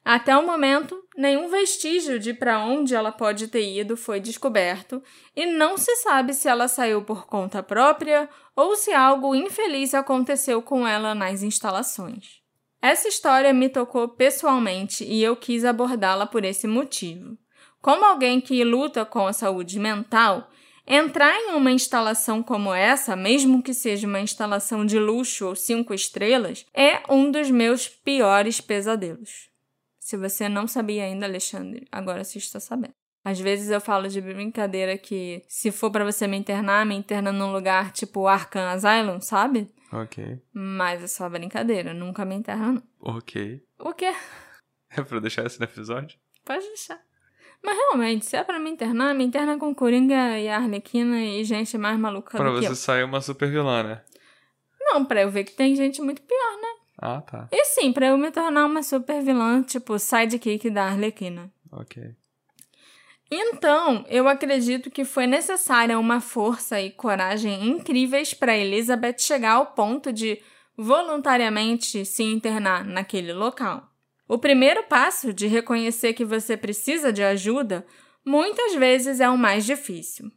Até 0.05 0.36
o 0.36 0.45
momento, 0.45 1.01
nenhum 1.16 1.49
vestígio 1.49 2.18
de 2.18 2.34
para 2.34 2.59
onde 2.59 2.97
ela 2.97 3.12
pode 3.12 3.47
ter 3.47 3.78
ido 3.78 3.97
foi 3.97 4.18
descoberto 4.18 5.01
e 5.36 5.47
não 5.47 5.78
se 5.78 5.95
sabe 5.97 6.34
se 6.34 6.49
ela 6.49 6.66
saiu 6.66 7.05
por 7.05 7.26
conta 7.26 7.62
própria 7.62 8.28
ou 8.57 8.74
se 8.74 8.93
algo 8.93 9.36
infeliz 9.36 9.95
aconteceu 9.95 10.61
com 10.61 10.86
ela 10.86 11.14
nas 11.14 11.45
instalações. 11.45 12.41
Essa 12.82 13.06
história 13.06 13.54
me 13.54 13.68
tocou 13.68 14.08
pessoalmente 14.08 15.04
e 15.04 15.22
eu 15.22 15.36
quis 15.36 15.64
abordá-la 15.64 16.26
por 16.26 16.44
esse 16.44 16.66
motivo. 16.66 17.38
Como 17.80 18.04
alguém 18.04 18.40
que 18.40 18.64
luta 18.64 19.04
com 19.04 19.24
a 19.24 19.32
saúde 19.32 19.78
mental, 19.78 20.50
entrar 20.84 21.32
em 21.32 21.54
uma 21.54 21.70
instalação 21.70 22.42
como 22.42 22.74
essa, 22.74 23.14
mesmo 23.14 23.62
que 23.62 23.72
seja 23.72 24.08
uma 24.08 24.20
instalação 24.20 24.84
de 24.84 24.98
luxo 24.98 25.46
ou 25.46 25.54
cinco 25.54 25.94
estrelas, 25.94 26.66
é 26.74 27.00
um 27.08 27.30
dos 27.30 27.52
meus 27.52 27.88
piores 27.88 28.60
pesadelos. 28.60 29.48
Se 30.00 30.16
você 30.16 30.48
não 30.48 30.66
sabia 30.66 31.04
ainda, 31.04 31.24
Alexandre, 31.24 31.86
agora 31.92 32.24
você 32.24 32.38
está 32.38 32.58
sabendo. 32.58 32.94
Às 33.24 33.38
vezes 33.38 33.70
eu 33.70 33.80
falo 33.80 34.08
de 34.08 34.20
brincadeira 34.20 34.98
que 34.98 35.44
se 35.46 35.70
for 35.70 35.92
para 35.92 36.04
você 36.04 36.26
me 36.26 36.36
internar, 36.36 36.84
me 36.84 36.96
interna 36.96 37.30
num 37.30 37.52
lugar 37.52 37.92
tipo 37.92 38.26
Arkham 38.26 38.68
Asylum, 38.68 39.20
sabe? 39.20 39.70
Ok. 39.93 40.40
Mas 40.53 41.03
é 41.03 41.07
só 41.07 41.28
brincadeira, 41.28 41.93
nunca 41.93 42.24
me 42.24 42.34
interna 42.34 42.72
não. 42.72 42.82
Ok. 43.01 43.62
O 43.78 43.93
quê? 43.93 44.12
É 44.95 45.01
pra 45.03 45.20
deixar 45.20 45.47
esse 45.47 45.59
no 45.59 45.64
episódio? 45.64 46.18
Pode 46.45 46.66
deixar. 46.66 47.01
Mas 47.62 47.74
realmente, 47.78 48.26
se 48.26 48.36
é 48.36 48.45
pra 48.45 48.59
me 48.59 48.68
internar, 48.68 49.14
me 49.14 49.24
interna 49.24 49.59
com 49.59 49.74
Coringa 49.74 50.38
e 50.38 50.51
Arlequina 50.51 51.18
e 51.18 51.43
gente 51.45 51.78
mais 51.78 51.99
maluca 51.99 52.36
Pra 52.36 52.51
do 52.51 52.57
que 52.61 52.66
você 52.66 52.72
eu. 52.72 52.76
sair 52.76 53.03
uma 53.05 53.22
super 53.22 53.49
vilã, 53.51 53.82
né? 53.82 54.03
Não, 54.78 55.03
pra 55.03 55.22
eu 55.22 55.30
ver 55.30 55.45
que 55.45 55.53
tem 55.53 55.74
gente 55.74 56.03
muito 56.03 56.20
pior, 56.20 56.61
né? 56.61 56.68
Ah, 56.99 57.20
tá. 57.22 57.49
E 57.51 57.64
sim, 57.64 57.90
pra 57.90 58.09
eu 58.09 58.18
me 58.18 58.30
tornar 58.30 58.66
uma 58.66 58.82
super 58.82 59.22
vilã, 59.22 59.62
tipo 59.62 59.99
sidekick 59.99 60.68
da 60.68 60.84
Arlequina. 60.88 61.51
Ok. 61.70 62.14
Então, 63.34 64.04
eu 64.10 64.28
acredito 64.28 64.90
que 64.90 65.06
foi 65.06 65.26
necessária 65.26 65.98
uma 65.98 66.20
força 66.20 66.78
e 66.82 66.90
coragem 66.90 67.66
incríveis 67.66 68.34
para 68.34 68.58
Elizabeth 68.58 69.20
chegar 69.20 69.52
ao 69.52 69.68
ponto 69.68 70.12
de 70.12 70.38
voluntariamente 70.76 72.04
se 72.04 72.22
internar 72.22 72.84
naquele 72.84 73.32
local. 73.32 73.88
O 74.28 74.36
primeiro 74.36 74.82
passo 74.82 75.32
de 75.32 75.46
reconhecer 75.46 76.12
que 76.12 76.26
você 76.26 76.58
precisa 76.58 77.10
de 77.10 77.22
ajuda 77.22 77.86
muitas 78.22 78.74
vezes 78.74 79.18
é 79.18 79.30
o 79.30 79.38
mais 79.38 79.64
difícil. 79.64 80.30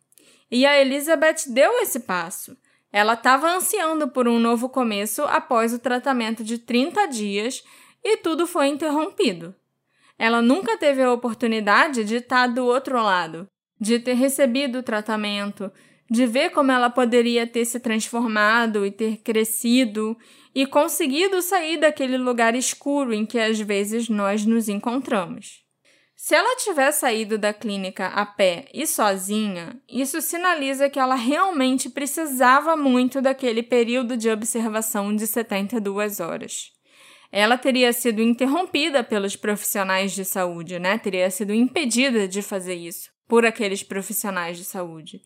E 0.49 0.65
a 0.65 0.79
Elizabeth 0.79 1.49
deu 1.49 1.77
esse 1.81 1.99
passo. 1.99 2.55
Ela 2.93 3.15
estava 3.15 3.53
ansiando 3.53 4.07
por 4.07 4.25
um 4.25 4.39
novo 4.39 4.69
começo 4.69 5.21
após 5.23 5.73
o 5.73 5.79
tratamento 5.79 6.45
de 6.45 6.59
30 6.59 7.07
dias 7.07 7.61
e 8.01 8.15
tudo 8.15 8.47
foi 8.47 8.67
interrompido. 8.67 9.53
Ela 10.17 10.41
nunca 10.41 10.77
teve 10.77 11.01
a 11.01 11.11
oportunidade 11.11 12.03
de 12.03 12.15
estar 12.15 12.47
do 12.47 12.65
outro 12.65 13.01
lado, 13.01 13.47
de 13.79 13.99
ter 13.99 14.13
recebido 14.13 14.79
o 14.79 14.83
tratamento, 14.83 15.71
de 16.09 16.25
ver 16.25 16.51
como 16.51 16.71
ela 16.71 16.89
poderia 16.89 17.47
ter 17.47 17.65
se 17.65 17.79
transformado 17.79 18.85
e 18.85 18.91
ter 18.91 19.17
crescido 19.17 20.17
e 20.53 20.65
conseguido 20.65 21.41
sair 21.41 21.77
daquele 21.77 22.17
lugar 22.17 22.55
escuro 22.55 23.13
em 23.13 23.25
que 23.25 23.39
às 23.39 23.59
vezes 23.59 24.07
nós 24.07 24.45
nos 24.45 24.69
encontramos. 24.69 25.65
Se 26.15 26.33
ela 26.33 26.55
tiver 26.55 26.91
saído 26.93 27.37
da 27.37 27.53
clínica 27.53 28.07
a 28.07 28.25
pé 28.25 28.67
e 28.73 28.87
sozinha, 28.87 29.79
isso 29.89 30.21
sinaliza 30.21 30.89
que 30.89 30.97
ela 30.97 31.15
realmente 31.15 31.89
precisava 31.89 32.77
muito 32.77 33.21
daquele 33.21 33.61
período 33.61 34.15
de 34.15 34.29
observação 34.29 35.13
de 35.13 35.27
72 35.27 36.21
horas. 36.21 36.74
Ela 37.31 37.57
teria 37.57 37.91
sido 37.91 38.21
interrompida 38.21 39.03
pelos 39.03 39.35
profissionais 39.35 40.11
de 40.13 40.23
saúde, 40.23 40.79
né? 40.79 40.97
Teria 40.97 41.29
sido 41.29 41.53
impedida 41.53 42.27
de 42.27 42.41
fazer 42.41 42.75
isso 42.75 43.09
por 43.27 43.45
aqueles 43.45 43.83
profissionais 43.83 44.57
de 44.57 44.63
saúde. 44.63 45.21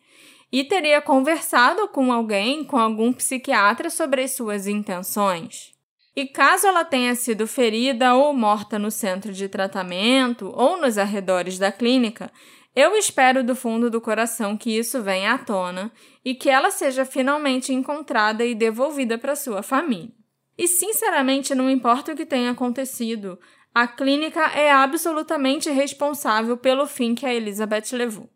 E 0.52 0.64
teria 0.64 1.02
conversado 1.02 1.88
com 1.90 2.12
alguém, 2.12 2.64
com 2.64 2.78
algum 2.78 3.14
psiquiatra, 3.14 3.90
sobre 3.90 4.24
as 4.24 4.32
suas 4.32 4.66
intenções. 4.68 5.72
E 6.16 6.26
caso 6.26 6.68
ela 6.68 6.84
tenha 6.84 7.14
sido 7.16 7.46
ferida 7.46 8.16
ou 8.16 8.34
morta 8.34 8.80
no 8.80 8.90
centro 8.90 9.32
de 9.32 9.48
tratamento 9.48 10.52
ou 10.56 10.82
nos 10.82 10.98
arredores 10.98 11.60
da 11.60 11.72
clínica, 11.72 12.32
eu 12.76 12.96
espero 12.96 13.44
do 13.44 13.56
fundo 13.56 13.90
do 13.90 14.00
coração 14.00 14.56
que 14.56 14.78
isso 14.78 15.02
venha 15.02 15.34
à 15.34 15.38
tona 15.38 15.92
e 16.24 16.36
que 16.36 16.50
ela 16.50 16.72
seja 16.72 17.06
finalmente 17.06 17.74
encontrada 17.74 18.46
e 18.46 18.56
devolvida 18.56 19.18
para 19.18 19.36
sua 19.36 19.64
família. 19.64 20.19
E 20.60 20.68
sinceramente, 20.68 21.56
não 21.56 21.70
importa 21.70 22.12
o 22.12 22.16
que 22.18 22.26
tenha 22.26 22.52
acontecido, 22.52 23.40
a 23.74 23.88
clínica 23.88 24.42
é 24.48 24.70
absolutamente 24.70 25.70
responsável 25.70 26.58
pelo 26.58 26.86
fim 26.86 27.16
que 27.16 27.26
a 27.26 27.34
Elizabeth 27.34 27.94
levou. 27.94 28.30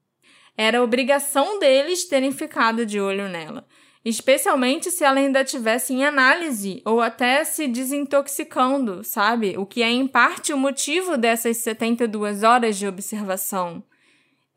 Era 0.56 0.82
obrigação 0.82 1.60
deles 1.60 2.08
terem 2.08 2.32
ficado 2.32 2.86
de 2.86 2.98
olho 2.98 3.28
nela, 3.28 3.68
especialmente 4.06 4.90
se 4.90 5.04
ela 5.04 5.20
ainda 5.20 5.44
tivesse 5.44 5.92
em 5.92 6.06
análise 6.06 6.82
ou 6.86 7.02
até 7.02 7.44
se 7.44 7.68
desintoxicando, 7.68 9.04
sabe? 9.04 9.58
O 9.58 9.66
que 9.66 9.84
é 9.84 9.92
em 9.92 10.08
parte 10.08 10.54
o 10.54 10.58
motivo 10.58 11.18
dessas 11.18 11.58
72 11.58 12.42
horas 12.44 12.78
de 12.78 12.88
observação. 12.88 13.84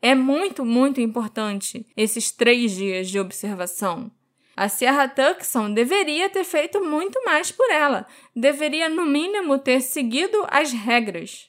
É 0.01 0.15
muito, 0.15 0.63
muito 0.63 1.01
importante 1.01 1.85
esses 1.97 2.31
três 2.31 2.71
dias 2.71 3.09
de 3.09 3.19
observação. 3.19 4.09
A 4.57 4.67
Sierra 4.67 5.07
Tucson 5.07 5.71
deveria 5.71 6.31
ter 6.31 6.43
feito 6.43 6.83
muito 6.83 7.23
mais 7.23 7.51
por 7.51 7.69
ela, 7.69 8.07
deveria, 8.35 8.89
no 8.89 9.05
mínimo, 9.05 9.59
ter 9.59 9.81
seguido 9.81 10.43
as 10.49 10.71
regras. 10.71 11.47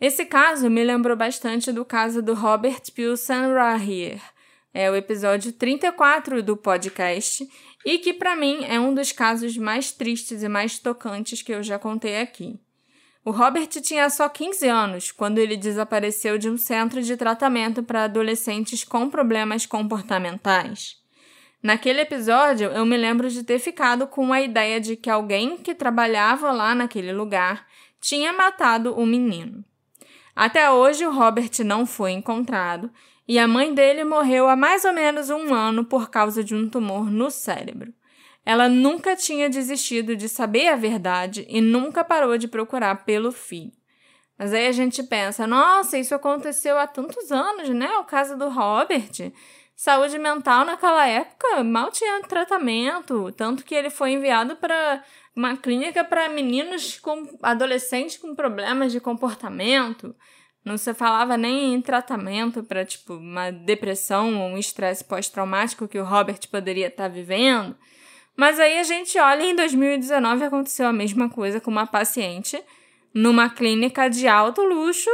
Esse 0.00 0.24
caso 0.24 0.70
me 0.70 0.84
lembrou 0.84 1.16
bastante 1.16 1.72
do 1.72 1.84
caso 1.84 2.22
do 2.22 2.34
Robert 2.34 2.80
Pilsen 2.94 3.52
Rahier, 3.52 4.22
é 4.72 4.88
o 4.88 4.94
episódio 4.94 5.52
34 5.52 6.40
do 6.40 6.56
podcast, 6.56 7.44
e 7.84 7.98
que 7.98 8.14
para 8.14 8.36
mim 8.36 8.64
é 8.68 8.78
um 8.78 8.94
dos 8.94 9.10
casos 9.10 9.56
mais 9.56 9.90
tristes 9.90 10.44
e 10.44 10.48
mais 10.48 10.78
tocantes 10.78 11.42
que 11.42 11.52
eu 11.52 11.60
já 11.60 11.76
contei 11.76 12.20
aqui. 12.20 12.56
O 13.24 13.32
Robert 13.32 13.66
tinha 13.66 14.08
só 14.08 14.28
15 14.28 14.68
anos 14.68 15.10
quando 15.10 15.38
ele 15.38 15.56
desapareceu 15.56 16.38
de 16.38 16.48
um 16.48 16.56
centro 16.56 17.02
de 17.02 17.16
tratamento 17.16 17.82
para 17.82 18.04
adolescentes 18.04 18.84
com 18.84 19.10
problemas 19.10 19.66
comportamentais. 19.66 21.07
Naquele 21.62 22.02
episódio, 22.02 22.70
eu 22.70 22.86
me 22.86 22.96
lembro 22.96 23.28
de 23.28 23.42
ter 23.42 23.58
ficado 23.58 24.06
com 24.06 24.32
a 24.32 24.40
ideia 24.40 24.80
de 24.80 24.94
que 24.94 25.10
alguém 25.10 25.56
que 25.56 25.74
trabalhava 25.74 26.52
lá 26.52 26.72
naquele 26.74 27.12
lugar 27.12 27.66
tinha 28.00 28.32
matado 28.32 28.94
o 28.94 29.04
menino. 29.04 29.64
Até 30.36 30.70
hoje, 30.70 31.04
o 31.04 31.10
Robert 31.10 31.50
não 31.64 31.84
foi 31.84 32.12
encontrado 32.12 32.88
e 33.26 33.40
a 33.40 33.48
mãe 33.48 33.74
dele 33.74 34.04
morreu 34.04 34.48
há 34.48 34.54
mais 34.54 34.84
ou 34.84 34.92
menos 34.92 35.30
um 35.30 35.52
ano 35.52 35.84
por 35.84 36.10
causa 36.10 36.44
de 36.44 36.54
um 36.54 36.68
tumor 36.68 37.10
no 37.10 37.28
cérebro. 37.28 37.92
Ela 38.46 38.68
nunca 38.68 39.16
tinha 39.16 39.50
desistido 39.50 40.14
de 40.14 40.28
saber 40.28 40.68
a 40.68 40.76
verdade 40.76 41.44
e 41.50 41.60
nunca 41.60 42.04
parou 42.04 42.38
de 42.38 42.46
procurar 42.46 43.04
pelo 43.04 43.32
filho. 43.32 43.72
Mas 44.38 44.54
aí 44.54 44.68
a 44.68 44.72
gente 44.72 45.02
pensa, 45.02 45.46
nossa, 45.46 45.98
isso 45.98 46.14
aconteceu 46.14 46.78
há 46.78 46.86
tantos 46.86 47.32
anos, 47.32 47.68
né? 47.70 47.90
O 47.98 48.04
caso 48.04 48.38
do 48.38 48.48
Robert. 48.48 49.32
Saúde 49.80 50.18
mental 50.18 50.64
naquela 50.64 51.06
época 51.06 51.62
mal 51.62 51.88
tinha 51.92 52.20
tratamento, 52.22 53.30
tanto 53.30 53.64
que 53.64 53.72
ele 53.72 53.90
foi 53.90 54.10
enviado 54.10 54.56
para 54.56 55.04
uma 55.36 55.56
clínica 55.56 56.02
para 56.02 56.28
meninos 56.28 56.98
com 56.98 57.38
adolescentes 57.40 58.16
com 58.16 58.34
problemas 58.34 58.90
de 58.90 58.98
comportamento. 58.98 60.16
Não 60.64 60.76
se 60.76 60.92
falava 60.94 61.36
nem 61.36 61.74
em 61.74 61.80
tratamento 61.80 62.64
para 62.64 62.84
tipo 62.84 63.14
uma 63.14 63.52
depressão 63.52 64.40
ou 64.40 64.48
um 64.48 64.58
estresse 64.58 65.04
pós-traumático 65.04 65.86
que 65.86 66.00
o 66.00 66.04
Robert 66.04 66.40
poderia 66.50 66.88
estar 66.88 67.04
tá 67.04 67.08
vivendo. 67.08 67.76
Mas 68.36 68.58
aí 68.58 68.80
a 68.80 68.82
gente 68.82 69.16
olha 69.16 69.44
em 69.44 69.54
2019 69.54 70.42
aconteceu 70.42 70.88
a 70.88 70.92
mesma 70.92 71.30
coisa 71.30 71.60
com 71.60 71.70
uma 71.70 71.86
paciente 71.86 72.60
numa 73.14 73.48
clínica 73.48 74.10
de 74.10 74.26
alto 74.26 74.60
luxo 74.60 75.08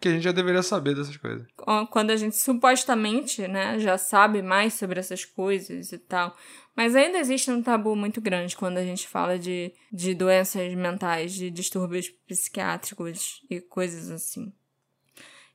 que 0.00 0.08
a 0.08 0.12
gente 0.12 0.22
já 0.22 0.32
deveria 0.32 0.62
saber 0.62 0.94
dessas 0.94 1.16
coisas. 1.16 1.46
Quando 1.90 2.10
a 2.10 2.16
gente 2.16 2.36
supostamente, 2.36 3.46
né, 3.46 3.78
já 3.78 3.98
sabe 3.98 4.40
mais 4.40 4.74
sobre 4.74 4.98
essas 4.98 5.24
coisas 5.24 5.92
e 5.92 5.98
tal. 5.98 6.34
Mas 6.74 6.96
ainda 6.96 7.18
existe 7.18 7.50
um 7.50 7.62
tabu 7.62 7.94
muito 7.94 8.20
grande 8.20 8.56
quando 8.56 8.78
a 8.78 8.82
gente 8.82 9.06
fala 9.06 9.38
de, 9.38 9.72
de 9.92 10.14
doenças 10.14 10.74
mentais, 10.74 11.34
de 11.34 11.50
distúrbios 11.50 12.08
psiquiátricos 12.26 13.42
e 13.50 13.60
coisas 13.60 14.10
assim. 14.10 14.50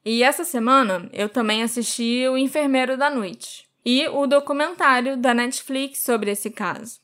E 0.03 0.21
essa 0.21 0.43
semana 0.43 1.09
eu 1.11 1.27
também 1.27 1.63
assisti 1.63 2.27
O 2.29 2.37
Enfermeiro 2.37 2.95
da 2.95 3.09
Noite 3.09 3.67
e 3.83 4.07
o 4.09 4.27
documentário 4.27 5.17
da 5.17 5.33
Netflix 5.33 6.03
sobre 6.03 6.29
esse 6.29 6.51
caso. 6.51 6.99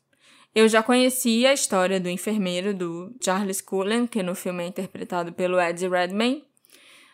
Eu 0.53 0.67
já 0.67 0.83
conhecia 0.83 1.49
a 1.49 1.53
história 1.53 1.99
do 1.99 2.09
enfermeiro 2.09 2.73
do 2.73 3.15
Charles 3.23 3.61
Cullen, 3.61 4.05
que 4.05 4.21
no 4.21 4.35
filme 4.35 4.63
é 4.63 4.67
interpretado 4.67 5.31
pelo 5.31 5.59
Eddie 5.59 5.87
Redmayne, 5.87 6.43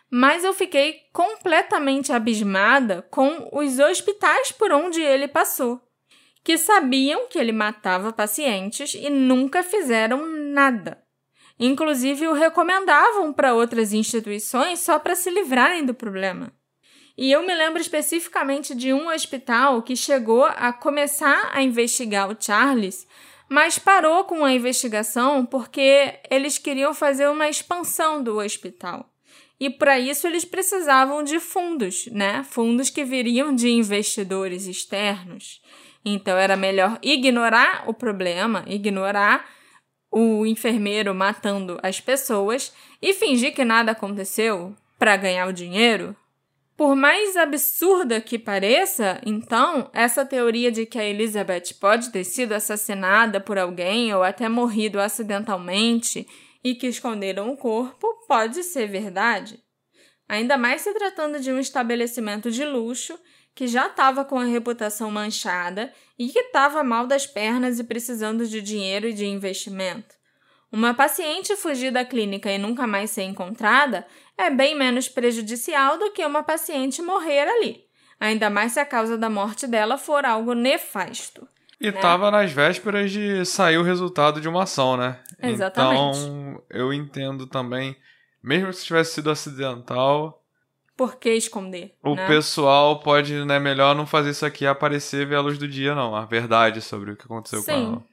mas 0.09 0.43
eu 0.43 0.53
fiquei 0.53 1.01
completamente 1.11 2.13
abismada 2.13 3.01
com 3.11 3.49
os 3.51 3.79
hospitais 3.79 4.51
por 4.51 4.71
onde 4.71 5.01
ele 5.01 5.27
passou, 5.27 5.81
que 6.43 6.57
sabiam 6.57 7.27
que 7.27 7.37
ele 7.37 7.51
matava 7.51 8.13
pacientes 8.13 8.93
e 8.93 9.09
nunca 9.09 9.63
fizeram 9.63 10.25
nada. 10.25 11.03
Inclusive 11.59 12.27
o 12.27 12.33
recomendavam 12.33 13.33
para 13.33 13.53
outras 13.53 13.91
instituições 13.91 14.79
só 14.79 14.99
para 14.99 15.15
se 15.15 15.29
livrarem 15.29 15.83
do 15.83 15.93
problema. 15.93 16.53
E 17.17 17.31
eu 17.31 17.41
me 17.41 17.53
lembro 17.53 17.81
especificamente 17.81 18.75
de 18.75 18.93
um 18.93 19.09
hospital 19.09 19.81
que 19.81 19.95
chegou 19.95 20.45
a 20.45 20.71
começar 20.71 21.49
a 21.51 21.63
investigar 21.63 22.29
o 22.29 22.37
Charles, 22.39 23.07
mas 23.49 23.79
parou 23.79 24.23
com 24.25 24.45
a 24.45 24.53
investigação 24.53 25.43
porque 25.43 26.19
eles 26.29 26.59
queriam 26.59 26.93
fazer 26.93 27.27
uma 27.27 27.49
expansão 27.49 28.21
do 28.21 28.37
hospital. 28.37 29.09
E 29.59 29.69
para 29.69 29.99
isso 29.99 30.27
eles 30.27 30.45
precisavam 30.45 31.23
de 31.23 31.39
fundos, 31.39 32.07
né? 32.07 32.43
Fundos 32.43 32.89
que 32.89 33.03
viriam 33.03 33.53
de 33.55 33.69
investidores 33.69 34.67
externos. 34.67 35.61
Então 36.05 36.37
era 36.37 36.55
melhor 36.55 36.99
ignorar 37.01 37.83
o 37.87 37.93
problema, 37.93 38.63
ignorar 38.67 39.45
o 40.11 40.45
enfermeiro 40.45 41.13
matando 41.13 41.79
as 41.81 41.99
pessoas 41.99 42.73
e 43.01 43.13
fingir 43.13 43.53
que 43.53 43.65
nada 43.65 43.91
aconteceu 43.91 44.75
para 44.97 45.17
ganhar 45.17 45.47
o 45.47 45.53
dinheiro. 45.53 46.15
Por 46.77 46.95
mais 46.95 47.35
absurda 47.35 48.21
que 48.21 48.37
pareça, 48.37 49.19
então, 49.25 49.89
essa 49.91 50.23
teoria 50.23 50.71
de 50.71 50.85
que 50.85 50.99
a 50.99 51.03
Elizabeth 51.03 51.73
pode 51.81 52.11
ter 52.11 52.23
sido 52.23 52.53
assassinada 52.53 53.39
por 53.39 53.57
alguém 53.57 54.13
ou 54.13 54.21
até 54.21 54.47
morrido 54.47 54.99
acidentalmente 54.99 56.27
e 56.69 56.75
que 56.75 56.87
esconderam 56.87 57.49
o 57.49 57.55
corpo 57.55 58.05
pode 58.27 58.61
ser 58.61 58.87
verdade. 58.87 59.63
Ainda 60.27 60.57
mais 60.57 60.81
se 60.81 60.93
tratando 60.93 61.39
de 61.39 61.49
um 61.49 61.59
estabelecimento 61.59 62.51
de 62.51 62.65
luxo 62.65 63.17
que 63.55 63.67
já 63.67 63.87
estava 63.87 64.25
com 64.25 64.37
a 64.37 64.43
reputação 64.43 65.09
manchada 65.09 65.93
e 66.19 66.27
que 66.27 66.39
estava 66.39 66.83
mal 66.83 67.07
das 67.07 67.25
pernas 67.25 67.79
e 67.79 67.85
precisando 67.85 68.45
de 68.45 68.61
dinheiro 68.61 69.07
e 69.07 69.13
de 69.13 69.25
investimento. 69.25 70.13
Uma 70.69 70.93
paciente 70.93 71.55
fugir 71.55 71.89
da 71.89 72.03
clínica 72.03 72.51
e 72.51 72.57
nunca 72.57 72.85
mais 72.85 73.11
ser 73.11 73.23
encontrada 73.23 74.05
é 74.37 74.49
bem 74.49 74.75
menos 74.75 75.07
prejudicial 75.07 75.97
do 75.97 76.11
que 76.11 76.25
uma 76.25 76.43
paciente 76.43 77.01
morrer 77.01 77.47
ali, 77.47 77.85
ainda 78.19 78.49
mais 78.49 78.73
se 78.73 78.79
a 78.81 78.85
causa 78.85 79.17
da 79.17 79.29
morte 79.29 79.65
dela 79.65 79.97
for 79.97 80.25
algo 80.25 80.53
nefasto. 80.53 81.47
E 81.79 81.91
né? 81.91 82.31
nas 82.31 82.51
vésperas 82.51 83.11
de 83.11 83.45
sair 83.45 83.77
o 83.77 83.83
resultado 83.83 84.41
de 84.41 84.49
uma 84.49 84.63
ação, 84.63 84.97
né? 84.97 85.19
Exatamente. 85.41 86.19
Então, 86.19 86.63
eu 86.69 86.91
entendo 86.91 87.45
também, 87.45 87.95
mesmo 88.41 88.73
se 88.73 88.83
tivesse 88.85 89.13
sido 89.13 89.29
acidental. 89.29 90.43
Por 90.95 91.17
que 91.17 91.31
esconder? 91.33 91.95
O 92.03 92.15
né? 92.15 92.25
pessoal 92.25 92.99
pode, 92.99 93.45
né, 93.45 93.59
melhor 93.59 93.95
não 93.95 94.07
fazer 94.07 94.31
isso 94.31 94.45
aqui 94.45 94.65
aparecer 94.65 95.27
ver 95.27 95.35
a 95.35 95.41
luz 95.41 95.59
do 95.59 95.67
dia, 95.67 95.93
não. 95.93 96.15
A 96.15 96.25
verdade 96.25 96.81
sobre 96.81 97.11
o 97.11 97.15
que 97.15 97.25
aconteceu 97.25 97.59
Sim. 97.61 97.65
com 97.65 97.71
ela. 97.71 98.03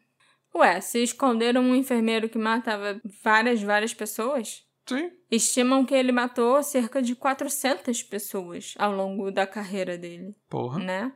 Ué, 0.56 0.80
se 0.80 1.02
esconderam 1.02 1.62
um 1.62 1.74
enfermeiro 1.74 2.28
que 2.28 2.38
matava 2.38 3.00
várias, 3.24 3.62
várias 3.62 3.94
pessoas, 3.94 4.62
Sim. 4.86 5.10
estimam 5.30 5.84
que 5.84 5.94
ele 5.94 6.12
matou 6.12 6.62
cerca 6.62 7.02
de 7.02 7.16
400 7.16 8.02
pessoas 8.02 8.74
ao 8.78 8.92
longo 8.92 9.30
da 9.30 9.46
carreira 9.46 9.96
dele. 9.96 10.36
Porra. 10.48 10.78
Né? 10.78 11.12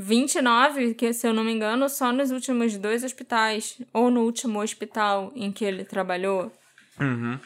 29, 0.00 0.94
que 0.94 1.12
se 1.12 1.26
eu 1.26 1.34
não 1.34 1.42
me 1.42 1.52
engano, 1.52 1.88
só 1.88 2.12
nos 2.12 2.30
últimos 2.30 2.76
dois 2.78 3.02
hospitais, 3.02 3.82
ou 3.92 4.12
no 4.12 4.22
último 4.22 4.62
hospital 4.62 5.32
em 5.34 5.50
que 5.50 5.64
ele 5.64 5.84
trabalhou. 5.84 6.52
Uhum. 7.00 7.38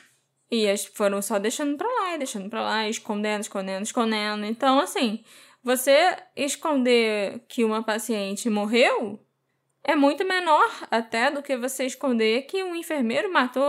E 0.50 0.68
as 0.68 0.84
foram 0.84 1.22
só 1.22 1.38
deixando 1.38 1.78
pra 1.78 1.88
lá, 1.88 2.16
deixando 2.18 2.50
pra 2.50 2.61
lá, 2.61 2.86
escondendo, 2.86 3.40
escondendo, 3.40 3.84
escondendo. 3.84 4.44
Então, 4.44 4.78
assim, 4.78 5.24
você 5.64 6.14
esconder 6.36 7.40
que 7.48 7.64
uma 7.64 7.82
paciente 7.82 8.50
morreu 8.50 9.18
é 9.82 9.96
muito 9.96 10.22
menor 10.22 10.70
até 10.90 11.30
do 11.30 11.42
que 11.42 11.57
você 11.57 11.86
esconder 11.86 12.42
que 12.42 12.62
um 12.62 12.76
enfermeiro 12.76 13.32
matou 13.32 13.64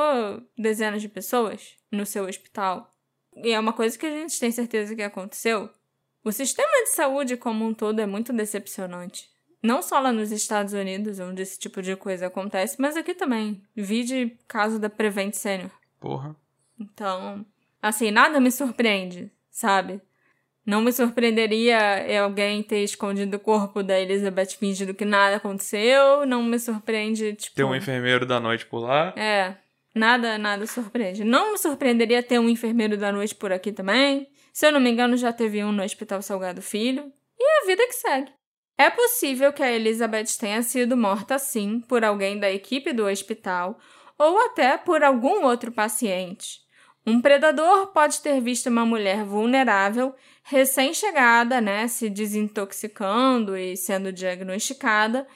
dezenas 0.58 1.02
de 1.02 1.08
pessoas 1.08 1.78
no 1.90 2.06
seu 2.06 2.26
hospital. 2.26 2.92
E 3.38 3.52
é 3.52 3.60
uma 3.60 3.72
coisa 3.72 3.98
que 3.98 4.06
a 4.06 4.10
gente 4.10 4.38
tem 4.38 4.52
certeza 4.52 4.94
que 4.94 5.02
aconteceu. 5.02 5.70
O 6.24 6.32
sistema 6.32 6.84
de 6.84 6.92
saúde 6.92 7.36
como 7.36 7.66
um 7.66 7.74
todo 7.74 8.00
é 8.00 8.06
muito 8.06 8.32
decepcionante. 8.32 9.30
Não 9.62 9.82
só 9.82 10.00
lá 10.00 10.12
nos 10.12 10.32
Estados 10.32 10.74
Unidos, 10.74 11.20
onde 11.20 11.42
esse 11.42 11.60
tipo 11.60 11.82
de 11.82 11.96
coisa 11.96 12.28
acontece, 12.28 12.78
mas 12.80 12.98
aqui 12.98 13.14
também. 13.14 13.62
Vi 13.76 14.04
de 14.04 14.38
caso 14.48 14.80
da 14.80 14.90
Prevent 14.90 15.34
Senior. 15.34 15.72
Porra. 16.00 16.36
Então, 16.80 17.46
assim, 17.82 18.12
nada 18.12 18.40
me 18.40 18.52
surpreende, 18.52 19.32
sabe? 19.50 20.02
Não 20.66 20.82
me 20.82 20.94
surpreenderia 20.94 21.78
alguém 22.24 22.64
ter 22.64 22.84
escondido 22.84 23.36
o 23.36 23.40
corpo 23.40 23.84
da 23.84 24.00
Elizabeth 24.00 24.56
fingindo 24.58 24.94
que 24.94 25.04
nada 25.04 25.36
aconteceu. 25.36 26.26
Não 26.26 26.42
me 26.42 26.58
surpreende, 26.58 27.34
tipo. 27.34 27.56
Ter 27.56 27.66
um 27.66 27.76
enfermeiro 27.76 28.26
da 28.26 28.40
noite 28.40 28.66
por 28.66 28.80
lá. 28.80 29.14
É. 29.18 29.56
Nada, 29.94 30.38
nada 30.38 30.66
surpreende. 30.66 31.24
Não 31.24 31.52
me 31.52 31.58
surpreenderia 31.58 32.24
ter 32.24 32.40
um 32.40 32.50
enfermeiro 32.50 32.98
da 32.98 33.12
noite 33.12 33.36
por 33.36 33.52
aqui 33.52 33.72
também. 33.72 34.28
Se 34.54 34.68
eu 34.68 34.72
não 34.72 34.80
me 34.80 34.92
engano, 34.92 35.18
já 35.18 35.34
teve 35.34 35.64
um 35.64 35.72
no 35.72 35.84
Hospital 35.84 36.22
Salgado 36.22 36.62
Filho. 36.62 37.12
E 37.40 37.44
é 37.44 37.64
a 37.64 37.66
vida 37.66 37.88
que 37.88 37.94
segue. 37.94 38.32
É 38.78 38.90
possível 38.90 39.52
que 39.52 39.64
a 39.64 39.72
Elizabeth 39.72 40.38
tenha 40.40 40.62
sido 40.62 40.96
morta 40.96 41.40
sim 41.40 41.80
por 41.80 42.06
alguém 42.06 42.40
da 42.40 42.52
equipe 42.52 42.94
do 42.94 43.06
hospital 43.06 43.80
ou 44.18 44.40
até 44.46 44.78
por 44.78 45.04
algum 45.04 45.44
outro 45.44 45.72
paciente. 45.72 46.62
Um 47.06 47.20
predador 47.20 47.88
pode 47.88 48.22
ter 48.22 48.40
visto 48.40 48.68
uma 48.68 48.86
mulher 48.86 49.26
vulnerável, 49.26 50.16
recém-chegada, 50.44 51.60
né, 51.60 51.88
se 51.88 52.10
desintoxicando 52.10 53.58
e 53.58 53.76
sendo 53.76 54.14
diagnosticada, 54.14 55.28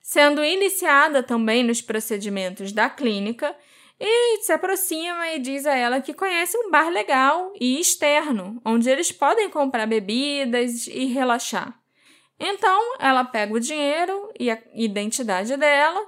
sendo 0.00 0.44
iniciada 0.44 1.22
também 1.22 1.64
nos 1.64 1.82
procedimentos 1.82 2.70
da 2.70 2.88
clínica 2.88 3.54
e 4.00 4.42
se 4.42 4.52
aproxima 4.52 5.32
e 5.32 5.38
diz 5.38 5.66
a 5.66 5.74
ela 5.74 6.00
que 6.00 6.14
conhece 6.14 6.56
um 6.56 6.70
bar 6.70 6.88
legal 6.88 7.52
e 7.60 7.80
externo, 7.80 8.60
onde 8.64 8.88
eles 8.88 9.10
podem 9.10 9.50
comprar 9.50 9.86
bebidas 9.86 10.86
e 10.86 11.06
relaxar. 11.06 11.78
Então, 12.38 12.96
ela 13.00 13.24
pega 13.24 13.54
o 13.54 13.60
dinheiro 13.60 14.32
e 14.38 14.50
a 14.50 14.58
identidade 14.74 15.56
dela 15.56 16.00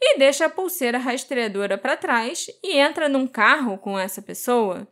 e 0.00 0.18
deixa 0.18 0.46
a 0.46 0.50
pulseira 0.50 0.98
rastreadora 0.98 1.78
para 1.78 1.96
trás 1.96 2.46
e 2.62 2.76
entra 2.76 3.08
num 3.08 3.26
carro 3.26 3.78
com 3.78 3.98
essa 3.98 4.20
pessoa. 4.20 4.88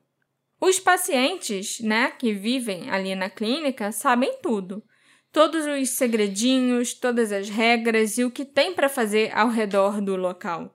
Os 0.60 0.78
pacientes, 0.78 1.80
né, 1.80 2.12
que 2.12 2.32
vivem 2.32 2.88
ali 2.90 3.14
na 3.14 3.28
clínica 3.28 3.90
sabem 3.92 4.38
tudo. 4.40 4.82
Todos 5.32 5.66
os 5.66 5.90
segredinhos, 5.90 6.94
todas 6.94 7.32
as 7.32 7.48
regras 7.48 8.16
e 8.16 8.24
o 8.24 8.30
que 8.30 8.44
tem 8.44 8.72
para 8.72 8.88
fazer 8.88 9.36
ao 9.36 9.48
redor 9.48 10.00
do 10.00 10.14
local. 10.14 10.73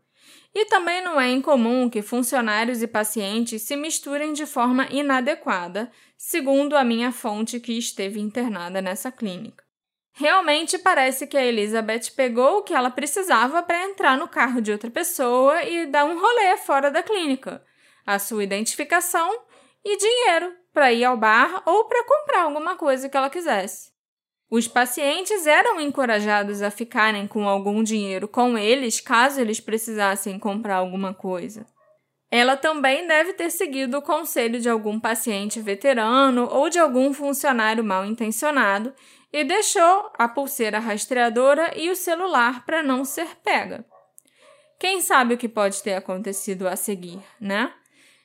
E 0.53 0.65
também 0.65 1.01
não 1.03 1.21
é 1.21 1.29
incomum 1.29 1.89
que 1.89 2.01
funcionários 2.01 2.81
e 2.81 2.87
pacientes 2.87 3.61
se 3.61 3.75
misturem 3.75 4.33
de 4.33 4.45
forma 4.45 4.87
inadequada, 4.89 5.91
segundo 6.17 6.75
a 6.75 6.83
minha 6.83 7.11
fonte 7.11 7.59
que 7.59 7.77
esteve 7.77 8.19
internada 8.19 8.81
nessa 8.81 9.11
clínica. 9.11 9.63
Realmente 10.13 10.77
parece 10.77 11.27
que 11.27 11.37
a 11.37 11.45
Elizabeth 11.45 12.11
pegou 12.15 12.57
o 12.57 12.63
que 12.63 12.73
ela 12.73 12.89
precisava 12.89 13.63
para 13.63 13.85
entrar 13.85 14.17
no 14.17 14.27
carro 14.27 14.59
de 14.61 14.71
outra 14.71 14.89
pessoa 14.89 15.63
e 15.63 15.85
dar 15.85 16.03
um 16.03 16.19
rolê 16.19 16.57
fora 16.57 16.91
da 16.91 17.01
clínica, 17.01 17.63
a 18.05 18.19
sua 18.19 18.43
identificação 18.43 19.43
e 19.85 19.97
dinheiro 19.97 20.53
para 20.73 20.91
ir 20.91 21.05
ao 21.05 21.15
bar 21.15 21.63
ou 21.65 21.85
para 21.85 22.03
comprar 22.03 22.43
alguma 22.43 22.75
coisa 22.75 23.07
que 23.07 23.15
ela 23.15 23.29
quisesse. 23.29 23.91
Os 24.51 24.67
pacientes 24.67 25.45
eram 25.45 25.79
encorajados 25.79 26.63
a 26.63 26.71
ficarem 26.71 27.27
com 27.27 27.47
algum 27.47 27.83
dinheiro 27.83 28.27
com 28.27 28.57
eles 28.57 28.99
caso 28.99 29.39
eles 29.39 29.59
precisassem 29.59 30.39
comprar 30.39 30.77
alguma 30.77 31.13
coisa. 31.13 31.67
Ela 32.31 32.57
também 32.57 33.07
deve 33.07 33.33
ter 33.33 33.51
seguido 33.51 33.97
o 33.97 34.01
conselho 34.01 34.59
de 34.59 34.67
algum 34.67 34.99
paciente 34.99 35.61
veterano 35.61 36.47
ou 36.51 36.69
de 36.69 36.79
algum 36.79 37.13
funcionário 37.13 37.83
mal 37.83 38.05
intencionado 38.05 38.93
e 39.31 39.43
deixou 39.43 40.11
a 40.17 40.27
pulseira 40.27 40.79
rastreadora 40.79 41.71
e 41.75 41.91
o 41.91 41.95
celular 41.95 42.65
para 42.65 42.81
não 42.81 43.05
ser 43.05 43.27
pega. 43.43 43.85
Quem 44.79 45.01
sabe 45.01 45.35
o 45.35 45.37
que 45.37 45.49
pode 45.49 45.83
ter 45.83 45.93
acontecido 45.93 46.67
a 46.67 46.75
seguir, 46.75 47.19
né? 47.39 47.71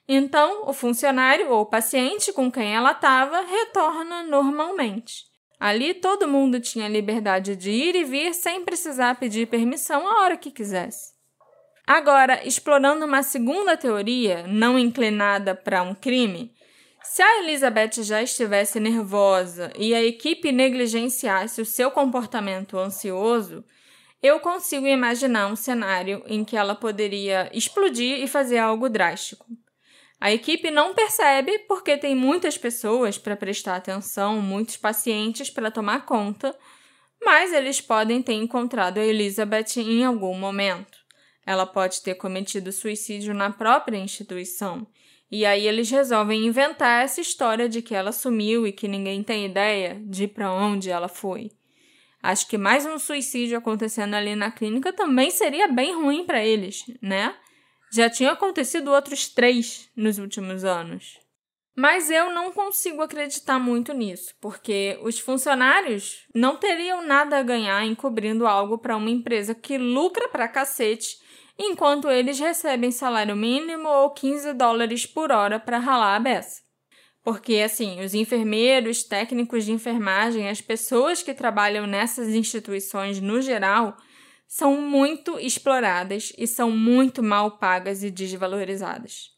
Então, 0.06 0.68
o 0.68 0.72
funcionário 0.72 1.50
ou 1.50 1.66
paciente 1.66 2.32
com 2.32 2.50
quem 2.50 2.74
ela 2.74 2.92
estava 2.92 3.40
retorna 3.40 4.22
normalmente. 4.22 5.33
Ali 5.58 5.94
todo 5.94 6.28
mundo 6.28 6.60
tinha 6.60 6.88
liberdade 6.88 7.56
de 7.56 7.70
ir 7.70 7.94
e 7.94 8.04
vir 8.04 8.34
sem 8.34 8.64
precisar 8.64 9.18
pedir 9.18 9.46
permissão 9.46 10.06
a 10.06 10.22
hora 10.22 10.36
que 10.36 10.50
quisesse. 10.50 11.14
Agora, 11.86 12.46
explorando 12.46 13.04
uma 13.04 13.22
segunda 13.22 13.76
teoria, 13.76 14.46
não 14.46 14.78
inclinada 14.78 15.54
para 15.54 15.82
um 15.82 15.94
crime, 15.94 16.54
se 17.02 17.22
a 17.22 17.42
Elizabeth 17.42 18.02
já 18.02 18.22
estivesse 18.22 18.80
nervosa 18.80 19.70
e 19.78 19.94
a 19.94 20.02
equipe 20.02 20.50
negligenciasse 20.50 21.60
o 21.60 21.66
seu 21.66 21.90
comportamento 21.90 22.78
ansioso, 22.78 23.62
eu 24.22 24.40
consigo 24.40 24.86
imaginar 24.86 25.48
um 25.48 25.54
cenário 25.54 26.22
em 26.26 26.42
que 26.42 26.56
ela 26.56 26.74
poderia 26.74 27.50
explodir 27.52 28.22
e 28.22 28.26
fazer 28.26 28.56
algo 28.56 28.88
drástico. 28.88 29.46
A 30.20 30.32
equipe 30.32 30.70
não 30.70 30.94
percebe 30.94 31.58
porque 31.60 31.96
tem 31.96 32.14
muitas 32.14 32.56
pessoas 32.56 33.18
para 33.18 33.36
prestar 33.36 33.76
atenção, 33.76 34.40
muitos 34.40 34.76
pacientes 34.76 35.50
para 35.50 35.70
tomar 35.70 36.06
conta, 36.06 36.56
mas 37.22 37.52
eles 37.52 37.80
podem 37.80 38.22
ter 38.22 38.34
encontrado 38.34 38.98
a 38.98 39.04
Elizabeth 39.04 39.76
em 39.78 40.04
algum 40.04 40.36
momento. 40.38 40.98
Ela 41.46 41.66
pode 41.66 42.02
ter 42.02 42.14
cometido 42.14 42.72
suicídio 42.72 43.34
na 43.34 43.50
própria 43.50 43.98
instituição 43.98 44.86
e 45.30 45.44
aí 45.44 45.66
eles 45.66 45.90
resolvem 45.90 46.46
inventar 46.46 47.02
essa 47.02 47.20
história 47.20 47.68
de 47.68 47.82
que 47.82 47.94
ela 47.94 48.12
sumiu 48.12 48.66
e 48.66 48.72
que 48.72 48.86
ninguém 48.86 49.22
tem 49.22 49.46
ideia 49.46 50.00
de 50.06 50.28
para 50.28 50.52
onde 50.52 50.90
ela 50.90 51.08
foi. 51.08 51.50
Acho 52.22 52.46
que 52.48 52.56
mais 52.56 52.86
um 52.86 52.98
suicídio 52.98 53.58
acontecendo 53.58 54.14
ali 54.14 54.34
na 54.34 54.50
clínica 54.50 54.92
também 54.92 55.30
seria 55.30 55.68
bem 55.68 55.94
ruim 55.94 56.24
para 56.24 56.44
eles, 56.44 56.84
né? 57.02 57.34
Já 57.94 58.10
tinha 58.10 58.32
acontecido 58.32 58.90
outros 58.90 59.28
três 59.28 59.88
nos 59.94 60.18
últimos 60.18 60.64
anos. 60.64 61.16
Mas 61.76 62.10
eu 62.10 62.34
não 62.34 62.50
consigo 62.50 63.00
acreditar 63.00 63.60
muito 63.60 63.92
nisso, 63.92 64.34
porque 64.40 64.98
os 65.00 65.20
funcionários 65.20 66.26
não 66.34 66.56
teriam 66.56 67.06
nada 67.06 67.38
a 67.38 67.42
ganhar 67.44 67.86
encobrindo 67.86 68.48
algo 68.48 68.78
para 68.78 68.96
uma 68.96 69.10
empresa 69.10 69.54
que 69.54 69.78
lucra 69.78 70.28
pra 70.28 70.48
cacete 70.48 71.18
enquanto 71.56 72.10
eles 72.10 72.40
recebem 72.40 72.90
salário 72.90 73.36
mínimo 73.36 73.88
ou 73.88 74.10
15 74.10 74.54
dólares 74.54 75.06
por 75.06 75.30
hora 75.30 75.60
para 75.60 75.78
ralar 75.78 76.16
a 76.16 76.20
beça. 76.20 76.62
Porque, 77.22 77.58
assim, 77.58 78.04
os 78.04 78.12
enfermeiros, 78.12 79.04
técnicos 79.04 79.64
de 79.64 79.70
enfermagem, 79.70 80.48
as 80.48 80.60
pessoas 80.60 81.22
que 81.22 81.32
trabalham 81.32 81.86
nessas 81.86 82.26
instituições 82.30 83.20
no 83.20 83.40
geral, 83.40 83.96
são 84.54 84.80
muito 84.80 85.36
exploradas 85.40 86.32
e 86.38 86.46
são 86.46 86.70
muito 86.70 87.24
mal 87.24 87.58
pagas 87.58 88.04
e 88.04 88.10
desvalorizadas. 88.10 89.32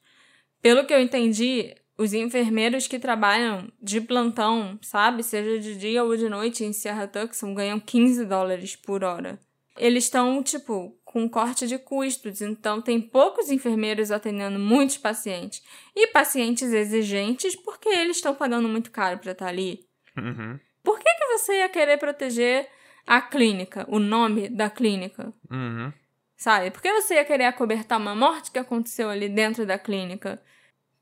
Pelo 0.60 0.84
que 0.84 0.92
eu 0.92 1.00
entendi, 1.00 1.74
os 1.96 2.12
enfermeiros 2.12 2.86
que 2.86 2.98
trabalham 2.98 3.72
de 3.80 3.98
plantão, 3.98 4.78
sabe, 4.82 5.22
seja 5.22 5.58
de 5.58 5.74
dia 5.74 6.04
ou 6.04 6.14
de 6.18 6.28
noite 6.28 6.64
em 6.64 6.72
Serra 6.74 7.08
Tucson, 7.08 7.54
ganham 7.54 7.80
15 7.80 8.26
dólares 8.26 8.76
por 8.76 9.02
hora. 9.02 9.40
Eles 9.78 10.04
estão, 10.04 10.42
tipo, 10.42 10.94
com 11.02 11.26
corte 11.30 11.66
de 11.66 11.78
custos, 11.78 12.42
então 12.42 12.82
tem 12.82 13.00
poucos 13.00 13.50
enfermeiros 13.50 14.10
atendendo 14.10 14.58
muitos 14.58 14.98
pacientes. 14.98 15.62
E 15.94 16.08
pacientes 16.08 16.74
exigentes 16.74 17.56
porque 17.56 17.88
eles 17.88 18.18
estão 18.18 18.34
pagando 18.34 18.68
muito 18.68 18.90
caro 18.90 19.18
para 19.18 19.32
estar 19.32 19.46
tá 19.46 19.50
ali. 19.50 19.80
Uhum. 20.14 20.60
Por 20.84 20.98
que, 20.98 21.08
que 21.08 21.26
você 21.38 21.60
ia 21.60 21.70
querer 21.70 21.96
proteger 21.96 22.68
a 23.06 23.20
clínica, 23.20 23.86
o 23.88 23.98
nome 23.98 24.48
da 24.48 24.68
clínica? 24.68 25.32
Uhum. 25.50 25.92
Sabe? 26.36 26.70
Por 26.70 26.82
que 26.82 26.92
você 26.92 27.14
ia 27.14 27.24
querer 27.24 27.44
acobertar 27.44 27.98
uma 27.98 28.14
morte 28.14 28.50
que 28.50 28.58
aconteceu 28.58 29.08
ali 29.08 29.28
dentro 29.28 29.64
da 29.64 29.78
clínica? 29.78 30.42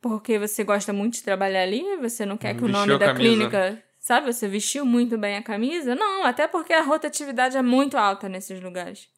Porque 0.01 0.39
você 0.39 0.63
gosta 0.63 0.93
muito 0.93 1.15
de 1.15 1.23
trabalhar 1.23 1.63
ali? 1.63 1.83
Você 1.97 2.27
não 2.27 2.37
quer 2.37 2.55
que 2.55 2.61
Vestiu 2.61 2.69
o 2.69 2.87
nome 2.87 2.99
da 2.99 3.15
clínica. 3.15 3.83
Sabe, 3.99 4.31
você 4.31 4.47
vestiu 4.47 4.85
muito 4.85 5.17
bem 5.17 5.37
a 5.37 5.43
camisa? 5.43 5.95
Não, 5.95 6.25
até 6.25 6.47
porque 6.47 6.75
a 6.75 6.83
rotatividade 6.83 7.57
é 7.57 7.63
muito 7.63 7.97
alta 7.97 8.29
nesses 8.29 8.61
lugares. 8.61 9.09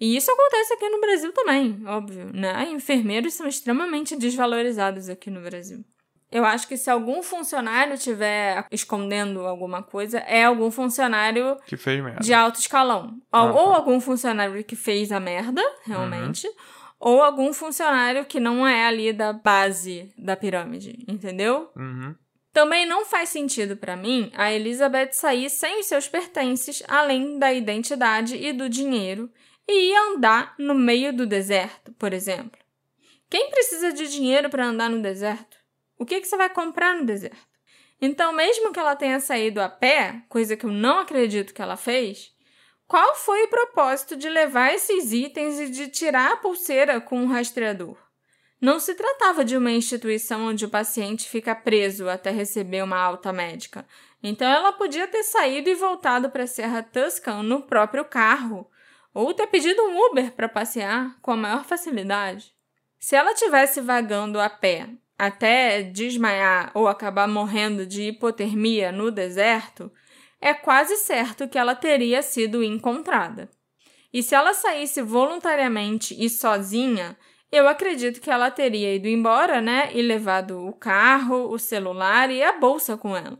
E 0.00 0.16
isso 0.16 0.30
acontece 0.30 0.74
aqui 0.74 0.88
no 0.88 1.00
Brasil 1.00 1.32
também, 1.32 1.82
óbvio, 1.84 2.30
né? 2.32 2.70
Enfermeiros 2.70 3.34
são 3.34 3.48
extremamente 3.48 4.14
desvalorizados 4.14 5.08
aqui 5.08 5.28
no 5.28 5.40
Brasil. 5.40 5.84
Eu 6.30 6.44
acho 6.44 6.68
que 6.68 6.76
se 6.76 6.90
algum 6.90 7.22
funcionário 7.22 7.94
estiver 7.94 8.66
escondendo 8.70 9.46
alguma 9.46 9.82
coisa, 9.82 10.18
é 10.18 10.44
algum 10.44 10.70
funcionário 10.70 11.56
Que 11.66 11.76
fez 11.76 12.02
merda. 12.02 12.20
de 12.20 12.34
alto 12.34 12.60
escalão. 12.60 13.14
Ou, 13.32 13.38
Ah, 13.40 13.44
ou 13.52 13.70
tá. 13.70 13.76
algum 13.76 13.98
funcionário 14.00 14.62
que 14.64 14.76
fez 14.76 15.10
a 15.10 15.18
merda, 15.18 15.62
realmente, 15.86 16.46
ou 17.00 17.22
algum 17.22 17.52
funcionário 17.52 18.24
que 18.26 18.38
não 18.40 18.66
é 18.66 18.84
ali 18.86 19.12
da 19.12 19.32
base 19.32 20.12
da 20.18 20.36
pirâmide, 20.36 21.02
entendeu? 21.08 21.70
Uhum. 21.74 22.14
Também 22.52 22.84
não 22.86 23.04
faz 23.06 23.28
sentido 23.28 23.76
para 23.76 23.96
mim 23.96 24.30
a 24.34 24.52
Elizabeth 24.52 25.12
sair 25.12 25.48
sem 25.48 25.80
os 25.80 25.86
seus 25.86 26.08
pertences, 26.08 26.82
além 26.88 27.38
da 27.38 27.52
identidade 27.52 28.36
e 28.36 28.52
do 28.52 28.68
dinheiro, 28.68 29.30
e 29.66 29.90
ia 29.92 30.10
andar 30.12 30.54
no 30.58 30.74
meio 30.74 31.12
do 31.12 31.24
deserto, 31.26 31.92
por 31.98 32.12
exemplo. 32.12 32.58
Quem 33.30 33.50
precisa 33.50 33.92
de 33.92 34.08
dinheiro 34.08 34.48
para 34.50 34.66
andar 34.66 34.88
no 34.90 35.00
deserto? 35.02 35.57
O 35.98 36.06
que, 36.06 36.20
que 36.20 36.28
você 36.28 36.36
vai 36.36 36.48
comprar 36.48 36.94
no 36.94 37.04
deserto? 37.04 37.36
Então, 38.00 38.32
mesmo 38.32 38.72
que 38.72 38.78
ela 38.78 38.94
tenha 38.94 39.18
saído 39.18 39.60
a 39.60 39.68
pé, 39.68 40.22
coisa 40.28 40.56
que 40.56 40.64
eu 40.64 40.70
não 40.70 41.00
acredito 41.00 41.52
que 41.52 41.60
ela 41.60 41.76
fez, 41.76 42.32
qual 42.86 43.16
foi 43.16 43.42
o 43.42 43.48
propósito 43.48 44.16
de 44.16 44.28
levar 44.28 44.72
esses 44.72 45.12
itens 45.12 45.58
e 45.58 45.68
de 45.68 45.88
tirar 45.88 46.32
a 46.32 46.36
pulseira 46.36 47.00
com 47.00 47.20
um 47.20 47.26
rastreador? 47.26 47.96
Não 48.60 48.78
se 48.78 48.94
tratava 48.94 49.44
de 49.44 49.56
uma 49.56 49.70
instituição 49.70 50.46
onde 50.46 50.64
o 50.64 50.70
paciente 50.70 51.28
fica 51.28 51.54
preso 51.54 52.08
até 52.08 52.30
receber 52.30 52.82
uma 52.82 52.98
alta 52.98 53.32
médica. 53.32 53.86
Então 54.22 54.48
ela 54.48 54.72
podia 54.72 55.06
ter 55.06 55.22
saído 55.22 55.68
e 55.68 55.74
voltado 55.74 56.30
para 56.30 56.44
a 56.44 56.46
Serra 56.46 56.82
Tuscan 56.82 57.42
no 57.42 57.62
próprio 57.62 58.04
carro, 58.04 58.68
ou 59.12 59.34
ter 59.34 59.48
pedido 59.48 59.82
um 59.82 60.06
Uber 60.06 60.32
para 60.32 60.48
passear 60.48 61.16
com 61.20 61.32
a 61.32 61.36
maior 61.36 61.64
facilidade. 61.64 62.52
Se 62.98 63.14
ela 63.14 63.34
tivesse 63.34 63.80
vagando 63.80 64.40
a 64.40 64.48
pé 64.48 64.88
até 65.18 65.82
desmaiar 65.82 66.70
ou 66.74 66.86
acabar 66.86 67.26
morrendo 67.26 67.84
de 67.84 68.04
hipotermia 68.04 68.92
no 68.92 69.10
deserto, 69.10 69.90
é 70.40 70.54
quase 70.54 70.96
certo 70.96 71.48
que 71.48 71.58
ela 71.58 71.74
teria 71.74 72.22
sido 72.22 72.62
encontrada. 72.62 73.50
E 74.12 74.22
se 74.22 74.34
ela 74.34 74.54
saísse 74.54 75.02
voluntariamente 75.02 76.16
e 76.18 76.30
sozinha, 76.30 77.18
eu 77.50 77.66
acredito 77.66 78.20
que 78.20 78.30
ela 78.30 78.50
teria 78.50 78.94
ido 78.94 79.08
embora, 79.08 79.60
né? 79.60 79.90
E 79.92 80.00
levado 80.00 80.66
o 80.66 80.72
carro, 80.72 81.50
o 81.50 81.58
celular 81.58 82.30
e 82.30 82.42
a 82.42 82.52
bolsa 82.52 82.96
com 82.96 83.16
ela. 83.16 83.38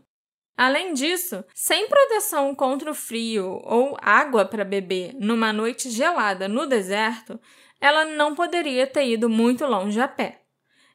Além 0.57 0.93
disso, 0.93 1.43
sem 1.53 1.87
proteção 1.87 2.53
contra 2.53 2.91
o 2.91 2.93
frio 2.93 3.61
ou 3.63 3.97
água 4.01 4.43
para 4.43 4.65
beber 4.65 5.13
numa 5.17 5.53
noite 5.53 5.89
gelada 5.89 6.49
no 6.49 6.65
deserto, 6.67 7.39
ela 7.79 8.03
não 8.03 8.35
poderia 8.35 8.85
ter 8.85 9.07
ido 9.07 9.29
muito 9.29 9.65
longe 9.65 10.01
a 10.01 10.07
pé. 10.07 10.38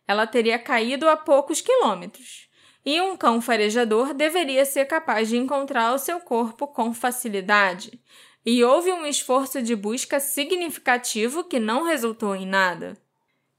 Ela 0.06 0.26
teria 0.26 0.58
caído 0.58 1.08
a 1.08 1.16
poucos 1.16 1.60
quilômetros. 1.60 2.48
E 2.84 3.00
um 3.00 3.16
cão 3.16 3.40
farejador 3.40 4.12
deveria 4.12 4.64
ser 4.64 4.84
capaz 4.84 5.28
de 5.28 5.36
encontrar 5.36 5.94
o 5.94 5.98
seu 5.98 6.20
corpo 6.20 6.66
com 6.66 6.92
facilidade. 6.92 7.98
E 8.44 8.62
houve 8.62 8.92
um 8.92 9.06
esforço 9.06 9.62
de 9.62 9.74
busca 9.74 10.20
significativo 10.20 11.44
que 11.44 11.58
não 11.58 11.84
resultou 11.84 12.36
em 12.36 12.46
nada 12.46 12.94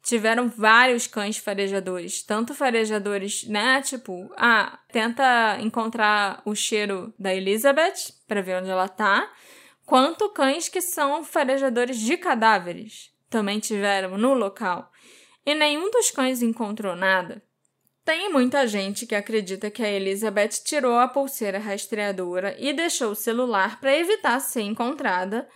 tiveram 0.06 0.48
vários 0.48 1.08
cães 1.08 1.38
farejadores, 1.38 2.22
tanto 2.22 2.54
farejadores, 2.54 3.44
né, 3.46 3.82
tipo, 3.82 4.32
ah, 4.38 4.78
tenta 4.92 5.58
encontrar 5.60 6.44
o 6.46 6.54
cheiro 6.54 7.12
da 7.18 7.34
Elizabeth 7.34 8.14
para 8.28 8.42
ver 8.42 8.62
onde 8.62 8.70
ela 8.70 8.88
tá, 8.88 9.28
quanto 9.84 10.30
cães 10.30 10.70
que 10.70 10.80
são 10.80 11.24
farejadores 11.24 12.00
de 12.00 12.16
cadáveres 12.18 13.12
também 13.32 13.60
tiveram 13.60 14.16
no 14.16 14.36
local. 14.36 14.92
E 15.46 15.54
nenhum 15.54 15.92
dos 15.92 16.12
cães 16.12 16.42
encontrou 16.42 16.96
nada. 16.96 17.44
Tem 18.04 18.32
muita 18.32 18.68
gente 18.68 19.08
que 19.08 19.16
acredita 19.16 19.72
que 19.72 19.84
a 19.84 19.90
Elizabeth 19.90 20.62
tirou 20.64 21.00
a 21.00 21.08
pulseira 21.08 21.58
rastreadora 21.58 22.56
e 22.60 22.72
deixou 22.72 23.12
o 23.12 23.16
celular 23.16 23.80
para 23.80 23.98
evitar 23.98 24.40
ser 24.40 24.62
encontrada, 24.62 25.50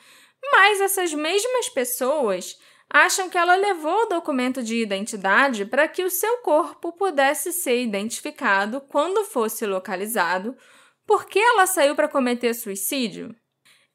mas 0.52 0.82
essas 0.82 1.14
mesmas 1.14 1.70
pessoas 1.70 2.58
acham 2.90 3.30
que 3.30 3.38
ela 3.38 3.56
levou 3.56 4.04
o 4.04 4.08
documento 4.08 4.64
de 4.64 4.82
identidade 4.82 5.64
para 5.64 5.88
que 5.88 6.04
o 6.04 6.10
seu 6.10 6.38
corpo 6.38 6.92
pudesse 6.92 7.54
ser 7.54 7.84
identificado 7.84 8.82
quando 8.82 9.24
fosse 9.26 9.66
localizado, 9.68 10.58
porque 11.06 11.38
ela 11.38 11.68
saiu 11.68 11.96
para 11.96 12.08
cometer 12.08 12.56
suicídio. 12.56 13.36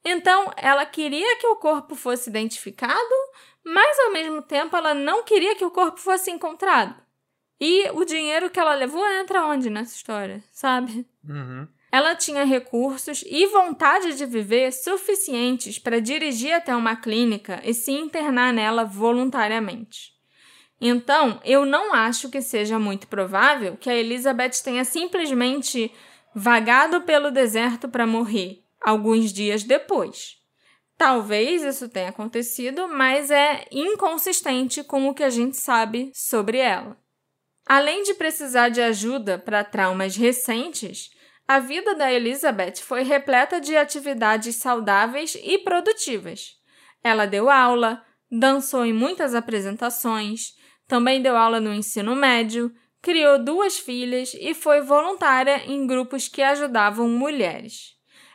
Então, 0.05 0.53
ela 0.57 0.87
queria 0.87 1.37
que 1.39 1.47
o 1.47 1.57
corpo 1.57 1.97
fosse 1.97 2.29
identificado, 2.29 3.15
mas 3.65 3.99
ao 4.01 4.13
mesmo 4.13 4.43
tempo 4.43 4.77
ela 4.77 4.95
não 4.95 5.23
queria 5.25 5.57
que 5.57 5.65
o 5.65 5.71
corpo 5.71 5.99
fosse 5.99 6.31
encontrado. 6.31 6.95
E 7.61 7.91
o 7.93 8.05
dinheiro 8.05 8.51
que 8.51 8.61
ela 8.61 8.75
levou 8.75 9.07
entra 9.07 9.47
onde 9.47 9.71
nessa 9.71 9.95
história, 9.95 10.43
sabe? 10.53 11.07
Uhum 11.27 11.67
ela 11.95 12.17
tinha 12.17 12.43
recursos 12.43 13.23
e 13.25 13.47
vontade 13.47 14.17
de 14.17 14.27
viver 14.27 14.73
suficientes 14.73 15.79
para 15.79 16.01
dirigir 16.01 16.53
até 16.53 16.75
uma 16.75 16.97
clínica 16.97 17.61
e 17.63 17.73
se 17.73 17.93
internar 17.93 18.53
nela 18.53 18.85
voluntariamente. 18.85 20.13
Então, 20.81 21.41
eu 21.45 21.65
não 21.65 21.95
acho 21.95 22.29
que 22.29 22.43
seja 22.43 22.81
muito 22.81 23.07
provável 23.07 23.77
que 23.77 23.89
a 23.89 23.95
Elizabeth 23.95 24.61
tenha 24.65 24.85
simplesmente 24.85 25.93
vagado 26.35 27.03
pelo 27.03 27.31
deserto 27.31 27.89
para 27.89 28.09
morrer 28.09 28.65
alguns 28.83 29.33
dias 29.33 29.63
depois. 29.63 30.37
Talvez 31.05 31.63
isso 31.63 31.87
tenha 31.87 32.09
acontecido, 32.09 32.89
mas 32.89 33.31
é 33.31 33.67
inconsistente 33.71 34.83
com 34.83 35.07
o 35.07 35.13
que 35.13 35.23
a 35.23 35.29
gente 35.29 35.55
sabe 35.55 36.11
sobre 36.15 36.57
ela. 36.57 36.97
Além 37.67 38.03
de 38.05 38.15
precisar 38.15 38.71
de 38.71 38.81
ajuda 38.81 39.39
para 39.39 39.63
traumas 39.63 40.17
recentes, 40.17 41.11
a 41.47 41.59
vida 41.59 41.95
da 41.95 42.11
Elizabeth 42.11 42.77
foi 42.77 43.03
repleta 43.03 43.61
de 43.61 43.77
atividades 43.77 44.57
saudáveis 44.57 45.37
e 45.45 45.59
produtivas. 45.59 46.53
Ela 47.03 47.27
deu 47.27 47.51
aula, 47.51 48.03
dançou 48.31 48.83
em 48.83 48.95
muitas 48.95 49.35
apresentações, 49.35 50.55
também 50.89 51.21
deu 51.21 51.37
aula 51.37 51.61
no 51.61 51.75
ensino 51.75 52.17
médio, 52.17 52.75
criou 53.03 53.45
duas 53.45 53.77
filhas 53.77 54.33
e 54.41 54.55
foi 54.55 54.81
voluntária 54.81 55.67
em 55.67 55.87
grupos 55.87 56.29
que 56.29 56.41
ajudavam 56.41 57.07
mulheres. 57.11 57.94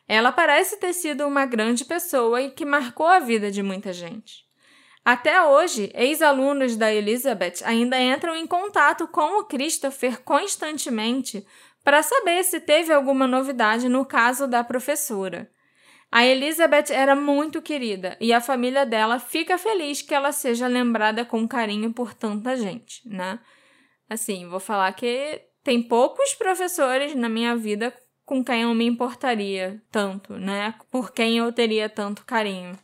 Ela 0.09 0.31
parece 0.31 0.77
ter 0.77 0.91
sido 0.91 1.27
uma 1.27 1.45
grande 1.45 1.85
pessoa 1.85 2.41
e 2.41 2.49
que 2.49 2.65
marcou 2.65 3.05
a 3.05 3.19
vida 3.19 3.51
de 3.51 3.61
muita 3.61 3.93
gente. 3.93 4.43
Até 5.05 5.43
hoje, 5.43 5.91
ex-alunos 5.93 6.75
da 6.75 6.91
Elizabeth 6.91 7.63
ainda 7.63 8.01
entram 8.01 8.35
em 8.35 8.47
contato 8.47 9.07
com 9.07 9.39
o 9.39 9.45
Christopher 9.45 10.23
constantemente 10.23 11.45
para 11.83 12.01
saber 12.01 12.43
se 12.43 12.59
teve 12.59 12.91
alguma 12.91 13.27
novidade 13.27 13.87
no 13.87 14.03
caso 14.03 14.47
da 14.47 14.63
professora. 14.63 15.47
A 16.11 16.25
Elizabeth 16.25 16.91
era 16.91 17.15
muito 17.15 17.61
querida 17.61 18.17
e 18.19 18.33
a 18.33 18.41
família 18.41 18.87
dela 18.87 19.19
fica 19.19 19.59
feliz 19.59 20.01
que 20.01 20.15
ela 20.15 20.31
seja 20.31 20.65
lembrada 20.65 21.23
com 21.23 21.47
carinho 21.47 21.93
por 21.93 22.15
tanta 22.15 22.57
gente, 22.57 23.07
né? 23.07 23.39
Assim, 24.09 24.49
vou 24.49 24.59
falar 24.59 24.91
que 24.93 25.39
tem 25.63 25.83
poucos 25.83 26.33
professores 26.33 27.13
na 27.13 27.29
minha 27.29 27.55
vida 27.55 27.93
com 28.29 28.43
quem 28.43 28.61
eu 28.61 28.75
me 28.75 28.85
importaria 28.85 29.81
tanto, 29.91 30.33
né? 30.37 30.75
Por 30.91 31.11
quem 31.11 31.39
eu 31.39 31.51
teria 31.51 31.89
tanto 31.89 32.23
carinho. 32.23 32.77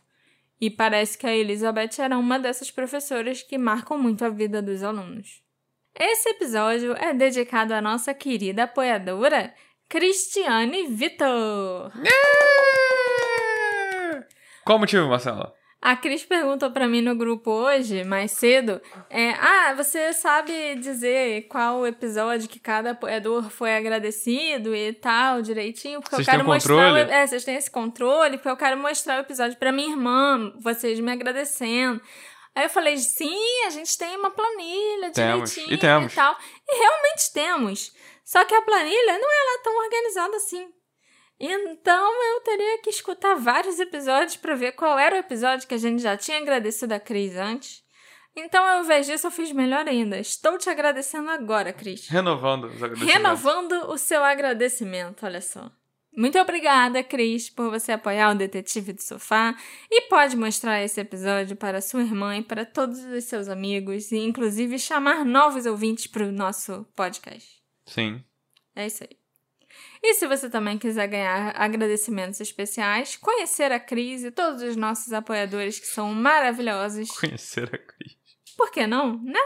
E 0.60 0.68
parece 0.68 1.16
que 1.16 1.24
a 1.24 1.36
Elizabeth 1.36 2.00
era 2.00 2.18
uma 2.18 2.36
dessas 2.36 2.68
professoras 2.68 3.44
que 3.44 3.56
marcam 3.56 3.96
muito 3.96 4.24
a 4.24 4.28
vida 4.28 4.60
dos 4.60 4.82
alunos. 4.82 5.40
Esse 5.94 6.30
episódio 6.30 6.94
é 6.94 7.14
dedicado 7.14 7.72
à 7.74 7.80
nossa 7.80 8.12
querida 8.12 8.64
apoiadora 8.64 9.54
Cristiane 9.88 10.88
Vitor. 10.88 11.92
Qual 14.64 14.78
o 14.78 14.80
motivo, 14.80 15.06
Marcela? 15.06 15.54
A 15.86 15.94
Cris 15.94 16.24
perguntou 16.24 16.68
para 16.72 16.88
mim 16.88 17.00
no 17.00 17.14
grupo 17.14 17.48
hoje, 17.48 18.02
mais 18.02 18.32
cedo, 18.32 18.82
é, 19.08 19.30
ah, 19.34 19.72
você 19.76 20.12
sabe 20.12 20.74
dizer 20.80 21.46
qual 21.46 21.86
episódio 21.86 22.48
que 22.48 22.58
cada 22.58 22.90
apoiador 22.90 23.48
foi 23.50 23.76
agradecido 23.76 24.74
e 24.74 24.92
tal, 24.94 25.42
direitinho? 25.42 26.00
Porque 26.00 26.16
vocês 26.16 26.26
eu 26.26 26.32
quero 26.32 26.44
mostrar. 26.44 26.92
O, 26.92 26.96
é, 26.96 27.24
vocês 27.24 27.44
têm 27.44 27.54
esse 27.54 27.70
controle, 27.70 28.36
porque 28.36 28.48
eu 28.48 28.56
quero 28.56 28.76
mostrar 28.76 29.18
o 29.18 29.20
episódio 29.20 29.56
para 29.58 29.70
minha 29.70 29.90
irmã, 29.90 30.52
vocês 30.58 30.98
me 30.98 31.12
agradecendo. 31.12 32.02
Aí 32.52 32.64
eu 32.64 32.68
falei, 32.68 32.96
sim, 32.96 33.38
a 33.68 33.70
gente 33.70 33.96
tem 33.96 34.16
uma 34.16 34.32
planilha 34.32 35.12
Temos, 35.12 35.52
direitinho 35.52 35.72
e 35.72 35.78
temos. 35.78 36.12
tal. 36.12 36.36
E 36.68 36.78
realmente 36.80 37.32
temos. 37.32 37.94
Só 38.24 38.44
que 38.44 38.56
a 38.56 38.62
planilha 38.62 39.18
não 39.20 39.30
é 39.30 39.56
lá 39.56 39.62
tão 39.62 39.84
organizada 39.84 40.36
assim. 40.36 40.68
Então 41.38 42.34
eu 42.34 42.40
teria 42.40 42.78
que 42.82 42.90
escutar 42.90 43.34
vários 43.34 43.78
episódios 43.78 44.36
para 44.36 44.54
ver 44.54 44.72
qual 44.72 44.98
era 44.98 45.16
o 45.16 45.18
episódio 45.18 45.68
que 45.68 45.74
a 45.74 45.78
gente 45.78 46.02
já 46.02 46.16
tinha 46.16 46.38
agradecido 46.38 46.94
a 46.94 47.00
Cris 47.00 47.36
antes. 47.36 47.84
Então, 48.34 48.62
ao 48.62 48.84
invés 48.84 49.06
disso, 49.06 49.26
eu 49.26 49.30
fiz 49.30 49.50
melhor 49.50 49.88
ainda. 49.88 50.18
Estou 50.18 50.58
te 50.58 50.68
agradecendo 50.68 51.30
agora, 51.30 51.72
Cris. 51.72 52.06
Renovando 52.08 52.64
os 52.64 52.82
agradecimentos. 52.82 53.14
Renovando 53.14 53.72
o 53.90 53.96
seu 53.96 54.22
agradecimento, 54.22 55.24
olha 55.24 55.40
só. 55.40 55.70
Muito 56.14 56.38
obrigada, 56.38 57.02
Cris, 57.02 57.48
por 57.50 57.70
você 57.70 57.92
apoiar 57.92 58.30
o 58.30 58.34
Detetive 58.34 58.92
do 58.92 59.02
Sofá 59.02 59.54
e 59.90 60.02
pode 60.02 60.36
mostrar 60.36 60.82
esse 60.82 61.00
episódio 61.00 61.56
para 61.56 61.80
sua 61.82 62.02
irmã 62.02 62.36
e 62.36 62.42
para 62.42 62.64
todos 62.64 63.04
os 63.04 63.24
seus 63.24 63.48
amigos 63.48 64.12
e, 64.12 64.18
inclusive, 64.18 64.78
chamar 64.78 65.24
novos 65.24 65.66
ouvintes 65.66 66.06
para 66.06 66.24
o 66.24 66.32
nosso 66.32 66.86
podcast. 66.94 67.62
Sim. 67.86 68.22
É 68.74 68.86
isso 68.86 69.04
aí. 69.04 69.25
E 70.08 70.14
se 70.14 70.24
você 70.28 70.48
também 70.48 70.78
quiser 70.78 71.08
ganhar 71.08 71.52
agradecimentos 71.56 72.40
especiais, 72.40 73.16
conhecer 73.16 73.72
a 73.72 73.80
Cris 73.80 74.22
e 74.22 74.30
todos 74.30 74.62
os 74.62 74.76
nossos 74.76 75.12
apoiadores 75.12 75.80
que 75.80 75.86
são 75.86 76.14
maravilhosos, 76.14 77.10
Conhecer 77.10 77.64
a 77.74 77.76
Cris. 77.78 78.16
por 78.56 78.70
que 78.70 78.86
não, 78.86 79.20
né? 79.20 79.40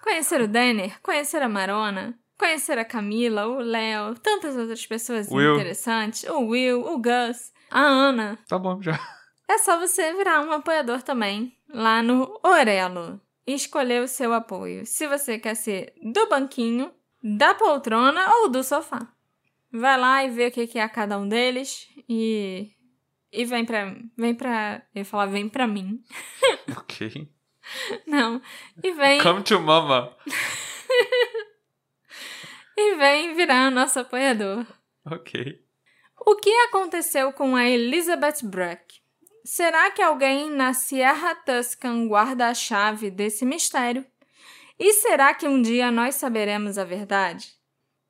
Conhecer 0.00 0.40
o 0.40 0.46
Denner, 0.46 1.00
conhecer 1.02 1.42
a 1.42 1.48
Marona, 1.48 2.16
conhecer 2.38 2.78
a 2.78 2.84
Camila, 2.84 3.48
o 3.48 3.58
Léo, 3.58 4.14
tantas 4.20 4.56
outras 4.56 4.86
pessoas 4.86 5.28
Will. 5.32 5.56
interessantes, 5.56 6.22
o 6.30 6.46
Will, 6.46 6.80
o 6.86 6.98
Gus, 6.98 7.52
a 7.68 7.80
Ana. 7.80 8.38
Tá 8.46 8.56
bom, 8.56 8.80
já. 8.80 8.96
é 9.48 9.58
só 9.58 9.80
você 9.80 10.14
virar 10.14 10.42
um 10.42 10.52
apoiador 10.52 11.02
também 11.02 11.52
lá 11.68 12.04
no 12.04 12.38
Orelo 12.44 13.20
e 13.44 13.52
escolher 13.54 14.00
o 14.00 14.06
seu 14.08 14.32
apoio. 14.32 14.86
Se 14.86 15.08
você 15.08 15.40
quer 15.40 15.56
ser 15.56 15.92
do 16.00 16.28
banquinho, 16.28 16.92
da 17.20 17.52
poltrona 17.52 18.32
ou 18.36 18.48
do 18.48 18.62
sofá. 18.62 19.08
Vai 19.72 19.98
lá 19.98 20.24
e 20.24 20.30
vê 20.30 20.46
o 20.46 20.50
que 20.50 20.78
é 20.78 20.88
cada 20.88 21.18
um 21.18 21.28
deles 21.28 21.88
e 22.08 22.70
e 23.30 23.44
vem 23.44 23.64
pra 23.64 23.94
vem 24.16 24.34
pra 24.34 24.82
eu 24.94 25.00
ia 25.00 25.04
falar 25.04 25.26
vem 25.26 25.48
pra 25.48 25.66
mim. 25.66 26.02
Ok. 26.76 27.28
Não. 28.06 28.40
E 28.82 28.92
vem 28.92 29.22
Come 29.22 29.42
to 29.42 29.60
mama. 29.60 30.16
e 32.76 32.94
vem 32.96 33.34
virar 33.34 33.70
nosso 33.70 34.00
apoiador. 34.00 34.66
Ok. 35.04 35.62
O 36.26 36.36
que 36.36 36.50
aconteceu 36.50 37.32
com 37.32 37.56
a 37.56 37.68
Elizabeth 37.68 38.42
Bruck? 38.42 39.00
Será 39.44 39.90
que 39.90 40.02
alguém 40.02 40.50
na 40.50 40.74
Sierra 40.74 41.34
Tuscan 41.34 42.06
guarda 42.06 42.48
a 42.48 42.54
chave 42.54 43.10
desse 43.10 43.46
mistério? 43.46 44.04
E 44.78 44.92
será 44.94 45.34
que 45.34 45.48
um 45.48 45.60
dia 45.60 45.90
nós 45.90 46.14
saberemos 46.16 46.78
a 46.78 46.84
verdade? 46.84 47.57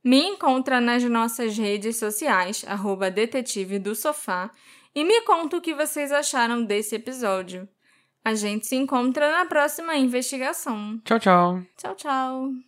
Me 0.04 0.22
encontra 0.22 0.80
nas 0.80 1.02
nossas 1.04 1.56
redes 1.56 1.96
sociais, 1.96 2.64
arroba 2.66 3.10
detetive 3.10 3.78
do 3.78 3.94
sofá, 3.94 4.50
e 4.94 5.04
me 5.04 5.20
conta 5.22 5.56
o 5.56 5.60
que 5.60 5.74
vocês 5.74 6.12
acharam 6.12 6.64
desse 6.64 6.94
episódio. 6.94 7.68
A 8.24 8.34
gente 8.34 8.66
se 8.66 8.76
encontra 8.76 9.30
na 9.30 9.46
próxima 9.46 9.96
investigação. 9.96 11.00
Tchau, 11.04 11.18
tchau. 11.18 11.62
Tchau, 11.76 11.94
tchau. 11.94 12.67